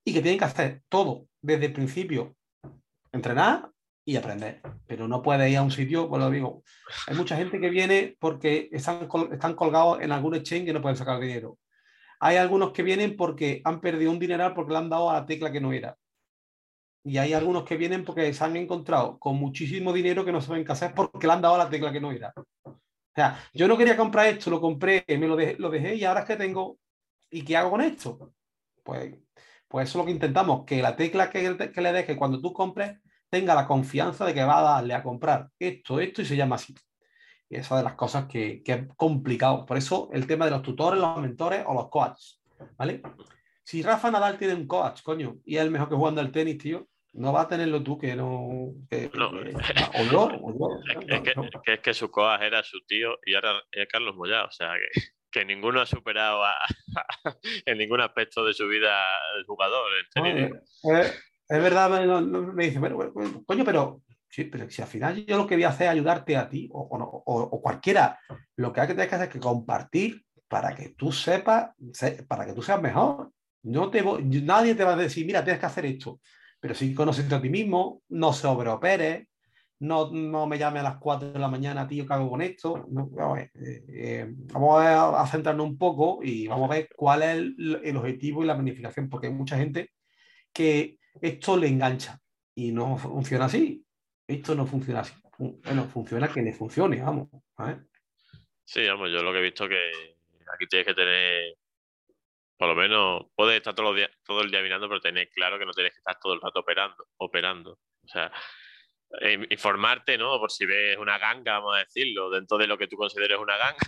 y 0.04 0.14
que 0.14 0.22
tienen 0.22 0.38
que 0.38 0.44
hacer 0.44 0.82
todo 0.88 1.26
desde 1.42 1.66
el 1.66 1.72
principio, 1.72 2.36
entrenar 3.10 3.68
y 4.04 4.14
aprender. 4.14 4.62
Pero 4.86 5.08
no 5.08 5.22
puede 5.22 5.50
ir 5.50 5.56
a 5.56 5.62
un 5.62 5.72
sitio, 5.72 6.08
lo 6.08 6.30
digo, 6.30 6.62
hay 7.08 7.16
mucha 7.16 7.36
gente 7.36 7.58
que 7.58 7.68
viene 7.68 8.16
porque 8.20 8.68
están, 8.70 9.08
están 9.32 9.54
colgados 9.54 10.00
en 10.00 10.12
algún 10.12 10.36
exchange 10.36 10.68
y 10.68 10.72
no 10.72 10.80
pueden 10.80 10.96
sacar 10.96 11.18
dinero. 11.18 11.58
Hay 12.20 12.36
algunos 12.36 12.72
que 12.72 12.84
vienen 12.84 13.16
porque 13.16 13.60
han 13.64 13.80
perdido 13.80 14.12
un 14.12 14.20
dineral 14.20 14.54
porque 14.54 14.72
le 14.72 14.78
han 14.78 14.88
dado 14.88 15.10
a 15.10 15.14
la 15.14 15.26
tecla 15.26 15.50
que 15.50 15.60
no 15.60 15.72
era. 15.72 15.96
Y 17.04 17.18
hay 17.18 17.32
algunos 17.32 17.64
que 17.64 17.76
vienen 17.76 18.04
porque 18.04 18.32
se 18.32 18.44
han 18.44 18.56
encontrado 18.56 19.18
con 19.18 19.36
muchísimo 19.36 19.92
dinero 19.92 20.24
que 20.24 20.32
no 20.32 20.40
saben 20.40 20.64
qué 20.64 20.72
hacer 20.72 20.94
porque 20.94 21.26
le 21.26 21.32
han 21.32 21.42
dado 21.42 21.56
la 21.56 21.70
tecla 21.70 21.92
que 21.92 22.00
no 22.00 22.12
era. 22.12 22.32
O 22.64 22.80
sea, 23.14 23.42
yo 23.52 23.66
no 23.66 23.76
quería 23.76 23.96
comprar 23.96 24.26
esto, 24.26 24.50
lo 24.50 24.60
compré, 24.60 25.04
me 25.08 25.26
lo 25.26 25.36
dejé, 25.36 25.56
lo 25.58 25.70
dejé 25.70 25.94
y 25.96 26.04
ahora 26.04 26.20
es 26.20 26.26
que 26.26 26.36
tengo. 26.36 26.78
¿Y 27.30 27.42
qué 27.44 27.56
hago 27.56 27.70
con 27.70 27.80
esto? 27.80 28.32
Pues 28.82 29.14
pues 29.68 29.88
eso 29.88 29.98
es 29.98 30.02
lo 30.02 30.06
que 30.06 30.12
intentamos, 30.12 30.64
que 30.64 30.82
la 30.82 30.96
tecla 30.96 31.30
que, 31.30 31.40
le 31.82 31.92
deje 31.92 32.16
cuando 32.16 32.40
tú 32.40 32.52
compres 32.52 32.98
tenga 33.28 33.54
la 33.54 33.66
confianza 33.66 34.24
de 34.24 34.32
que 34.32 34.42
va 34.42 34.60
a 34.60 34.62
darle 34.62 34.94
a 34.94 35.02
comprar 35.02 35.50
esto, 35.58 36.00
esto 36.00 36.22
y 36.22 36.24
se 36.24 36.36
llama 36.36 36.56
así. 36.56 36.74
Y 37.50 37.56
esa 37.56 37.76
de 37.76 37.82
las 37.82 37.94
cosas 37.94 38.26
que, 38.26 38.62
que, 38.62 38.72
es 38.72 38.88
complicado. 38.96 39.66
Por 39.66 39.76
eso 39.76 40.08
el 40.12 40.26
tema 40.26 40.46
de 40.46 40.50
los 40.52 40.62
tutores, 40.62 41.00
los 41.00 41.20
mentores 41.20 41.64
o 41.66 41.74
los 41.74 41.88
coaches. 41.90 42.40
¿Vale? 42.76 43.02
Si 43.68 43.82
Rafa 43.82 44.10
Nadal 44.10 44.38
tiene 44.38 44.54
un 44.54 44.66
coach, 44.66 45.02
coño, 45.02 45.40
y 45.44 45.56
es 45.56 45.62
el 45.62 45.70
mejor 45.70 45.90
que 45.90 45.94
jugando 45.94 46.22
al 46.22 46.32
tenis, 46.32 46.56
tío, 46.56 46.88
no 47.12 47.34
va 47.34 47.42
a 47.42 47.48
tenerlo 47.48 47.82
tú 47.82 47.98
que 47.98 48.16
no. 48.16 48.72
Que, 48.88 49.10
no. 49.12 49.28
o 49.28 50.04
yo, 50.10 50.24
o 50.24 50.80
es, 50.88 51.20
que, 51.20 51.34
es, 51.74 51.80
que, 51.80 51.92
su 51.92 52.10
coach 52.10 52.40
era 52.40 52.62
su 52.62 52.80
tío 52.86 53.18
y 53.26 53.34
ahora 53.34 53.62
es 53.70 53.86
Carlos 53.92 54.16
Moyá, 54.16 54.44
o 54.44 54.50
sea 54.50 54.72
que 54.72 55.02
que 55.30 55.44
ninguno 55.44 55.82
ha 55.82 55.86
superado 55.86 56.42
en 57.66 57.76
ningún 57.76 58.00
aspecto 58.00 58.42
de 58.42 58.54
su 58.54 58.66
vida 58.66 59.02
el 59.36 59.44
jugador. 59.44 59.92
es, 60.14 61.62
verdad, 61.62 61.90
me, 62.54 62.64
dice, 62.64 62.80
coño, 63.46 63.64
pero, 63.66 64.00
sí, 64.30 64.44
pero 64.44 64.70
si 64.70 64.80
al 64.80 64.88
final 64.88 65.26
yo 65.26 65.36
lo 65.36 65.46
que 65.46 65.56
voy 65.56 65.64
a 65.64 65.68
hacer 65.68 65.88
es 65.88 65.92
ayudarte 65.92 66.38
a 66.38 66.48
ti 66.48 66.70
o, 66.72 66.88
o, 66.90 67.60
cualquiera, 67.60 68.18
lo 68.56 68.72
que 68.72 68.80
hay 68.80 68.86
que 68.86 68.94
tener 68.94 69.10
que 69.10 69.14
hacer 69.14 69.28
es 69.28 69.34
que 69.34 69.40
compartir 69.40 70.24
para 70.48 70.74
que 70.74 70.94
tú 70.96 71.12
sepas, 71.12 71.72
para 72.26 72.46
que 72.46 72.54
tú 72.54 72.62
seas 72.62 72.80
mejor. 72.80 73.30
No 73.68 73.90
te, 73.90 74.02
nadie 74.42 74.74
te 74.74 74.84
va 74.84 74.94
a 74.94 74.96
decir, 74.96 75.26
mira, 75.26 75.44
tienes 75.44 75.60
que 75.60 75.66
hacer 75.66 75.86
esto, 75.86 76.20
pero 76.60 76.74
si 76.74 76.94
conoces 76.94 77.30
a 77.32 77.40
ti 77.40 77.48
mismo, 77.48 78.02
no 78.08 78.32
sobreoperes, 78.32 79.28
no, 79.80 80.10
no 80.10 80.46
me 80.46 80.58
llame 80.58 80.80
a 80.80 80.84
las 80.84 80.96
4 80.98 81.32
de 81.32 81.38
la 81.38 81.48
mañana, 81.48 81.86
tío, 81.86 82.06
¿qué 82.06 82.12
hago 82.12 82.30
con 82.30 82.42
esto? 82.42 82.86
Eh, 83.36 83.82
eh, 83.88 84.26
vamos 84.52 84.82
a, 84.82 85.26
centrarnos 85.26 85.66
un 85.66 85.78
poco 85.78 86.20
y 86.22 86.48
vamos 86.48 86.68
a 86.68 86.74
ver 86.74 86.88
cuál 86.96 87.22
es 87.22 87.36
el, 87.36 87.96
objetivo 87.96 88.42
y 88.42 88.46
la 88.46 88.54
planificación, 88.54 89.08
porque 89.08 89.28
hay 89.28 89.32
mucha 89.32 89.56
gente 89.56 89.92
que 90.52 90.98
esto 91.20 91.56
le 91.56 91.68
engancha 91.68 92.18
y 92.54 92.72
no 92.72 92.96
funciona 92.96 93.44
así. 93.44 93.84
Esto 94.26 94.54
no 94.54 94.66
funciona 94.66 95.00
así. 95.00 95.14
Bueno, 95.38 95.84
funciona 95.84 96.28
que 96.28 96.42
le 96.42 96.52
funcione, 96.52 97.00
vamos. 97.00 97.28
Sí, 98.64 98.86
vamos, 98.86 99.10
yo 99.10 99.22
lo 99.22 99.32
que 99.32 99.38
he 99.38 99.42
visto 99.42 99.68
que 99.68 99.92
aquí 100.52 100.66
tienes 100.66 100.86
que 100.86 100.94
tener, 100.94 101.54
por 102.58 102.68
lo 102.68 102.74
menos, 102.74 103.26
puedes 103.36 103.56
estar 103.56 103.74
todo, 103.74 103.94
todo 104.24 104.42
el 104.42 104.50
día 104.50 104.60
mirando, 104.62 104.88
pero 104.88 105.00
tener 105.00 105.30
claro 105.30 105.58
que 105.58 105.64
no 105.64 105.72
tienes 105.72 105.92
que 105.92 105.98
estar 105.98 106.18
todo 106.20 106.34
el 106.34 106.40
rato 106.40 106.60
operando, 106.60 107.06
operando. 107.16 107.78
O 108.04 108.08
sea, 108.08 108.32
informarte, 109.50 110.18
¿no? 110.18 110.38
Por 110.38 110.50
si 110.50 110.66
ves 110.66 110.98
una 110.98 111.18
ganga, 111.18 111.60
vamos 111.60 111.76
a 111.76 111.78
decirlo, 111.78 112.30
dentro 112.30 112.58
de 112.58 112.66
lo 112.66 112.76
que 112.76 112.88
tú 112.88 112.96
consideres 112.96 113.38
una 113.38 113.56
ganga, 113.56 113.78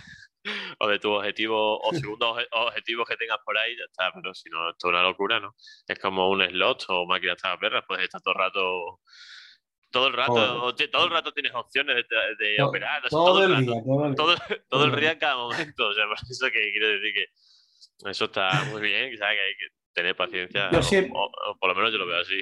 o 0.79 0.87
de 0.87 0.99
tu 0.99 1.11
objetivo, 1.11 1.79
o 1.79 1.91
segundos 1.93 2.47
objetivos 2.51 3.07
que 3.07 3.17
tengas 3.17 3.39
por 3.43 3.57
ahí, 3.57 3.75
ya 3.77 3.83
está. 3.83 4.11
Pero 4.13 4.33
si 4.33 4.49
no, 4.49 4.69
esto 4.69 4.87
es 4.87 4.89
una 4.89 5.03
locura, 5.03 5.41
¿no? 5.41 5.53
Es 5.85 5.99
como 5.99 6.29
un 6.29 6.41
slot 6.41 6.85
o 6.87 7.05
máquina 7.05 7.35
de 7.35 7.57
perras, 7.57 7.83
puedes 7.85 8.05
estar 8.05 8.21
todo 8.21 8.33
el 8.33 8.39
rato 8.39 8.99
todo 9.91 10.07
el 10.07 10.13
rato, 10.13 10.73
todo 10.89 11.03
el 11.03 11.11
rato 11.11 11.33
tienes 11.33 11.53
opciones 11.53 12.05
de, 12.07 12.63
operar. 12.63 13.03
Todo, 13.09 13.43
el, 13.43 13.65
día, 13.65 13.83
todo, 14.15 14.85
el, 14.85 14.95
día 14.95 15.11
en 15.11 15.19
cada 15.19 15.35
momento. 15.35 15.87
O 15.87 15.93
sea, 15.93 16.05
por 16.07 16.17
eso 16.17 16.45
que 16.45 16.71
quiero 16.71 16.87
decir 16.87 17.13
que 17.13 17.25
eso 18.05 18.25
está 18.25 18.65
muy 18.71 18.81
bien, 18.81 19.17
¿sabes? 19.17 19.35
que 19.35 19.41
hay 19.41 19.55
que 19.57 19.75
tener 19.93 20.15
paciencia. 20.15 20.69
o, 21.13 21.57
por 21.59 21.69
lo 21.69 21.75
menos 21.75 21.91
yo 21.91 21.97
lo 21.97 22.07
veo 22.07 22.21
así. 22.21 22.41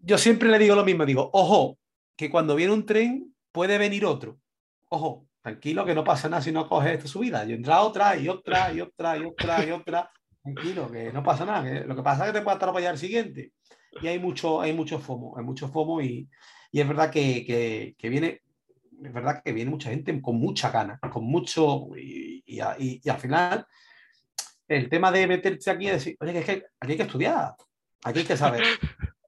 Yo 0.00 0.18
siempre 0.18 0.48
le 0.48 0.58
digo 0.58 0.74
lo 0.74 0.84
mismo, 0.84 1.04
digo, 1.04 1.30
ojo, 1.32 1.78
que 2.16 2.30
cuando 2.30 2.54
viene 2.54 2.72
un 2.72 2.86
tren 2.86 3.34
puede 3.52 3.78
venir 3.78 4.04
otro. 4.04 4.40
Ojo, 4.88 5.26
tranquilo, 5.42 5.84
que 5.84 5.94
no 5.94 6.04
pasa 6.04 6.28
nada 6.28 6.42
si 6.42 6.52
no 6.52 6.68
coges 6.68 6.92
esta 6.92 7.08
subida. 7.08 7.44
Y 7.44 7.52
entra 7.52 7.82
otra 7.82 8.16
y 8.16 8.28
otra 8.28 8.72
y 8.72 8.80
otra 8.80 9.18
y 9.18 9.24
otra 9.24 9.66
y 9.66 9.70
otra. 9.70 10.10
Tranquilo, 10.42 10.90
que 10.90 11.12
no 11.12 11.22
pasa 11.22 11.44
nada. 11.44 11.84
lo 11.84 11.94
que 11.94 12.02
pasa 12.02 12.24
es 12.24 12.32
que 12.32 12.38
te 12.38 12.44
puede 12.44 12.56
atropellar 12.56 12.92
el 12.92 12.98
siguiente 12.98 13.52
y 14.00 14.06
hay 14.06 14.18
mucho, 14.18 14.60
hay 14.60 14.72
mucho 14.72 14.98
FOMO, 14.98 15.36
hay 15.36 15.44
mucho 15.44 15.68
FOMO 15.68 16.00
y, 16.00 16.28
y 16.70 16.80
es 16.80 16.88
verdad 16.88 17.10
que, 17.10 17.44
que, 17.44 17.94
que, 17.98 18.08
viene, 18.08 18.42
es 19.02 19.12
verdad 19.12 19.42
que 19.44 19.52
viene 19.52 19.70
mucha 19.70 19.90
gente 19.90 20.20
con 20.20 20.36
mucha 20.36 20.70
gana, 20.70 20.98
con 20.98 21.24
mucho, 21.24 21.88
y, 21.96 22.42
y, 22.46 22.60
y, 22.78 23.08
al 23.08 23.18
final 23.18 23.66
el 24.66 24.88
tema 24.88 25.10
de 25.10 25.26
meterse 25.26 25.70
aquí 25.70 25.86
y 25.86 25.90
decir, 25.90 26.16
oye, 26.20 26.32
que, 26.32 26.38
es 26.40 26.44
que 26.44 26.66
aquí 26.80 26.92
hay 26.92 26.96
que 26.96 27.02
estudiar, 27.02 27.54
aquí 28.04 28.18
hay 28.20 28.24
que 28.24 28.36
saber. 28.36 28.62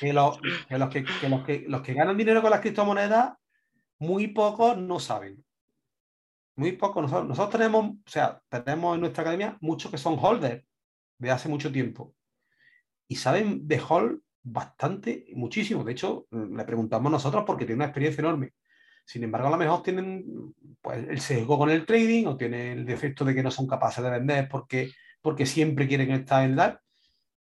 Que, 0.00 0.12
los, 0.12 0.40
que, 0.40 0.78
los 0.78 0.88
que, 0.90 1.04
los 1.28 1.44
que, 1.44 1.64
los 1.68 1.80
que 1.80 1.94
ganan 1.94 2.16
dinero 2.16 2.42
con 2.42 2.50
las 2.50 2.60
criptomonedas, 2.60 3.34
muy 4.00 4.26
pocos 4.26 4.76
no 4.78 4.98
saben. 4.98 5.44
Muy 6.56 6.72
pocos. 6.72 7.02
Nosotros, 7.02 7.28
nosotros 7.28 7.52
tenemos, 7.52 7.84
o 7.84 8.10
sea, 8.10 8.42
tenemos 8.48 8.96
en 8.96 9.02
nuestra 9.02 9.22
academia 9.22 9.56
muchos 9.60 9.92
que 9.92 9.98
son 9.98 10.18
holders 10.20 10.64
de 11.18 11.30
hace 11.30 11.48
mucho 11.48 11.70
tiempo 11.70 12.16
y 13.08 13.14
saben 13.14 13.68
de 13.68 13.78
Hall 13.78 14.22
bastante, 14.46 15.26
muchísimo. 15.34 15.82
De 15.82 15.92
hecho, 15.92 16.26
le 16.30 16.64
preguntamos 16.64 17.10
nosotros 17.10 17.42
porque 17.44 17.64
tiene 17.64 17.78
una 17.78 17.86
experiencia 17.86 18.20
enorme. 18.20 18.52
Sin 19.04 19.24
embargo, 19.24 19.48
a 19.48 19.50
lo 19.50 19.56
mejor 19.56 19.82
tienen 19.82 20.54
pues, 20.80 21.08
el 21.08 21.20
sesgo 21.20 21.58
con 21.58 21.70
el 21.70 21.84
trading 21.84 22.26
o 22.26 22.36
tienen 22.36 22.78
el 22.78 22.86
defecto 22.86 23.24
de 23.24 23.34
que 23.34 23.42
no 23.42 23.50
son 23.50 23.66
capaces 23.66 24.02
de 24.02 24.10
vender 24.10 24.48
porque, 24.48 24.92
porque 25.20 25.46
siempre 25.46 25.88
quieren 25.88 26.10
estar 26.12 26.44
en 26.44 26.56
DAR. 26.56 26.80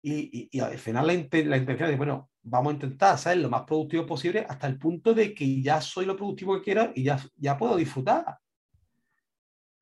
Y, 0.02 0.48
y, 0.52 0.60
al 0.60 0.78
final 0.78 1.06
la, 1.06 1.12
la, 1.12 1.56
intención 1.56 1.90
es, 1.90 1.98
bueno, 1.98 2.30
vamos 2.42 2.70
a 2.70 2.74
intentar 2.74 3.18
ser 3.18 3.36
lo 3.38 3.50
más 3.50 3.62
productivo 3.62 4.06
posible 4.06 4.46
hasta 4.48 4.66
el 4.66 4.78
punto 4.78 5.12
de 5.12 5.34
que 5.34 5.60
ya 5.60 5.80
soy 5.80 6.06
lo 6.06 6.16
productivo 6.16 6.56
que 6.56 6.62
quiera 6.62 6.92
y 6.94 7.04
ya, 7.04 7.20
ya 7.36 7.58
puedo 7.58 7.76
disfrutar. 7.76 8.38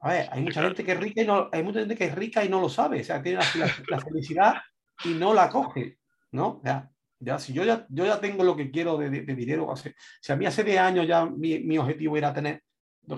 A 0.00 0.08
ver, 0.08 0.28
hay 0.30 0.42
mucha 0.42 0.62
gente 0.62 0.84
que 0.84 0.92
es 0.92 1.00
rica 1.00 1.22
y 1.22 1.26
no, 1.26 1.48
hay 1.52 1.62
mucha 1.62 1.80
gente 1.80 1.96
que 1.96 2.04
es 2.04 2.14
rica 2.14 2.44
y 2.44 2.48
no 2.48 2.60
lo 2.60 2.68
sabe. 2.68 3.00
O 3.00 3.04
sea, 3.04 3.22
tiene 3.22 3.38
la, 3.38 3.70
la 3.88 4.00
felicidad 4.00 4.54
y 5.04 5.10
no 5.10 5.34
la 5.34 5.50
coge, 5.50 5.98
¿no? 6.32 6.60
Ya, 6.64 6.90
ya 7.18 7.38
si 7.38 7.52
yo 7.52 7.64
ya, 7.64 7.86
yo 7.88 8.04
ya 8.04 8.20
tengo 8.20 8.44
lo 8.44 8.56
que 8.56 8.70
quiero 8.70 8.96
de, 8.96 9.10
de, 9.10 9.34
dinero, 9.34 9.72
si 9.76 10.32
a 10.32 10.36
mí 10.36 10.46
hace 10.46 10.64
10 10.64 10.78
años 10.78 11.06
ya 11.06 11.26
mi, 11.26 11.60
mi, 11.60 11.78
objetivo 11.78 12.16
era 12.16 12.32
tener, 12.32 12.62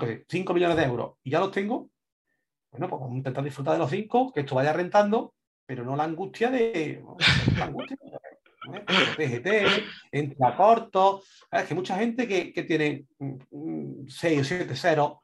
sé, 0.01 0.25
5 0.29 0.55
millones 0.55 0.77
de 0.77 0.85
euros 0.85 1.15
y 1.23 1.31
ya 1.31 1.41
los 1.41 1.51
tengo, 1.51 1.91
bueno, 2.71 2.89
pues 2.89 3.01
vamos 3.01 3.15
a 3.15 3.19
intentar 3.19 3.45
disfrutar 3.45 3.75
de 3.75 3.81
los 3.81 3.91
5, 3.91 4.33
que 4.33 4.41
esto 4.41 4.55
vaya 4.55 4.73
rentando, 4.73 5.35
pero 5.67 5.85
no 5.85 5.97
la 5.97 6.05
angustia 6.05 6.51
de... 6.51 7.03
La 7.57 7.65
angustia, 7.65 7.97
¿eh? 8.03 8.85
TGT, 9.17 9.85
entra 10.13 10.55
corto. 10.55 11.23
Es 11.51 11.65
que 11.65 11.75
mucha 11.75 11.97
gente 11.97 12.29
que, 12.29 12.53
que 12.53 12.63
tiene 12.65 13.07
6 14.07 14.41
o 14.41 14.45
7 14.45 14.77
ceros 14.77 15.19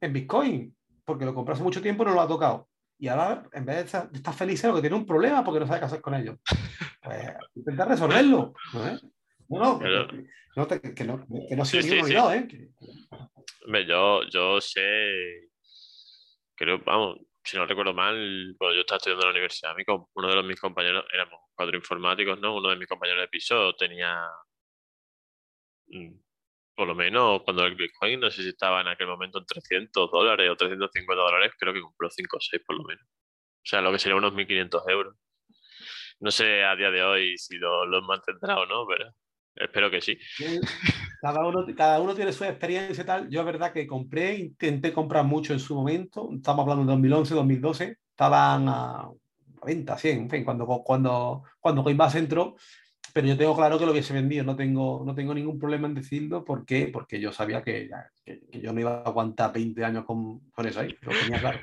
en 0.00 0.12
Bitcoin, 0.12 0.76
porque 1.04 1.24
lo 1.24 1.34
compró 1.34 1.54
hace 1.54 1.62
mucho 1.62 1.80
tiempo 1.80 2.02
y 2.02 2.06
no 2.06 2.14
lo 2.14 2.20
ha 2.20 2.28
tocado 2.28 2.68
y 2.98 3.08
ahora, 3.08 3.42
en 3.52 3.64
vez 3.64 3.92
de 3.92 3.98
estar, 4.14 4.34
feliz, 4.34 4.62
lo 4.64 4.74
que 4.74 4.80
tiene 4.80 4.96
un 4.96 5.06
problema 5.06 5.44
porque 5.44 5.60
no 5.60 5.66
sabe 5.66 5.80
qué 5.80 5.86
hacer 5.86 6.00
con 6.00 6.14
ellos. 6.14 6.38
Pues 7.02 7.34
intentar 7.54 7.88
resolverlo. 7.88 8.54
¿no? 8.72 8.98
No, 9.48 9.78
no, 10.56 10.66
que, 10.66 11.04
no, 11.04 11.26
que 11.48 11.56
no 11.56 11.64
sí, 11.64 11.82
sí, 11.82 11.98
¿eh? 11.98 13.86
yo, 13.86 14.22
yo 14.30 14.60
sé, 14.60 15.50
creo, 16.54 16.78
vamos, 16.84 17.18
si 17.42 17.56
no 17.56 17.66
recuerdo 17.66 17.92
mal, 17.92 18.54
cuando 18.56 18.74
yo 18.74 18.80
estaba 18.80 18.96
estudiando 18.96 19.22
en 19.22 19.28
la 19.28 19.32
universidad, 19.32 19.74
uno 20.14 20.28
de 20.28 20.34
los, 20.34 20.44
mis 20.46 20.60
compañeros, 20.60 21.04
éramos 21.12 21.40
cuatro 21.54 21.76
informáticos, 21.76 22.40
¿no? 22.40 22.56
Uno 22.56 22.70
de 22.70 22.76
mis 22.76 22.88
compañeros 22.88 23.22
de 23.22 23.28
piso 23.28 23.74
tenía 23.74 24.26
mm, 25.88 26.23
por 26.74 26.88
lo 26.88 26.94
menos 26.94 27.42
cuando 27.44 27.64
el 27.64 27.74
Bitcoin, 27.74 28.20
no 28.20 28.30
sé 28.30 28.42
si 28.42 28.48
estaba 28.48 28.80
en 28.80 28.88
aquel 28.88 29.06
momento 29.06 29.38
en 29.38 29.46
300 29.46 30.10
dólares 30.10 30.50
o 30.50 30.56
350 30.56 31.22
dólares, 31.22 31.52
creo 31.58 31.72
que 31.72 31.80
compró 31.80 32.10
5 32.10 32.36
o 32.36 32.40
6 32.40 32.62
por 32.66 32.76
lo 32.76 32.84
menos. 32.84 33.04
O 33.04 33.66
sea, 33.66 33.80
lo 33.80 33.92
que 33.92 33.98
sería 33.98 34.16
unos 34.16 34.34
1.500 34.34 34.82
euros. 34.90 35.16
No 36.20 36.30
sé 36.30 36.64
a 36.64 36.76
día 36.76 36.90
de 36.90 37.02
hoy 37.02 37.38
si 37.38 37.56
lo, 37.56 37.86
lo 37.86 38.02
mantendrá 38.02 38.58
o 38.58 38.66
no, 38.66 38.86
pero 38.86 39.10
espero 39.54 39.90
que 39.90 40.00
sí. 40.00 40.18
Cada 41.20 41.46
uno, 41.46 41.64
cada 41.74 42.00
uno 42.00 42.14
tiene 42.14 42.32
su 42.32 42.44
experiencia 42.44 43.02
y 43.02 43.06
tal. 43.06 43.30
Yo 43.30 43.40
es 43.40 43.46
verdad 43.46 43.72
que 43.72 43.86
compré, 43.86 44.36
intenté 44.36 44.92
comprar 44.92 45.24
mucho 45.24 45.52
en 45.52 45.60
su 45.60 45.74
momento. 45.74 46.28
Estamos 46.34 46.62
hablando 46.62 46.84
de 46.84 46.92
2011, 46.92 47.34
2012. 47.34 47.98
Estaban 48.10 48.68
a, 48.68 49.08
venta, 49.64 49.96
100, 49.96 50.18
en 50.18 50.30
fin, 50.30 50.44
cuando, 50.44 50.66
cuando, 50.66 51.42
cuando 51.60 51.82
Coinbase 51.82 52.18
entró, 52.18 52.56
pero 53.14 53.28
yo 53.28 53.36
tengo 53.36 53.54
claro 53.54 53.78
que 53.78 53.86
lo 53.86 53.92
hubiese 53.92 54.12
vendido, 54.12 54.42
no 54.42 54.56
tengo, 54.56 55.04
no 55.06 55.14
tengo 55.14 55.32
ningún 55.32 55.56
problema 55.56 55.86
en 55.86 55.94
decirlo, 55.94 56.44
¿por 56.44 56.66
qué? 56.66 56.90
Porque 56.92 57.20
yo 57.20 57.30
sabía 57.30 57.62
que, 57.62 57.88
que, 58.24 58.40
yo 58.60 58.72
no 58.72 58.80
iba 58.80 58.96
a 58.96 59.02
aguantar 59.02 59.52
20 59.52 59.84
años 59.84 60.04
con, 60.04 60.40
con 60.50 60.66
eso 60.66 60.80
ahí, 60.80 60.96
lo 61.00 61.12
tenía 61.12 61.38
claro. 61.38 61.60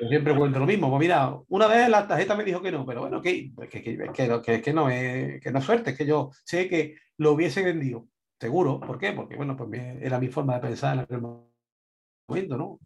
Yo 0.00 0.08
siempre 0.08 0.36
cuento 0.36 0.60
lo 0.60 0.66
mismo, 0.66 0.88
pues 0.88 1.00
mira, 1.00 1.36
una 1.48 1.66
vez 1.66 1.88
la 1.88 2.06
tarjeta 2.06 2.36
me 2.36 2.44
dijo 2.44 2.62
que 2.62 2.70
no, 2.70 2.86
pero 2.86 3.00
bueno, 3.00 3.20
que, 3.20 3.50
que, 3.68 3.82
que, 3.82 4.62
que, 4.62 4.72
no, 4.72 4.88
es, 4.88 5.40
que 5.42 5.50
no 5.50 5.60
suerte, 5.60 5.90
es 5.90 5.98
que 5.98 6.06
yo 6.06 6.30
sé 6.44 6.68
que 6.68 6.94
lo 7.16 7.32
hubiese 7.32 7.64
vendido, 7.64 8.06
seguro, 8.38 8.78
¿por 8.78 8.98
qué? 8.98 9.12
Porque 9.14 9.34
bueno, 9.34 9.56
pues 9.56 9.68
era 10.00 10.20
mi 10.20 10.28
forma 10.28 10.54
de 10.54 10.60
pensar 10.60 10.94
en 10.94 11.00
aquel 11.00 11.20
momento, 11.20 12.56
¿no? 12.56 12.78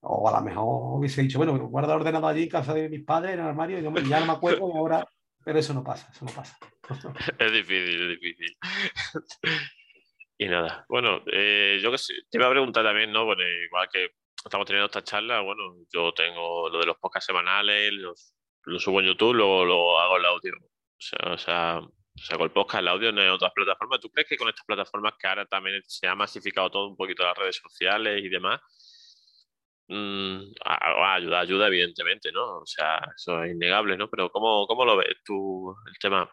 O 0.00 0.28
a 0.28 0.38
lo 0.38 0.44
mejor 0.44 0.98
hubiese 0.98 1.22
dicho, 1.22 1.38
bueno, 1.38 1.58
guarda 1.68 1.94
el 1.94 2.00
ordenador 2.00 2.30
allí 2.30 2.44
en 2.44 2.48
casa 2.48 2.74
de 2.74 2.88
mis 2.88 3.04
padres, 3.04 3.34
en 3.34 3.40
el 3.40 3.46
armario, 3.46 3.78
y 3.78 4.08
ya 4.08 4.20
no 4.20 4.26
me 4.26 4.32
acuerdo 4.32 4.70
y 4.72 4.76
ahora... 4.76 5.06
Pero 5.44 5.60
eso 5.60 5.72
no 5.74 5.84
pasa, 5.84 6.10
eso 6.12 6.24
no 6.24 6.32
pasa. 6.32 6.58
es 7.38 7.52
difícil, 7.52 8.02
es 8.02 8.20
difícil. 8.20 8.56
y 10.38 10.46
nada, 10.46 10.84
bueno, 10.88 11.22
eh, 11.32 11.78
yo 11.80 11.92
que 11.92 11.98
sé, 11.98 12.14
te 12.28 12.38
iba 12.38 12.48
a 12.48 12.50
preguntar 12.50 12.84
también, 12.84 13.12
¿no? 13.12 13.24
Bueno, 13.24 13.42
igual 13.44 13.88
que 13.92 14.10
estamos 14.44 14.66
teniendo 14.66 14.86
esta 14.86 15.04
charla, 15.04 15.40
bueno, 15.42 15.76
yo 15.92 16.12
tengo 16.12 16.68
lo 16.68 16.80
de 16.80 16.86
los 16.86 16.96
podcasts 16.98 17.26
semanales, 17.26 17.92
los, 17.92 18.34
lo 18.64 18.78
subo 18.80 19.00
en 19.00 19.06
YouTube, 19.06 19.34
luego 19.34 19.64
lo 19.64 19.98
hago 20.00 20.16
el 20.16 20.24
audio. 20.24 20.52
O 20.56 21.00
sea, 21.00 21.32
o 21.32 21.38
sea, 21.38 21.80
saco 22.16 22.44
el 22.44 22.50
podcast, 22.50 22.82
el 22.82 22.88
audio 22.88 23.08
en 23.10 23.18
otras 23.30 23.52
plataformas. 23.52 24.00
¿Tú 24.00 24.10
crees 24.10 24.28
que 24.28 24.36
con 24.36 24.48
estas 24.48 24.64
plataformas 24.66 25.14
que 25.18 25.26
ahora 25.26 25.46
también 25.46 25.80
se 25.86 26.06
ha 26.06 26.14
masificado 26.14 26.70
todo 26.70 26.88
un 26.88 26.96
poquito 26.96 27.22
las 27.22 27.36
redes 27.36 27.56
sociales 27.56 28.22
y 28.22 28.28
demás, 28.28 28.60
Mm, 29.88 30.52
ayuda, 30.64 31.40
ayuda 31.40 31.68
evidentemente, 31.68 32.32
¿no? 32.32 32.58
O 32.58 32.66
sea, 32.66 32.98
eso 33.14 33.42
es 33.44 33.52
innegable, 33.52 33.96
¿no? 33.96 34.10
Pero 34.10 34.30
¿cómo, 34.30 34.66
cómo 34.66 34.84
lo 34.84 34.96
ves 34.96 35.16
tú 35.24 35.76
el 35.86 35.98
tema? 35.98 36.28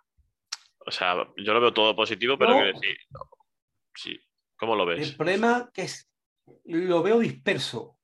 O 0.79 0.91
sea, 0.91 1.15
yo 1.37 1.53
lo 1.53 1.61
veo 1.61 1.73
todo 1.73 1.95
positivo, 1.95 2.37
pero 2.37 2.53
quiero 2.53 2.67
decir, 2.67 2.97
sí, 3.95 4.19
¿cómo 4.57 4.75
lo 4.75 4.85
ves? 4.85 5.07
El 5.07 5.15
problema 5.15 5.69
que 5.71 5.83
es, 5.83 6.09
lo 6.65 7.03
veo 7.03 7.19
disperso, 7.19 7.99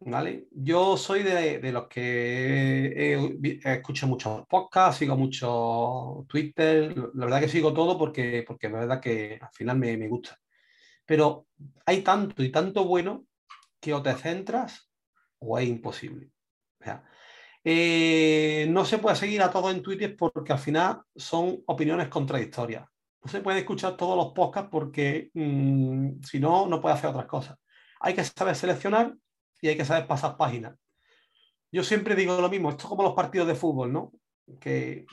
¿vale? 0.00 0.46
Yo 0.50 0.98
soy 0.98 1.22
de, 1.22 1.58
de 1.58 1.72
los 1.72 1.88
que 1.88 3.58
escucho 3.64 4.06
muchos 4.06 4.46
podcasts, 4.46 4.98
sigo 4.98 5.16
mucho 5.16 6.26
Twitter, 6.28 6.94
la 7.14 7.24
verdad 7.24 7.40
que 7.40 7.48
sigo 7.48 7.72
todo 7.72 7.96
porque, 7.96 8.44
porque 8.46 8.68
la 8.68 8.80
verdad 8.80 9.00
que 9.00 9.38
al 9.40 9.52
final 9.52 9.78
me, 9.78 9.96
me 9.96 10.08
gusta. 10.08 10.38
Pero 11.06 11.46
hay 11.86 12.02
tanto 12.02 12.42
y 12.42 12.52
tanto 12.52 12.84
bueno 12.84 13.24
que 13.82 13.92
o 13.92 14.00
te 14.00 14.14
centras 14.14 14.88
o 15.40 15.58
es 15.58 15.68
imposible. 15.68 16.30
Eh, 17.64 18.66
no 18.70 18.84
se 18.84 18.98
puede 18.98 19.16
seguir 19.16 19.42
a 19.42 19.50
todo 19.50 19.70
en 19.70 19.82
Twitter 19.82 20.16
porque 20.16 20.52
al 20.52 20.58
final 20.60 21.02
son 21.14 21.62
opiniones 21.66 22.08
contradictorias. 22.08 22.88
No 23.20 23.30
se 23.30 23.40
puede 23.40 23.58
escuchar 23.58 23.96
todos 23.96 24.16
los 24.16 24.32
podcasts 24.32 24.70
porque 24.70 25.30
mmm, 25.34 26.20
si 26.22 26.38
no, 26.38 26.66
no 26.66 26.80
puede 26.80 26.94
hacer 26.94 27.10
otras 27.10 27.26
cosas. 27.26 27.58
Hay 28.00 28.14
que 28.14 28.24
saber 28.24 28.54
seleccionar 28.54 29.14
y 29.60 29.68
hay 29.68 29.76
que 29.76 29.84
saber 29.84 30.06
pasar 30.06 30.36
páginas. 30.36 30.76
Yo 31.72 31.82
siempre 31.82 32.14
digo 32.14 32.40
lo 32.40 32.48
mismo, 32.48 32.70
esto 32.70 32.84
es 32.84 32.88
como 32.88 33.02
los 33.02 33.14
partidos 33.14 33.48
de 33.48 33.54
fútbol, 33.56 33.92
¿no? 33.92 34.12
Que 34.60 35.06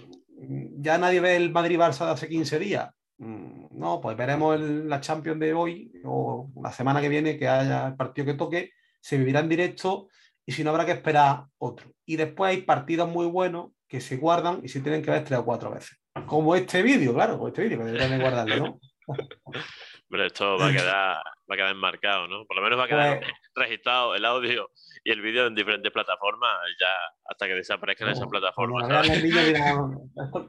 ya 0.78 0.98
nadie 0.98 1.22
ve 1.22 1.36
el 1.36 1.52
Madrid-Barça 1.52 2.06
de 2.06 2.12
hace 2.12 2.30
15 2.30 2.60
días, 2.60 2.90
mm, 2.90 2.99
no, 3.20 4.00
pues 4.02 4.16
veremos 4.16 4.60
la 4.60 5.02
Champions 5.02 5.40
de 5.40 5.54
hoy 5.54 5.92
o 6.06 6.50
la 6.64 6.72
semana 6.72 7.02
que 7.02 7.10
viene 7.10 7.38
que 7.38 7.48
haya 7.48 7.88
el 7.88 7.96
partido 7.96 8.26
que 8.28 8.34
toque, 8.34 8.72
se 9.02 9.18
vivirá 9.18 9.42
en 9.42 9.50
directo 9.50 10.08
y 10.46 10.54
si 10.54 10.64
no 10.64 10.70
habrá 10.72 10.86
que 10.86 10.94
esperar 10.94 11.46
otro. 11.58 11.92
Y 12.06 12.16
después 12.16 12.52
hay 12.52 12.62
partidos 12.62 13.10
muy 13.10 13.26
buenos 13.26 13.72
que 13.88 14.00
se 14.00 14.18
guardan 14.18 14.62
y 14.64 14.70
se 14.70 14.80
tienen 14.80 15.02
que 15.02 15.12
ver 15.12 15.24
tres 15.24 15.40
o 15.40 15.46
cuatro 15.46 15.72
veces. 15.72 16.00
Como 16.26 16.56
este 16.56 16.82
vídeo, 16.82 17.14
claro, 17.14 17.38
como 17.38 17.50
este 17.50 17.64
vídeo, 17.64 17.80
que 17.80 17.86
deberían 17.86 18.22
guardarlo, 18.22 18.58
¿no? 18.58 18.80
Pero 20.10 20.26
esto 20.26 20.58
va 20.58 20.70
a 20.70 20.72
quedar, 20.72 21.18
va 21.18 21.54
a 21.54 21.56
quedar 21.56 21.72
enmarcado, 21.72 22.28
¿no? 22.28 22.46
Por 22.46 22.56
lo 22.58 22.64
menos 22.64 22.80
va 22.80 22.86
a 22.86 22.88
quedar 22.88 23.20
pues 23.20 23.32
registrado 23.54 24.16
el 24.16 24.26
audio 24.26 24.72
y 25.04 25.12
el 25.12 25.22
vídeo 25.22 25.46
en 25.46 25.54
diferentes 25.54 25.92
plataformas 25.92 26.58
ya 26.80 26.88
hasta 27.26 27.46
que 27.46 27.54
desaparezcan 27.54 28.10
esas 28.10 28.28
plataformas. 28.28 28.88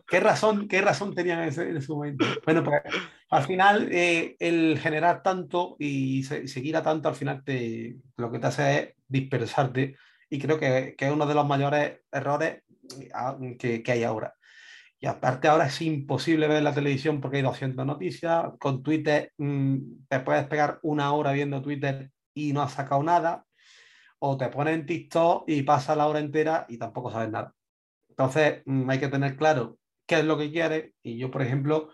¿qué, 0.09 0.21
razón, 0.21 0.67
¿Qué 0.67 0.81
razón 0.81 1.15
tenían 1.15 1.43
en 1.43 1.49
ese, 1.49 1.93
momento? 1.93 2.25
Bueno, 2.45 2.65
pues 2.65 2.81
al 3.31 3.43
final 3.45 3.89
eh, 3.93 4.37
el 4.39 4.79
generar 4.79 5.23
tanto 5.23 5.77
y 5.79 6.23
seguir 6.23 6.77
a 6.77 6.83
tanto 6.83 7.09
al 7.09 7.15
final 7.15 7.45
te, 7.45 7.97
lo 8.17 8.33
que 8.33 8.39
te 8.39 8.47
hace 8.47 8.79
es 8.79 8.95
dispersarte 9.09 9.97
y 10.31 10.39
creo 10.39 10.59
que, 10.59 10.95
que 10.97 11.07
es 11.07 11.13
uno 11.13 11.27
de 11.27 11.35
los 11.35 11.47
mayores 11.47 12.01
errores 12.11 12.63
que, 13.59 13.83
que 13.83 13.93
hay 13.93 14.05
ahora. 14.05 14.35
Y 15.01 15.07
aparte 15.07 15.49
ahora 15.49 15.67
es 15.67 15.81
imposible 15.81 16.47
ver 16.47 16.63
la 16.63 16.75
televisión 16.75 17.21
porque 17.21 17.39
hay 17.39 17.43
200 17.43 17.87
noticias. 17.87 18.45
Con 18.59 18.83
Twitter 18.83 19.33
mm, 19.39 19.77
te 20.09 20.21
puedes 20.21 20.47
pegar 20.47 20.79
una 20.83 21.13
hora 21.13 21.33
viendo 21.33 21.63
Twitter 21.63 22.11
y 22.35 22.53
no 22.53 22.63
has 22.63 22.73
sacado 22.75 23.03
nada 23.03 23.45
o 24.19 24.37
te 24.37 24.49
pones 24.49 24.75
en 24.75 24.87
TikTok 24.87 25.45
y 25.49 25.63
pasa 25.63 25.97
la 25.97 26.07
hora 26.07 26.21
entera 26.21 26.67
y 26.69 26.79
tampoco 26.79 27.11
sabes 27.11 27.31
nada. 27.31 27.55
Entonces 28.11 28.63
mm, 28.67 28.91
hay 28.91 29.01
que 29.01 29.09
tener 29.09 29.37
claro 29.37 29.79
qué 30.07 30.21
es 30.21 30.25
lo 30.25 30.37
que 30.37 30.53
quieres 30.53 30.93
y 31.03 31.17
yo, 31.17 31.31
por 31.31 31.43
ejemplo, 31.43 31.89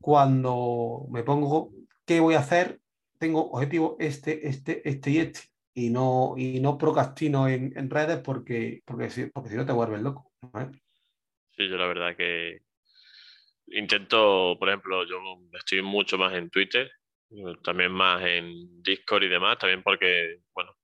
cuando 0.00 1.06
me 1.10 1.24
pongo 1.24 1.72
qué 2.06 2.20
voy 2.20 2.34
a 2.34 2.40
hacer, 2.40 2.80
tengo 3.18 3.50
objetivo 3.50 3.96
este, 3.98 4.48
este, 4.48 4.88
este 4.88 5.10
y 5.10 5.18
este 5.18 5.40
y 5.74 5.90
no, 5.90 6.34
y 6.36 6.60
no 6.60 6.78
procrastino 6.78 7.48
en, 7.48 7.90
redes 7.90 8.18
porque, 8.18 8.82
porque, 8.84 9.10
si, 9.10 9.26
porque 9.26 9.50
si 9.50 9.56
no 9.56 9.66
te 9.66 9.72
vuelves 9.72 10.02
loco. 10.02 10.30
Sí, 11.56 11.68
yo 11.68 11.76
la 11.76 11.86
verdad 11.86 12.16
que 12.16 12.60
intento, 13.68 14.56
por 14.58 14.68
ejemplo, 14.68 15.04
yo 15.04 15.18
estoy 15.52 15.82
mucho 15.82 16.18
más 16.18 16.34
en 16.34 16.50
Twitter, 16.50 16.90
también 17.62 17.92
más 17.92 18.22
en 18.24 18.82
Discord 18.82 19.24
y 19.24 19.28
demás, 19.28 19.58
también 19.58 19.82
porque, 19.82 20.40
bueno, 20.52 20.76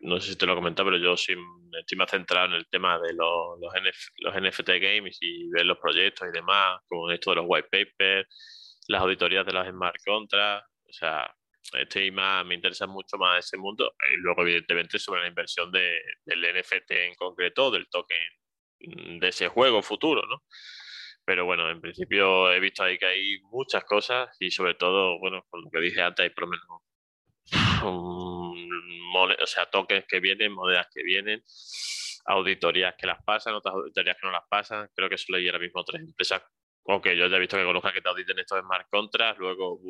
no 0.00 0.20
sé 0.20 0.32
si 0.32 0.38
te 0.38 0.46
lo 0.46 0.52
he 0.52 0.56
comentado, 0.56 0.90
pero 0.90 1.02
yo 1.02 1.16
sí 1.16 1.34
estoy 1.78 1.98
más 1.98 2.10
centrado 2.10 2.46
en 2.46 2.52
el 2.54 2.68
tema 2.68 2.98
de 2.98 3.12
los, 3.14 3.58
los, 3.60 3.72
los 4.18 4.34
NFT 4.34 4.68
games 4.80 5.18
y 5.20 5.48
ver 5.50 5.66
los 5.66 5.78
proyectos 5.78 6.28
y 6.28 6.32
demás, 6.32 6.80
como 6.88 7.10
esto 7.10 7.30
de 7.30 7.36
los 7.36 7.46
white 7.48 7.68
papers, 7.70 8.80
las 8.88 9.02
auditorías 9.02 9.46
de 9.46 9.52
las 9.52 9.68
smart 9.68 9.96
contracts, 10.04 10.68
o 10.88 10.92
sea, 10.92 11.34
estoy 11.72 12.10
más, 12.10 12.44
me 12.44 12.54
interesa 12.54 12.86
mucho 12.86 13.16
más 13.16 13.44
ese 13.44 13.56
mundo 13.56 13.94
y 14.12 14.20
luego 14.20 14.42
evidentemente 14.42 14.98
sobre 14.98 15.22
la 15.22 15.28
inversión 15.28 15.72
de, 15.72 15.98
del 16.24 16.40
NFT 16.40 16.90
en 16.90 17.14
concreto, 17.14 17.70
del 17.70 17.88
token 17.88 18.18
de 18.78 19.28
ese 19.28 19.48
juego 19.48 19.82
futuro, 19.82 20.22
¿no? 20.26 20.42
Pero 21.24 21.44
bueno, 21.46 21.70
en 21.70 21.80
principio 21.80 22.52
he 22.52 22.60
visto 22.60 22.82
ahí 22.82 22.98
que 22.98 23.06
hay 23.06 23.38
muchas 23.50 23.84
cosas 23.84 24.36
y 24.40 24.50
sobre 24.50 24.74
todo, 24.74 25.18
bueno, 25.18 25.44
con 25.48 25.62
lo 25.62 25.70
que 25.70 25.80
dije 25.80 26.02
antes, 26.02 26.24
hay 26.24 26.30
por 26.30 26.44
lo 26.44 26.50
menos 26.50 26.82
o 27.86 29.46
sea, 29.46 29.66
tokens 29.66 30.06
que 30.06 30.20
vienen, 30.20 30.52
monedas 30.52 30.88
que 30.92 31.02
vienen, 31.02 31.42
auditorías 32.26 32.94
que 32.96 33.06
las 33.06 33.22
pasan, 33.22 33.54
otras 33.54 33.74
auditorías 33.74 34.16
que 34.20 34.26
no 34.26 34.32
las 34.32 34.44
pasan. 34.48 34.88
Creo 34.94 35.08
que 35.08 35.18
solo 35.18 35.38
hay 35.38 35.46
ahora 35.46 35.58
mismo 35.58 35.84
tres 35.84 36.02
empresas, 36.02 36.42
que 37.02 37.16
yo 37.16 37.26
ya 37.26 37.36
he 37.36 37.40
visto 37.40 37.56
que 37.56 37.64
conozca 37.64 37.92
que 37.92 38.00
te 38.00 38.08
auditen 38.08 38.38
estos 38.38 38.60
smart 38.60 38.88
contracts, 38.90 39.38
luego, 39.38 39.80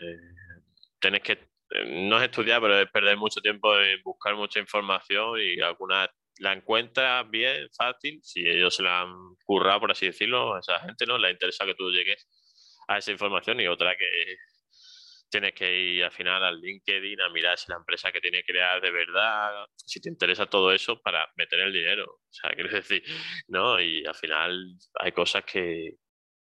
eh, 0.00 0.64
tenés 1.00 1.22
que, 1.22 1.32
eh, 1.32 2.06
no 2.08 2.18
es 2.18 2.24
estudiar, 2.24 2.60
pero 2.60 2.78
es 2.78 2.90
perder 2.90 3.16
mucho 3.16 3.40
tiempo 3.40 3.76
en 3.78 4.00
buscar 4.02 4.34
mucha 4.34 4.60
información 4.60 5.40
y 5.40 5.60
algunas 5.60 6.08
la 6.38 6.52
encuentras 6.52 7.28
bien, 7.30 7.68
fácil, 7.76 8.20
si 8.22 8.46
ellos 8.48 8.74
se 8.74 8.82
la 8.82 9.02
han 9.02 9.34
currado, 9.44 9.80
por 9.80 9.92
así 9.92 10.06
decirlo, 10.06 10.54
a 10.54 10.60
esa 10.60 10.80
gente 10.80 11.06
no 11.06 11.18
le 11.18 11.30
interesa 11.30 11.64
que 11.64 11.74
tú 11.74 11.90
llegues 11.90 12.28
a 12.88 12.98
esa 12.98 13.12
información 13.12 13.60
y 13.60 13.68
otra 13.68 13.96
que 13.96 14.36
tienes 15.34 15.54
que 15.54 15.80
ir 15.80 16.04
al 16.04 16.12
final 16.12 16.44
al 16.44 16.60
LinkedIn 16.60 17.20
a 17.20 17.28
mirar 17.30 17.58
si 17.58 17.68
la 17.68 17.76
empresa 17.76 18.12
que 18.12 18.20
tiene 18.20 18.38
que 18.42 18.52
crear 18.52 18.80
de 18.80 18.92
verdad, 18.92 19.66
si 19.76 20.00
te 20.00 20.08
interesa 20.08 20.46
todo 20.46 20.72
eso 20.72 21.00
para 21.02 21.28
meter 21.36 21.58
el 21.60 21.72
dinero. 21.72 22.04
O 22.04 22.32
sea, 22.32 22.50
quiero 22.54 22.70
decir, 22.70 23.02
¿no? 23.48 23.80
Y 23.80 24.04
al 24.06 24.14
final 24.14 24.76
hay 24.94 25.12
cosas 25.12 25.44
que, 25.44 25.96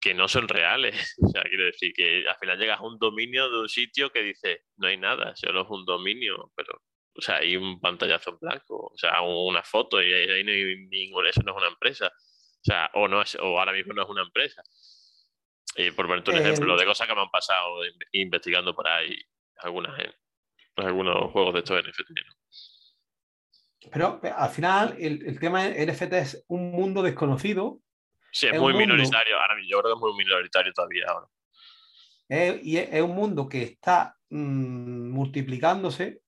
que 0.01 0.15
no 0.15 0.27
son 0.29 0.49
reales. 0.49 1.17
O 1.23 1.29
sea, 1.29 1.43
quiero 1.43 1.67
decir 1.67 1.93
que 1.95 2.27
al 2.27 2.37
final 2.37 2.59
llegas 2.59 2.81
a 2.81 2.87
un 2.87 2.99
dominio 2.99 3.51
de 3.51 3.61
un 3.61 3.69
sitio 3.69 4.11
que 4.11 4.23
dice, 4.23 4.63
no 4.77 4.89
hay 4.89 4.97
nada, 4.97 5.37
solo 5.37 5.63
es 5.63 5.69
un 5.69 5.85
dominio, 5.85 6.51
pero, 6.57 6.81
o 7.19 7.21
sea, 7.21 7.39
hay 7.39 7.57
un 7.57 7.81
pantallazo 7.81 8.31
en 8.31 8.39
blanco, 8.39 8.93
o 8.95 8.97
sea, 8.97 9.21
una 9.23 9.65
foto 9.65 10.01
y 10.01 10.13
ahí 10.13 10.45
no 10.45 10.53
hay 10.53 10.87
ningún, 10.89 11.27
eso 11.27 11.43
no 11.43 11.51
es 11.51 11.57
una 11.57 11.67
empresa. 11.67 12.07
O 12.07 12.65
sea, 12.65 12.91
o, 12.95 13.09
no 13.09 13.23
es, 13.23 13.35
o 13.35 13.59
ahora 13.59 13.73
mismo 13.73 13.93
no 13.93 14.03
es 14.03 14.09
una 14.09 14.23
empresa. 14.23 14.63
Y 15.77 15.91
por 15.91 16.07
ponerte 16.07 16.31
un 16.31 16.39
ejemplo 16.39 16.77
de 16.77 16.85
cosas 16.85 17.09
que 17.09 17.15
me 17.15 17.21
han 17.21 17.31
pasado 17.31 17.81
investigando 18.13 18.73
por 18.73 18.87
ahí 18.87 19.21
algunas, 19.57 19.99
algunos 20.77 21.33
juegos 21.33 21.55
de 21.55 21.59
estos 21.59 21.83
NFT. 21.85 22.11
Pero 23.91 24.21
eh, 24.23 24.33
al 24.35 24.51
final 24.51 24.95
el, 24.99 25.27
el, 25.27 25.41
tema 25.41 25.65
de 25.65 25.87
NFT 25.87 26.13
es 26.13 26.45
un 26.47 26.71
mundo 26.71 27.03
desconocido. 27.03 27.81
Sí, 28.31 28.47
es, 28.47 28.61
muy 28.61 28.75
minoritario. 28.75 29.41
Ahora 29.41 29.55
yo 29.67 29.81
creo 29.81 29.95
que 29.95 29.99
es 29.99 30.01
muy 30.01 30.17
minoritario 30.17 30.73
todavía 30.73 31.07
ahora. 31.09 31.27
y 32.63 32.77
es, 32.77 33.03
un 33.03 33.15
mundo 33.17 33.49
que 33.49 33.63
está 33.63 34.17
mm, 34.31 35.11
multiplicándose 35.11 36.23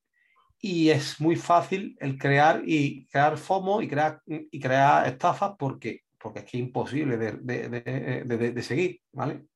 y 0.61 0.91
es 0.91 1.21
muy 1.21 1.37
fácil 1.37 1.97
el 2.01 2.19
crear 2.19 2.63
y 2.65 3.07
crear 3.07 3.39
FOMO 3.39 3.83
y 3.83 3.89
crear, 3.89 4.23
y 4.27 4.61
crear 4.61 5.07
estafas 5.07 5.53
porque 5.59 6.03
porque 6.21 6.41
es 6.41 6.45
que 6.45 6.59
es 6.59 6.63
imposible 6.63 7.17
de, 7.17 8.63
seguir, 8.63 9.01
¿vale? 9.13 9.47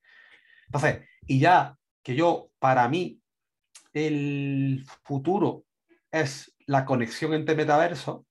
Entonces, 0.67 1.07
y 1.27 1.39
ya 1.39 1.77
que 2.03 2.17
yo, 2.17 2.51
para 2.59 2.89
mí, 2.89 3.21
el 3.93 4.85
futuro 5.05 5.65
es 6.11 6.55
la 6.67 6.85
conexión 6.85 7.35
entre 7.35 7.55
metaversos, 7.55 8.23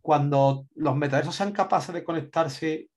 cuando 0.00 0.66
los 0.76 0.96
metaversos 0.96 1.34
sean 1.34 1.52
capaces 1.52 1.92
de 1.92 2.04
conectarse 2.04 2.88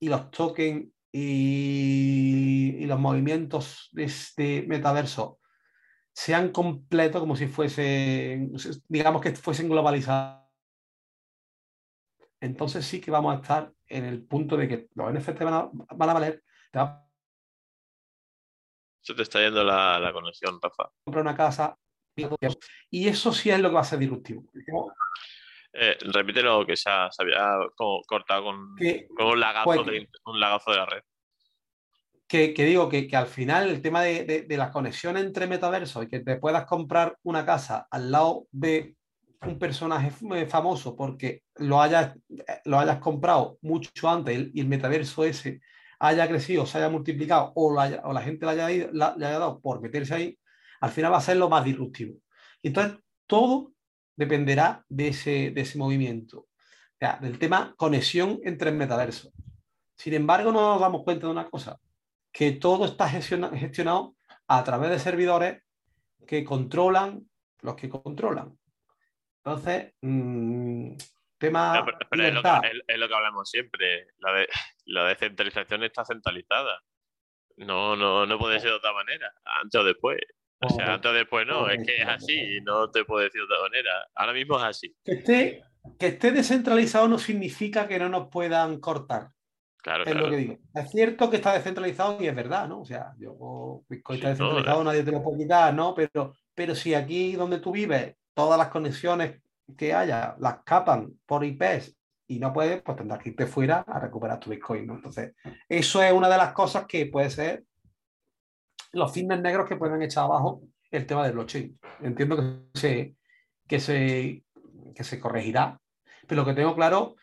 y 0.00 0.08
los 0.08 0.30
token 0.30 0.92
y, 1.12 2.84
los 2.86 2.98
movimientos 2.98 3.88
de 3.92 4.04
este 4.04 4.62
metaverso 4.66 5.38
sean 6.18 6.50
completos 6.50 7.20
como 7.20 7.36
si 7.36 7.46
fuesen, 7.46 8.52
digamos 8.88 9.22
que 9.22 9.36
fuesen 9.36 9.68
globalizados 9.68 10.48
entonces 12.40 12.84
sí 12.84 13.00
que 13.00 13.12
vamos 13.12 13.36
a 13.36 13.40
estar 13.40 13.72
en 13.86 14.04
el 14.04 14.24
punto 14.24 14.56
de 14.56 14.68
que 14.68 14.88
los 14.94 15.12
NFT 15.12 15.42
van 15.42 15.54
a, 15.54 15.70
valer. 15.94 16.42
Se 19.00 19.14
te 19.14 19.22
está 19.22 19.40
yendo 19.40 19.62
la, 19.62 20.10
conexión, 20.12 20.58
Rafa. 20.60 20.90
Comprar 21.04 21.22
una 21.22 21.36
casa 21.36 21.78
y 22.90 23.06
eso 23.06 23.32
sí 23.32 23.50
es 23.50 23.60
lo 23.60 23.68
que 23.68 23.74
va 23.76 23.80
a 23.82 23.84
ser 23.84 24.00
disruptivo. 24.00 24.44
Eh, 25.72 25.96
repite 26.00 26.42
lo 26.42 26.66
que 26.66 26.76
se, 26.76 26.90
había 26.90 27.58
cortado 27.76 28.44
con, 28.44 28.56
un, 28.56 29.40
lagazo 29.40 29.64
pues 29.64 29.86
de, 29.86 30.08
un, 30.24 30.40
lagazo 30.40 30.72
de, 30.72 30.76
la 30.76 30.86
red. 30.86 31.02
Que, 32.28 32.52
digo 32.52 32.90
que, 32.90 33.08
al 33.14 33.26
final 33.26 33.70
el 33.70 33.80
tema 33.80 34.02
de, 34.02 34.44
de, 34.46 34.56
la 34.58 34.70
conexión 34.70 35.16
entre 35.16 35.46
metaversos 35.46 36.04
y 36.04 36.08
que 36.08 36.20
te 36.20 36.36
puedas 36.36 36.66
comprar 36.66 37.16
una 37.22 37.46
casa 37.46 37.88
al 37.90 38.10
lado 38.10 38.46
de 38.52 38.94
un 39.42 39.58
personaje 39.58 40.10
famoso 40.46 40.94
porque 40.94 41.42
lo 41.56 41.80
hayas, 41.80 42.14
lo 42.64 42.78
hayas 42.78 42.98
comprado 42.98 43.58
mucho 43.62 44.08
antes 44.08 44.50
y 44.52 44.60
el 44.60 44.68
metaverso 44.68 45.24
ese 45.24 45.60
haya 46.00 46.28
crecido, 46.28 46.66
se 46.66 46.78
haya 46.78 46.88
multiplicado 46.88 47.52
o, 47.54 47.74
la 47.74 48.22
gente 48.22 48.46
le 48.46 48.62
haya, 48.62 48.90
dado 48.92 49.60
por 49.60 49.80
meterse 49.80 50.14
ahí, 50.14 50.38
al 50.80 50.90
final 50.90 51.12
va 51.12 51.18
a 51.18 51.22
ser 51.22 51.36
lo 51.36 51.48
más 51.48 51.64
disruptivo. 51.64 52.14
Y 52.62 52.68
entonces 52.68 52.98
todo 53.26 53.72
dependerá 54.16 54.84
de 54.88 55.08
ese, 55.08 55.50
de 55.50 55.60
ese 55.60 55.78
movimiento, 55.78 56.46
del 57.20 57.38
tema 57.38 57.74
conexión 57.76 58.40
entre 58.44 58.70
el 58.70 58.76
metaverso. 58.76 59.32
Sin 59.96 60.14
embargo, 60.14 60.52
no 60.52 60.72
nos 60.72 60.80
damos 60.80 61.02
cuenta 61.02 61.26
de 61.26 61.32
una 61.32 61.48
cosa, 61.48 61.78
que 62.38 62.52
todo 62.52 62.84
está 62.84 63.08
gestionado 63.08 64.14
a 64.46 64.62
través 64.62 64.90
de 64.90 65.00
servidores 65.00 65.60
que 66.24 66.44
controlan 66.44 67.28
los 67.62 67.74
que 67.74 67.88
controlan. 67.88 68.56
Entonces, 69.38 69.94
mmm, 70.02 70.92
tema. 71.36 71.84
pero, 72.08 72.28
es, 72.28 72.32
lo 72.32 72.40
que, 73.08 73.14
hablamos 73.16 73.50
siempre. 73.50 74.06
La, 74.18 74.46
la 74.84 75.08
descentralización 75.08 75.82
está 75.82 76.04
centralizada. 76.04 76.80
No, 77.56 77.96
no, 77.96 78.24
no 78.24 78.38
puede 78.38 78.60
ser 78.60 78.70
de 78.70 78.76
otra 78.76 78.92
manera, 78.92 79.32
antes 79.60 79.80
o 79.80 79.82
después. 79.82 80.20
O 80.60 80.70
sea, 80.70 80.94
antes 80.94 81.10
o 81.10 81.14
después 81.14 81.44
no, 81.44 81.68
es 81.68 81.84
que 81.84 81.96
es 81.96 82.06
así, 82.06 82.60
no 82.60 82.88
te 82.88 83.04
puedo 83.04 83.24
decir 83.24 83.40
de 83.40 83.46
otra 83.46 83.68
manera. 83.68 83.90
Ahora 84.14 84.32
mismo 84.32 84.58
es 84.58 84.64
así. 84.64 84.94
Que 85.04 85.12
esté, 85.14 85.64
que 85.98 86.06
esté 86.06 86.30
descentralizado 86.30 87.08
no 87.08 87.18
significa 87.18 87.88
que 87.88 87.98
no 87.98 88.08
nos 88.08 88.28
puedan 88.28 88.78
cortar. 88.78 89.30
Claro, 89.82 90.04
es 90.04 90.14
lo 90.14 90.30
que 90.30 90.36
digo. 90.36 90.58
Es 90.74 90.90
cierto 90.90 91.30
que 91.30 91.36
está 91.36 91.54
descentralizado 91.54 92.18
y 92.20 92.26
es 92.26 92.34
verdad, 92.34 92.68
¿no? 92.68 92.80
O 92.80 92.84
sea, 92.84 93.14
yo, 93.18 93.82
Bitcoin 93.88 94.18
está 94.18 94.30
descentralizado, 94.30 94.84
nadie 94.84 95.04
te 95.04 95.12
lo 95.12 95.22
puede 95.22 95.38
quitar, 95.38 95.72
¿no? 95.72 95.94
Pero, 95.94 96.34
pero 96.54 96.74
si 96.74 96.94
aquí 96.94 97.34
donde 97.34 97.60
tú 97.60 97.72
vives, 97.72 98.16
todas 98.34 98.58
las 98.58 98.68
conexiones 98.68 99.40
que 99.76 99.94
haya 99.94 100.36
las 100.38 100.62
capan 100.64 101.12
por 101.26 101.44
IPs 101.44 101.96
y 102.26 102.38
no 102.38 102.52
puedes, 102.52 102.82
pues 102.82 102.96
tendrás 102.96 103.22
que 103.22 103.30
irte 103.30 103.46
fuera 103.46 103.84
a 103.86 104.00
recuperar 104.00 104.38
tu 104.38 104.50
Bitcoin, 104.50 104.86
¿no? 104.86 104.94
Entonces, 104.96 105.34
eso 105.68 106.02
es 106.02 106.12
una 106.12 106.28
de 106.28 106.36
las 106.36 106.52
cosas 106.52 106.86
que 106.86 107.06
puede 107.06 107.30
ser 107.30 107.64
los 108.92 109.12
fines 109.12 109.40
negros 109.40 109.68
que 109.68 109.76
pueden 109.76 110.02
echar 110.02 110.24
abajo 110.24 110.62
el 110.90 111.06
tema 111.06 111.24
del 111.24 111.32
blockchain. 111.34 111.78
Entiendo 112.00 112.36
que 112.36 112.78
se, 112.78 113.16
que 113.66 113.80
se, 113.80 114.44
que 114.94 115.04
se 115.04 115.20
corregirá, 115.20 115.80
pero 116.26 116.42
lo 116.42 116.46
que 116.46 116.54
tengo 116.54 116.74
claro 116.74 117.16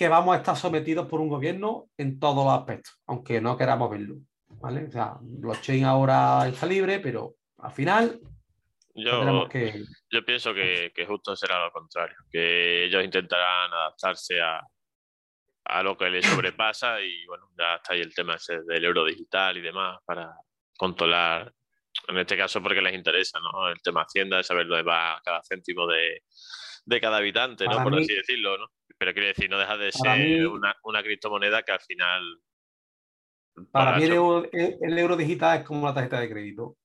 que 0.00 0.08
vamos 0.08 0.34
a 0.34 0.38
estar 0.38 0.56
sometidos 0.56 1.06
por 1.06 1.20
un 1.20 1.28
gobierno 1.28 1.90
en 1.98 2.18
todos 2.18 2.42
los 2.42 2.54
aspectos, 2.54 2.98
aunque 3.06 3.38
no 3.38 3.54
queramos 3.58 3.90
verlo. 3.90 4.14
¿vale? 4.48 4.86
O 4.86 4.90
sea, 4.90 5.18
blockchain 5.20 5.84
ahora 5.84 6.48
está 6.48 6.64
libre, 6.64 7.00
pero 7.00 7.34
al 7.58 7.70
final 7.70 8.18
yo, 8.94 9.46
que... 9.46 9.84
yo 10.10 10.24
pienso 10.24 10.54
que, 10.54 10.90
que, 10.94 11.04
justo 11.04 11.36
será 11.36 11.62
lo 11.66 11.70
contrario, 11.70 12.16
que 12.32 12.86
ellos 12.86 13.04
intentarán 13.04 13.70
adaptarse 13.74 14.40
a, 14.40 14.62
a 15.64 15.82
lo 15.82 15.98
que 15.98 16.08
les 16.08 16.24
sobrepasa 16.24 16.98
y 17.02 17.26
bueno, 17.26 17.50
ya 17.58 17.74
está 17.74 17.92
ahí 17.92 18.00
el 18.00 18.14
tema 18.14 18.36
ese 18.36 18.62
del 18.62 18.82
euro 18.82 19.04
digital 19.04 19.58
y 19.58 19.60
demás 19.60 19.98
para 20.06 20.32
controlar, 20.78 21.52
en 22.08 22.16
este 22.16 22.38
caso 22.38 22.62
porque 22.62 22.80
les 22.80 22.94
interesa, 22.94 23.38
¿no? 23.38 23.68
El 23.68 23.82
tema 23.82 24.04
Hacienda, 24.04 24.38
de 24.38 24.44
saber 24.44 24.66
dónde 24.66 24.82
va 24.82 25.20
cada 25.22 25.42
céntimo 25.42 25.86
de, 25.86 26.22
de 26.86 27.00
cada 27.02 27.18
habitante, 27.18 27.66
¿no? 27.66 27.82
Por 27.82 27.98
así 27.98 28.14
decirlo, 28.14 28.56
¿no? 28.56 28.66
Pero 29.00 29.14
quiere 29.14 29.28
decir, 29.28 29.48
no 29.48 29.58
deja 29.58 29.78
de 29.78 29.90
ser 29.92 30.46
una, 30.46 30.76
una, 30.84 31.02
criptomoneda 31.02 31.62
que 31.62 31.72
al 31.72 31.80
final... 31.80 32.22
Para 33.72 33.96
mí 33.96 34.04
el 34.04 34.12
euro, 34.12 34.46
el 34.52 34.98
euro 34.98 35.16
digital 35.16 35.58
es 35.58 35.64
como 35.64 35.84
una 35.84 35.94
tarjeta 35.94 36.20
de 36.20 36.28
crédito. 36.28 36.76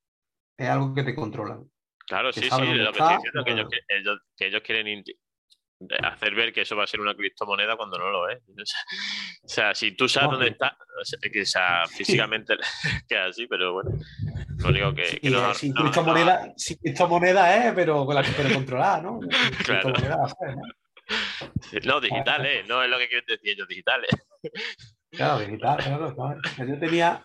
Es 0.57 0.69
algo 0.69 0.93
que 0.93 1.03
te 1.03 1.13
controlan. 1.13 1.69
Claro, 2.07 2.31
sí, 2.31 2.43
sí, 2.43 2.49
lo 2.49 2.93
que 2.93 2.99
estoy 2.99 3.17
diciendo, 3.17 3.43
que 3.43 3.51
ellos, 3.97 4.19
que 4.37 4.47
ellos, 4.47 4.61
quieren 4.61 5.03
hacer 6.03 6.35
ver 6.35 6.53
que 6.53 6.61
eso 6.61 6.77
va 6.77 6.85
a 6.85 6.87
ser 6.87 7.01
una 7.01 7.15
criptomoneda 7.15 7.75
cuando 7.75 7.97
no 7.97 8.09
lo 8.09 8.29
es. 8.29 8.39
O 9.43 9.47
sea, 9.47 9.75
si 9.75 9.91
tú 9.91 10.07
sabes 10.07 10.31
dónde 10.31 10.47
está, 10.47 10.77
que 11.31 11.41
o 11.41 11.45
sea, 11.45 11.85
físicamente 11.89 12.55
que 13.09 13.17
así, 13.17 13.45
pero 13.45 13.73
bueno, 13.73 13.91
lo 14.57 14.69
único 14.69 14.95
que, 14.95 15.19
que 15.19 15.29
no, 15.29 15.53
si, 15.53 15.73
criptomoneda, 15.73 16.53
si 16.55 16.77
criptomoneda 16.77 17.67
es, 17.67 17.73
pero, 17.73 18.05
con 18.05 18.15
la, 18.15 18.23
pero 18.37 18.53
controlada, 18.55 19.01
¿no? 19.01 19.19
Claro. 19.65 19.93
¿no? 21.85 21.99
digitales, 21.99 22.67
no 22.67 22.83
es 22.83 22.89
lo 22.89 22.97
que 22.97 23.07
quieren 23.07 23.25
decir 23.27 23.51
ellos, 23.51 23.67
digitales. 23.67 24.09
Claro, 25.11 25.39
digital, 25.39 25.77
claro, 25.77 26.13
claro. 26.13 26.41
Yo 26.57 26.77
tenía, 26.77 27.23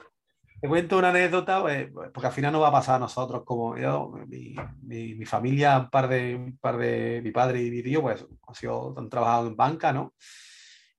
te 0.60 0.68
cuento 0.68 0.96
una 0.96 1.08
anécdota, 1.08 1.60
pues, 1.60 1.88
porque 2.14 2.26
al 2.28 2.32
final 2.32 2.52
no 2.52 2.60
va 2.60 2.68
a 2.68 2.72
pasar 2.72 2.94
a 2.94 2.98
nosotros 3.00 3.42
como 3.44 3.76
yo, 3.76 4.12
mi, 4.28 4.54
mi, 4.82 5.24
familia, 5.24 5.76
un 5.76 5.90
par, 5.90 6.08
de, 6.08 6.36
un 6.36 6.56
par 6.58 6.76
de 6.76 7.20
mi 7.20 7.32
padre 7.32 7.62
y 7.62 7.70
mi 7.70 7.82
tío, 7.82 8.00
pues 8.00 8.24
han, 8.46 8.54
sido, 8.54 8.94
han 8.96 9.10
trabajado 9.10 9.48
en 9.48 9.56
banca, 9.56 9.92
¿no? 9.92 10.14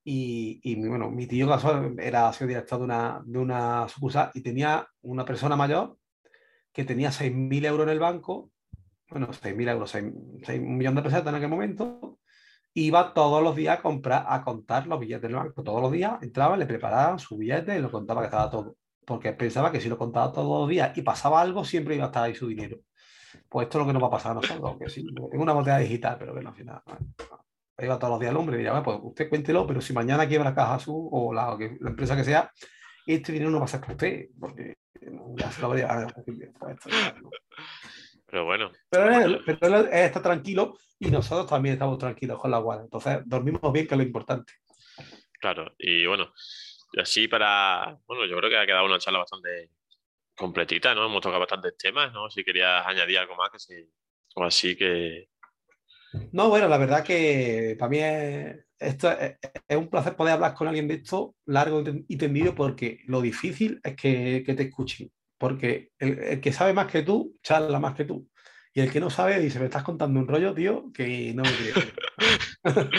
Y, 0.04 0.60
y 0.64 0.86
bueno, 0.86 1.10
mi 1.10 1.28
tío 1.28 1.48
era 1.98 2.28
ha 2.28 2.34
sido 2.34 2.48
director 2.50 2.80
de 2.80 2.84
una, 2.84 3.22
de 3.24 3.40
una 3.40 3.88
sucursal 3.88 4.32
y 4.34 4.42
tenía 4.42 4.86
una 5.04 5.24
persona 5.24 5.56
mayor 5.56 5.96
que 6.74 6.84
tenía 6.84 7.10
6.000 7.10 7.66
euros 7.66 7.86
en 7.86 7.94
el 7.94 8.00
banco, 8.00 8.52
bueno, 9.10 9.28
6.000 9.28 9.70
euros, 9.70 9.92
6, 9.92 10.06
un 10.60 10.78
millón 10.78 10.96
de 10.96 11.02
pesetas 11.04 11.28
en 11.28 11.36
aquel 11.36 11.50
momento, 11.50 12.20
iba 12.74 13.14
todos 13.14 13.44
los 13.44 13.56
días 13.56 13.80
a 13.80 13.82
comprar, 13.82 14.26
a 14.28 14.44
contar 14.44 14.88
los 14.88 15.00
billetes 15.00 15.24
del 15.24 15.36
banco. 15.36 15.64
Todos 15.64 15.82
los 15.82 15.92
días 15.92 16.22
entraba, 16.22 16.58
le 16.58 16.66
preparaban 16.66 17.20
su 17.20 17.38
billete 17.38 17.78
y 17.78 17.82
lo 17.82 17.92
contaba 17.92 18.22
que 18.22 18.28
estaba 18.28 18.50
todo 18.50 18.76
porque 19.06 19.34
pensaba 19.34 19.72
que 19.72 19.82
si 19.82 19.90
lo 19.90 19.98
contaba 19.98 20.32
todos 20.32 20.62
los 20.62 20.70
días 20.70 20.98
y 20.98 21.02
pasaba 21.02 21.42
algo, 21.42 21.66
siempre 21.66 21.96
iba 21.96 22.06
a 22.06 22.08
estar 22.08 22.24
ahí 22.24 22.36
su 22.36 22.48
dinero. 22.48 22.78
Pues 23.50 23.66
esto 23.66 23.78
es 23.78 23.82
lo 23.82 23.88
que 23.88 23.94
nos 23.94 24.04
va 24.04 24.08
a 24.08 24.12
pasar 24.12 24.32
a 24.32 24.36
nosotros, 24.36 24.78
que 24.80 24.90
sí, 24.90 25.06
tengo 25.06 25.44
una 25.44 25.54
botella 25.54 25.80
digital, 25.80 26.18
pero 26.20 26.34
que 26.34 26.42
no, 26.42 26.50
al 26.50 26.56
final. 26.56 26.82
Iba 27.78 27.98
todos 27.98 28.12
los 28.12 28.20
días 28.20 28.32
el 28.32 28.38
hombre 28.38 28.56
y 28.56 28.60
diría, 28.60 28.84
pues 28.84 29.00
usted 29.02 29.28
cuéntelo, 29.28 29.66
pero 29.66 29.82
si 29.82 29.92
mañana 29.92 30.28
quiebra 30.28 30.54
Caja 30.54 30.76
Azul 30.76 31.10
o 31.12 31.34
la, 31.34 31.58
la 31.58 31.90
empresa 31.90 32.16
que 32.16 32.24
sea, 32.24 32.52
este 33.06 33.32
dinero 33.34 33.50
no 33.52 33.60
va 33.60 33.66
a 33.66 33.68
ser 33.68 33.82
para 33.82 33.94
usted, 33.94 34.28
porque 34.40 34.78
ya 35.36 35.52
se 35.52 35.62
lo 35.62 35.68
habría. 35.68 36.08
Pero 38.32 38.46
bueno. 38.46 38.72
Pero 38.90 39.14
él, 39.14 39.90
está 39.92 40.22
tranquilo 40.22 40.78
y 40.98 41.12
nosotros 41.12 41.48
también 41.48 41.74
estamos 41.74 41.98
tranquilos 41.98 42.40
con 42.40 42.50
la 42.50 42.60
guarda. 42.60 42.84
Entonces, 42.84 43.20
dormimos 43.26 43.74
bien, 43.74 43.86
que 43.86 43.94
es 43.94 43.98
lo 43.98 44.06
importante. 44.06 44.54
Claro, 45.34 45.74
y 45.78 46.06
bueno, 46.06 46.32
así 47.02 47.28
para, 47.28 48.00
bueno, 48.08 48.26
yo 48.26 48.38
creo 48.38 48.50
que 48.50 48.58
ha 48.58 48.66
quedado 48.66 48.86
una 48.86 49.00
charla 49.00 49.20
bastante 49.20 49.72
completita, 50.34 50.96
¿no? 50.96 51.06
Hemos 51.06 51.22
tocado 51.22 51.42
bastantes 51.42 51.76
temas, 51.78 52.14
¿no? 52.14 52.30
Si 52.30 52.44
querías 52.44 52.86
añadir 52.88 53.18
algo 53.18 53.36
más, 53.36 53.52
que 53.52 53.60
sí, 53.60 53.74
o 54.36 54.44
así 54.46 54.78
que... 54.78 55.28
No, 56.32 56.50
bueno, 56.50 56.68
la 56.68 56.78
verdad 56.78 57.04
que 57.04 57.76
para 57.78 57.90
mí 57.90 58.00
es, 58.00 58.66
esto 58.80 59.12
es, 59.12 59.38
un 59.78 59.90
placer 59.90 60.16
poder 60.16 60.34
hablar 60.34 60.54
con 60.54 60.68
alguien 60.68 60.88
de 60.88 60.96
esto 60.96 61.36
largo 61.46 61.84
y 62.08 62.18
tendido 62.18 62.54
porque 62.56 63.00
lo 63.08 63.22
difícil 63.22 63.80
es 63.84 63.96
que, 63.96 64.44
que 64.46 64.54
te 64.54 64.64
escuchen. 64.64 65.12
Porque 65.42 65.89
el, 65.98 66.39
que 66.39 66.54
sabe 66.54 66.72
más 66.72 66.86
que 66.86 67.02
tú, 67.02 67.39
charla 67.42 67.80
más 67.80 67.96
que 67.96 68.06
tú. 68.06 68.30
Y 68.76 68.82
el 68.82 68.92
que 68.92 69.00
no 69.00 69.10
sabe 69.10 69.39
dice, 69.39 69.58
me 69.58 69.66
estás 69.66 69.82
contando 69.82 70.20
un 70.20 70.28
rollo, 70.28 70.54
tío, 70.54 70.92
que 70.94 71.34
no 71.34 71.42
me 71.42 71.52
creo. 71.52 71.76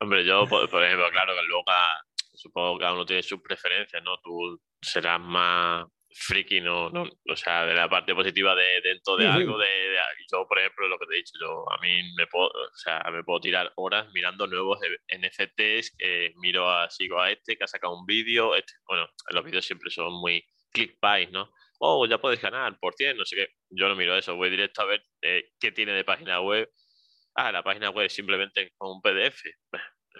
Hombre, 0.00 0.24
yo, 0.24 0.46
por, 0.48 0.70
por, 0.70 0.82
ejemplo, 0.82 1.10
claro, 1.10 1.34
que 1.34 1.42
luego 1.46 1.64
supongo 2.32 2.78
que 2.78 2.82
cada 2.84 2.94
uno 2.94 3.04
tiene 3.04 3.22
sus 3.22 3.42
preferencias, 3.42 4.02
¿no? 4.02 4.16
Tú 4.24 4.58
serás 4.80 5.20
más 5.20 5.84
friki, 6.10 6.62
¿no? 6.62 6.88
no 6.88 7.02
o 7.02 7.36
sea, 7.36 7.66
de 7.66 7.74
la 7.74 7.86
parte 7.86 8.14
positiva 8.14 8.54
de 8.54 8.80
dentro 8.80 9.18
de 9.18 9.26
algo, 9.26 9.58
de, 9.58 9.68
yo, 10.32 10.48
por 10.48 10.58
ejemplo, 10.58 10.88
lo 10.88 10.98
que 10.98 11.06
te 11.06 11.14
he 11.14 11.18
dicho, 11.18 11.34
yo 11.38 11.70
a 11.70 11.78
mí 11.82 12.02
me 12.16 12.26
puedo, 12.26 12.46
o 12.46 12.76
sea, 12.76 13.04
me 13.12 13.22
puedo 13.22 13.40
tirar 13.40 13.70
horas 13.76 14.08
mirando 14.14 14.46
nuevos 14.46 14.78
NFTs, 15.06 15.96
eh, 15.98 16.32
miro 16.36 16.70
a, 16.70 16.88
sigo 16.88 17.20
a 17.20 17.30
este 17.30 17.58
que 17.58 17.64
ha 17.64 17.68
sacado 17.68 17.94
un 17.94 18.06
vídeo, 18.06 18.56
este, 18.56 18.72
bueno, 18.86 19.06
los 19.32 19.44
vídeos 19.44 19.66
siempre 19.66 19.90
son 19.90 20.14
muy 20.14 20.42
clickbait, 20.72 21.30
¿no? 21.30 21.52
Oh, 21.78 22.06
ya 22.06 22.18
puedes 22.18 22.40
ganar 22.40 22.78
por 22.78 22.94
100, 22.94 23.16
no 23.16 23.24
sé 23.24 23.36
qué. 23.36 23.48
Yo 23.70 23.88
no 23.88 23.94
miro 23.94 24.16
eso, 24.16 24.36
voy 24.36 24.50
directo 24.50 24.82
a 24.82 24.86
ver 24.86 25.04
eh, 25.22 25.50
qué 25.60 25.72
tiene 25.72 25.92
de 25.92 26.04
página 26.04 26.40
web. 26.40 26.68
Ah, 27.34 27.52
la 27.52 27.62
página 27.62 27.90
web 27.90 28.10
simplemente 28.10 28.72
con 28.76 28.90
un 28.90 29.00
PDF 29.00 29.42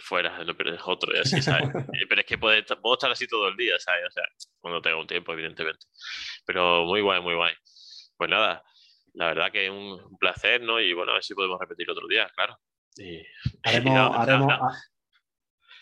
fuera, 0.00 0.44
no 0.44 0.56
pierdes 0.56 0.80
otro 0.84 1.14
y 1.14 1.18
así, 1.18 1.42
¿sabes? 1.42 1.68
Eh, 1.94 2.06
pero 2.08 2.20
es 2.20 2.26
que 2.26 2.38
puedo 2.38 2.54
estar, 2.54 2.80
puedo 2.80 2.94
estar 2.94 3.10
así 3.10 3.26
todo 3.26 3.48
el 3.48 3.56
día, 3.56 3.78
¿sabes? 3.78 4.06
O 4.06 4.10
sea, 4.10 4.24
cuando 4.60 4.80
tenga 4.80 4.96
un 4.96 5.06
tiempo, 5.06 5.32
evidentemente. 5.32 5.86
Pero 6.46 6.84
muy 6.84 7.00
guay, 7.00 7.20
muy 7.20 7.34
guay. 7.34 7.54
Pues 8.16 8.30
nada, 8.30 8.62
la 9.14 9.26
verdad 9.26 9.50
que 9.50 9.66
es 9.66 9.70
un 9.70 10.16
placer, 10.18 10.62
¿no? 10.62 10.80
Y 10.80 10.92
bueno, 10.92 11.12
a 11.12 11.14
ver 11.14 11.24
si 11.24 11.34
podemos 11.34 11.58
repetir 11.58 11.90
otro 11.90 12.06
día, 12.06 12.30
claro. 12.34 12.56
haremos, 13.64 14.16
haremos, 14.16 14.52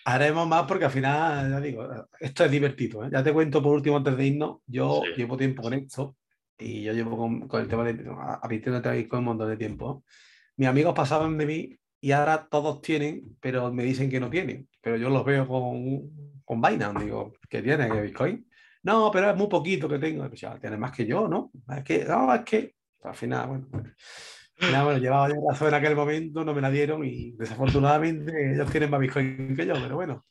haremos, 0.07 0.47
más 0.47 0.63
porque 0.67 0.85
al 0.85 0.91
final, 0.93 1.51
ya 1.51 1.61
digo, 1.61 2.09
esto 2.21 2.45
es 2.45 2.51
divertido. 2.51 3.05
¿eh? 3.05 3.09
Ya 3.13 3.25
te 3.25 3.33
cuento 3.33 3.61
por 3.61 3.75
último 3.75 3.97
antes 3.97 4.17
de 4.17 4.27
irnos, 4.27 4.59
yo 4.67 5.03
llevo 5.17 5.37
tiempo 5.37 5.63
con 5.63 5.75
esto 5.75 6.17
y 6.57 6.85
yo 6.85 6.93
llevo 6.93 7.17
con, 7.17 7.49
con 7.49 7.61
el 7.61 7.69
tema 7.69 7.85
de 7.85 8.09
apitiendo 8.41 8.81
con 9.09 9.19
un 9.19 9.25
montón 9.25 9.49
de 9.49 9.57
tiempo. 9.57 10.05
Mis 10.57 10.69
amigos 10.69 10.95
pasaban 10.95 11.37
de 11.37 11.47
mí 11.47 11.77
y 12.01 12.13
ahora 12.13 12.47
todos 12.49 12.81
tienen, 12.81 13.37
pero 13.41 13.73
me 13.73 13.83
dicen 13.83 14.09
que 14.09 14.21
no 14.21 14.31
tienen. 14.31 14.69
Pero 14.81 14.97
yo 14.97 15.11
los 15.11 15.25
veo 15.25 15.47
con, 15.49 16.41
con 16.45 16.63
Binance, 16.63 17.05
digo, 17.05 17.33
¿qué 17.49 17.61
tiene? 17.61 17.91
¿Qué 17.91 18.01
Bitcoin? 18.01 18.49
No, 18.85 19.11
pero 19.11 19.31
es 19.31 19.37
muy 19.37 19.49
poquito 19.49 19.89
que 19.89 19.99
tengo. 19.99 20.29
Pues 20.29 20.41
ya 20.41 20.57
tiene 20.61 20.77
más 20.77 20.93
que 20.93 21.05
yo, 21.05 21.27
¿no? 21.27 21.51
Es 21.77 21.83
que, 21.83 22.05
no, 22.05 22.33
es 22.33 22.43
que, 22.43 22.77
al 23.03 23.15
final, 23.17 23.49
bueno. 23.49 23.67
Nada, 24.59 24.85
bueno, 24.85 24.99
llevaba 24.99 25.29
yo 25.29 25.35
razón 25.49 25.69
en 25.69 25.75
aquel 25.75 25.95
momento, 25.95 26.45
no 26.45 26.55
me 26.55 26.63
la 26.63 26.71
dieron 26.71 27.05
y 27.05 27.33
desafortunadamente 27.33 28.55
ellos 28.55 28.71
tienen 28.71 28.91
más 28.91 29.01
Bitcoin 29.01 29.55
que 29.55 29.67
yo, 29.67 29.75
pero 29.75 29.97
bueno. 29.97 30.25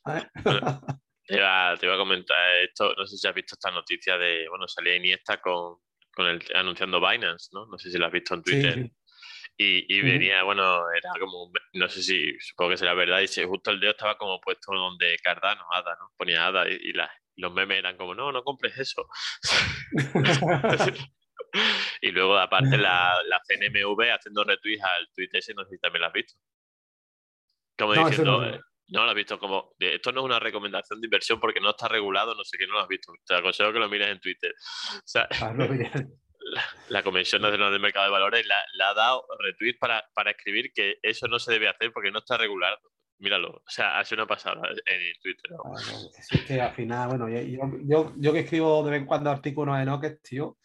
Te 1.24 1.36
iba, 1.36 1.76
te 1.78 1.86
iba, 1.86 1.94
a 1.94 1.98
comentar 1.98 2.36
esto, 2.62 2.92
no 2.96 3.06
sé 3.06 3.16
si 3.16 3.26
has 3.26 3.34
visto 3.34 3.54
esta 3.54 3.70
noticia 3.70 4.16
de, 4.16 4.48
bueno, 4.48 4.66
salía 4.68 4.96
Iniesta 4.96 5.40
con, 5.40 5.78
con 6.12 6.26
el, 6.26 6.42
anunciando 6.54 7.00
Binance, 7.00 7.50
¿no? 7.52 7.66
No 7.66 7.78
sé 7.78 7.90
si 7.90 7.98
lo 7.98 8.06
has 8.06 8.12
visto 8.12 8.34
en 8.34 8.42
Twitter. 8.42 8.90
Y, 9.58 10.02
venía, 10.02 10.42
bueno, 10.42 10.82
era 10.90 11.10
como, 11.18 11.50
no 11.74 11.88
sé 11.88 12.02
si, 12.02 12.38
supongo 12.40 12.72
que 12.72 12.76
será 12.76 12.94
verdad, 12.94 13.20
y 13.20 13.44
justo 13.44 13.70
el 13.70 13.80
dedo 13.80 13.92
estaba 13.92 14.18
como 14.18 14.40
puesto 14.40 14.72
donde 14.74 15.16
Cardano, 15.22 15.64
Ada, 15.72 15.96
¿no? 15.98 16.12
Ponía 16.16 16.46
Ada 16.46 16.68
y, 16.68 16.92
los 17.36 17.52
memes 17.52 17.78
eran 17.78 17.96
como, 17.96 18.14
no, 18.14 18.32
no 18.32 18.42
compres 18.42 18.76
eso. 18.78 19.06
y 22.00 22.10
luego, 22.10 22.36
aparte, 22.38 22.76
la, 22.76 23.14
la, 23.26 23.40
CNMV 23.46 24.10
haciendo 24.12 24.44
retweets 24.44 24.82
al 24.82 25.08
tweet 25.14 25.28
ese, 25.32 25.54
no 25.54 25.64
sé 25.64 25.70
si 25.70 25.78
también 25.78 26.02
lo 26.02 26.06
has 26.08 26.12
visto. 26.12 26.34
Como 27.78 27.92
diciendo, 27.92 28.40
no, 28.40 28.46
eh, 28.46 28.60
no 28.88 29.04
lo 29.04 29.10
has 29.10 29.16
visto 29.16 29.38
como, 29.38 29.74
esto 29.78 30.12
no 30.12 30.20
es 30.20 30.24
una 30.26 30.38
recomendación 30.38 31.00
de 31.00 31.06
inversión 31.06 31.40
porque 31.40 31.60
no 31.60 31.70
está 31.70 31.88
regulado, 31.88 32.34
no 32.34 32.44
sé 32.44 32.56
qué, 32.56 32.66
no 32.66 32.74
lo 32.74 32.80
has 32.80 32.88
visto. 32.88 33.12
Te 33.26 33.34
aconsejo 33.34 33.72
que 33.72 33.78
lo 33.78 33.88
mires 33.88 34.08
en 34.08 34.20
Twitter. 34.20 34.54
O 34.96 35.08
sea, 35.08 35.28
ah, 35.40 35.52
la, 36.88 37.02
Comisión 37.02 37.42
Nacional 37.42 37.72
del 37.72 37.80
Mercado 37.80 38.06
de 38.06 38.12
Valores 38.12 38.46
le 38.46 38.84
ha 38.84 38.94
dado 38.94 39.26
retweet 39.40 39.78
para, 39.78 40.04
para, 40.14 40.30
escribir 40.30 40.72
que 40.72 40.98
eso 41.02 41.26
no 41.26 41.38
se 41.38 41.52
debe 41.52 41.68
hacer 41.68 41.92
porque 41.92 42.10
no 42.10 42.20
está 42.20 42.36
regulado. 42.36 42.78
míralo. 43.18 43.50
O 43.50 43.62
sea, 43.70 43.98
hace 43.98 44.14
una 44.14 44.26
pasada 44.26 44.60
en 44.68 45.12
Twitter. 45.20 45.50
es 46.30 46.44
que 46.44 46.60
al 46.60 46.74
final, 46.74 47.08
bueno, 47.08 47.28
yo, 47.28 48.12
yo, 48.16 48.32
que 48.32 48.40
escribo 48.40 48.84
de 48.84 48.90
vez 48.90 49.00
en 49.00 49.06
cuando 49.06 49.30
artículos 49.30 49.78
en 49.78 49.88
Oques, 49.88 50.22
tío, 50.22 50.58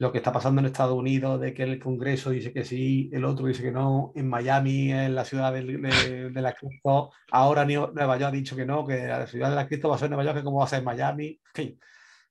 lo 0.00 0.10
que 0.10 0.16
está 0.16 0.32
pasando 0.32 0.62
en 0.62 0.66
Estados 0.66 0.96
Unidos, 0.96 1.38
de 1.38 1.52
que 1.52 1.62
el 1.62 1.78
Congreso 1.78 2.30
dice 2.30 2.54
que 2.54 2.64
sí, 2.64 3.10
el 3.12 3.22
otro 3.22 3.44
dice 3.44 3.62
que 3.62 3.70
no, 3.70 4.12
en 4.14 4.30
Miami, 4.30 4.90
en 4.90 5.14
la 5.14 5.26
ciudad 5.26 5.52
de, 5.52 5.62
de, 5.62 6.40
la 6.40 6.54
Cristo, 6.54 7.12
ahora 7.30 7.66
Nueva 7.66 8.16
York 8.16 8.22
ha 8.22 8.30
dicho 8.30 8.56
que 8.56 8.64
no, 8.64 8.86
que 8.86 8.96
la 9.06 9.26
ciudad 9.26 9.50
de 9.50 9.56
la 9.56 9.68
Cristo 9.68 9.90
va 9.90 9.96
a 9.96 9.98
ser 9.98 10.08
Nueva 10.08 10.24
York, 10.24 10.38
que 10.38 10.42
como 10.42 10.60
va 10.60 10.64
a 10.64 10.68
ser 10.68 10.82
Miami, 10.82 11.26
en 11.26 11.52
fin, 11.54 11.80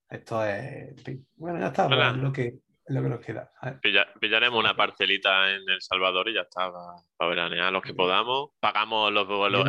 esto 0.10 0.44
es, 0.44 0.96
bueno, 1.36 1.60
ya 1.60 1.68
está, 1.68 1.88
pues, 1.88 2.18
lo 2.18 2.34
que, 2.34 2.56
lo 2.88 3.04
que 3.04 3.10
nos 3.10 3.20
queda. 3.20 3.52
pillaremos 4.20 4.60
una 4.60 4.76
parcelita 4.76 5.52
en 5.52 5.70
El 5.70 5.80
Salvador 5.80 6.28
y 6.28 6.34
ya 6.34 6.42
está, 6.42 6.72
para, 7.20 7.30
veranear 7.30 7.72
los 7.72 7.84
que 7.84 7.94
podamos. 7.94 8.50
Pagamos 8.60 9.14
los 9.14 9.28
vuelos, 9.28 9.64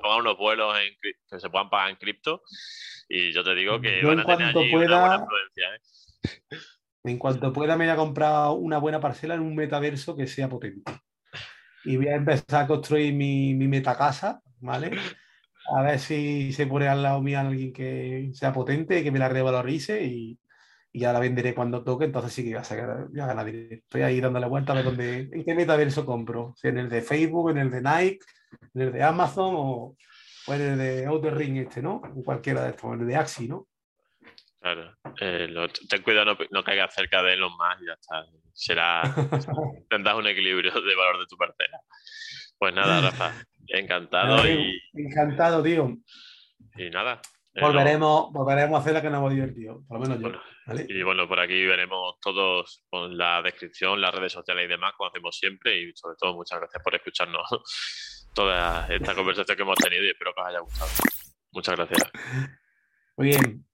pagamos 0.00 0.24
los 0.24 0.38
vuelos 0.38 0.74
que 1.02 1.38
se 1.38 1.50
puedan 1.50 1.68
pagar 1.68 1.90
en 1.90 1.96
cripto. 1.96 2.40
Y 3.10 3.30
yo 3.32 3.44
te 3.44 3.54
digo 3.54 3.78
que 3.78 4.02
van 4.02 4.20
a 4.20 4.24
tener 4.24 4.56
allí 4.56 4.70
pueda, 4.72 4.86
una 4.86 5.00
buena 5.00 5.22
influencia. 5.22 5.74
¿eh? 5.74 5.80
En 7.06 7.18
cuanto 7.18 7.52
pueda, 7.52 7.76
me 7.76 7.84
voy 7.86 7.92
a 7.92 7.96
comprar 7.96 8.50
una 8.50 8.78
buena 8.78 9.00
parcela 9.00 9.34
en 9.34 9.40
un 9.40 9.54
metaverso 9.54 10.16
que 10.16 10.26
sea 10.26 10.48
potente. 10.48 10.92
Y 11.84 11.96
voy 11.96 12.08
a 12.08 12.16
empezar 12.16 12.64
a 12.64 12.66
construir 12.66 13.14
mi, 13.14 13.54
mi 13.54 13.68
metacasa, 13.68 14.40
¿vale? 14.60 14.90
A 15.76 15.82
ver 15.82 15.98
si 16.00 16.52
se 16.52 16.66
pone 16.66 16.88
al 16.88 17.02
lado 17.02 17.22
mío 17.22 17.38
alguien 17.40 17.72
que 17.72 18.30
sea 18.32 18.52
potente, 18.52 19.02
que 19.04 19.10
me 19.10 19.18
la 19.18 19.28
revalorice 19.28 20.04
y, 20.04 20.38
y 20.92 21.00
ya 21.00 21.12
la 21.12 21.20
venderé 21.20 21.54
cuando 21.54 21.84
toque, 21.84 22.06
entonces 22.06 22.32
sí 22.32 22.42
que 22.42 22.50
voy 22.50 22.58
a 22.58 22.64
sacar, 22.64 23.08
voy 23.08 23.20
a 23.20 23.26
ganar 23.26 23.48
Estoy 23.48 24.02
ahí 24.02 24.20
dándole 24.20 24.46
vuelta 24.48 24.72
a 24.72 24.76
ver 24.76 24.84
dónde, 24.86 25.28
en 25.32 25.44
qué 25.44 25.54
metaverso 25.54 26.06
compro, 26.06 26.54
si 26.56 26.68
en 26.68 26.78
el 26.78 26.88
de 26.88 27.02
Facebook, 27.02 27.50
en 27.50 27.58
el 27.58 27.70
de 27.70 27.82
Nike, 27.82 28.18
en 28.74 28.82
el 28.82 28.92
de 28.92 29.02
Amazon 29.02 29.54
o, 29.56 29.96
o 30.46 30.54
en 30.54 30.60
el 30.62 30.78
de 30.78 31.06
Outer 31.06 31.34
Ring 31.34 31.58
este, 31.58 31.82
¿no? 31.82 32.00
En 32.04 32.22
cualquiera 32.22 32.64
de 32.64 32.70
estos, 32.70 32.94
en 32.94 33.00
el 33.02 33.06
de 33.06 33.16
Axi, 33.16 33.46
¿no? 33.46 33.68
Claro, 34.66 34.96
eh, 35.20 35.48
ten 35.88 36.02
cuidado, 36.02 36.24
no, 36.24 36.38
no 36.50 36.64
caigas 36.64 36.92
cerca 36.92 37.22
de 37.22 37.36
los 37.36 37.54
más 37.56 37.80
y 37.80 37.86
ya 37.86 37.92
está. 37.92 38.26
Será, 38.52 39.00
tendrás 39.88 40.16
un 40.16 40.26
equilibrio 40.26 40.72
de 40.72 40.96
valor 40.96 41.20
de 41.20 41.26
tu 41.26 41.36
parcela. 41.36 41.80
Pues 42.58 42.74
nada, 42.74 43.00
Rafa, 43.00 43.32
encantado 43.68 44.44
y... 44.48 44.82
Encantado, 44.92 45.62
tío. 45.62 45.96
Y 46.74 46.90
nada, 46.90 47.22
Volveremos, 47.60 48.32
volveremos 48.32 48.78
a 48.78 48.80
hacer 48.80 48.94
la 48.94 49.02
que 49.02 49.08
nos 49.08 49.18
hemos 49.18 49.34
divertido, 49.34 49.84
por 49.86 50.00
lo 50.00 50.08
menos 50.08 50.20
yo. 50.20 50.84
Y 50.88 51.00
bueno, 51.04 51.28
por 51.28 51.38
aquí 51.38 51.64
veremos 51.64 52.18
todos 52.20 52.84
con 52.90 53.16
la 53.16 53.42
descripción, 53.42 54.00
las 54.00 54.12
redes 54.12 54.32
sociales 54.32 54.64
y 54.64 54.68
demás, 54.68 54.94
como 54.96 55.10
hacemos 55.10 55.38
siempre. 55.38 55.80
Y 55.80 55.92
sobre 55.94 56.16
todo, 56.18 56.34
muchas 56.34 56.58
gracias 56.58 56.82
por 56.82 56.92
escucharnos 56.92 57.48
toda 58.34 58.88
esta 58.88 59.14
conversación 59.14 59.56
que 59.56 59.62
hemos 59.62 59.78
tenido 59.78 60.02
y 60.02 60.10
espero 60.10 60.34
que 60.34 60.40
os 60.40 60.46
haya 60.48 60.58
gustado. 60.58 60.90
Muchas 61.52 61.76
gracias. 61.76 62.10
Muy 63.16 63.28
bien. 63.28 63.64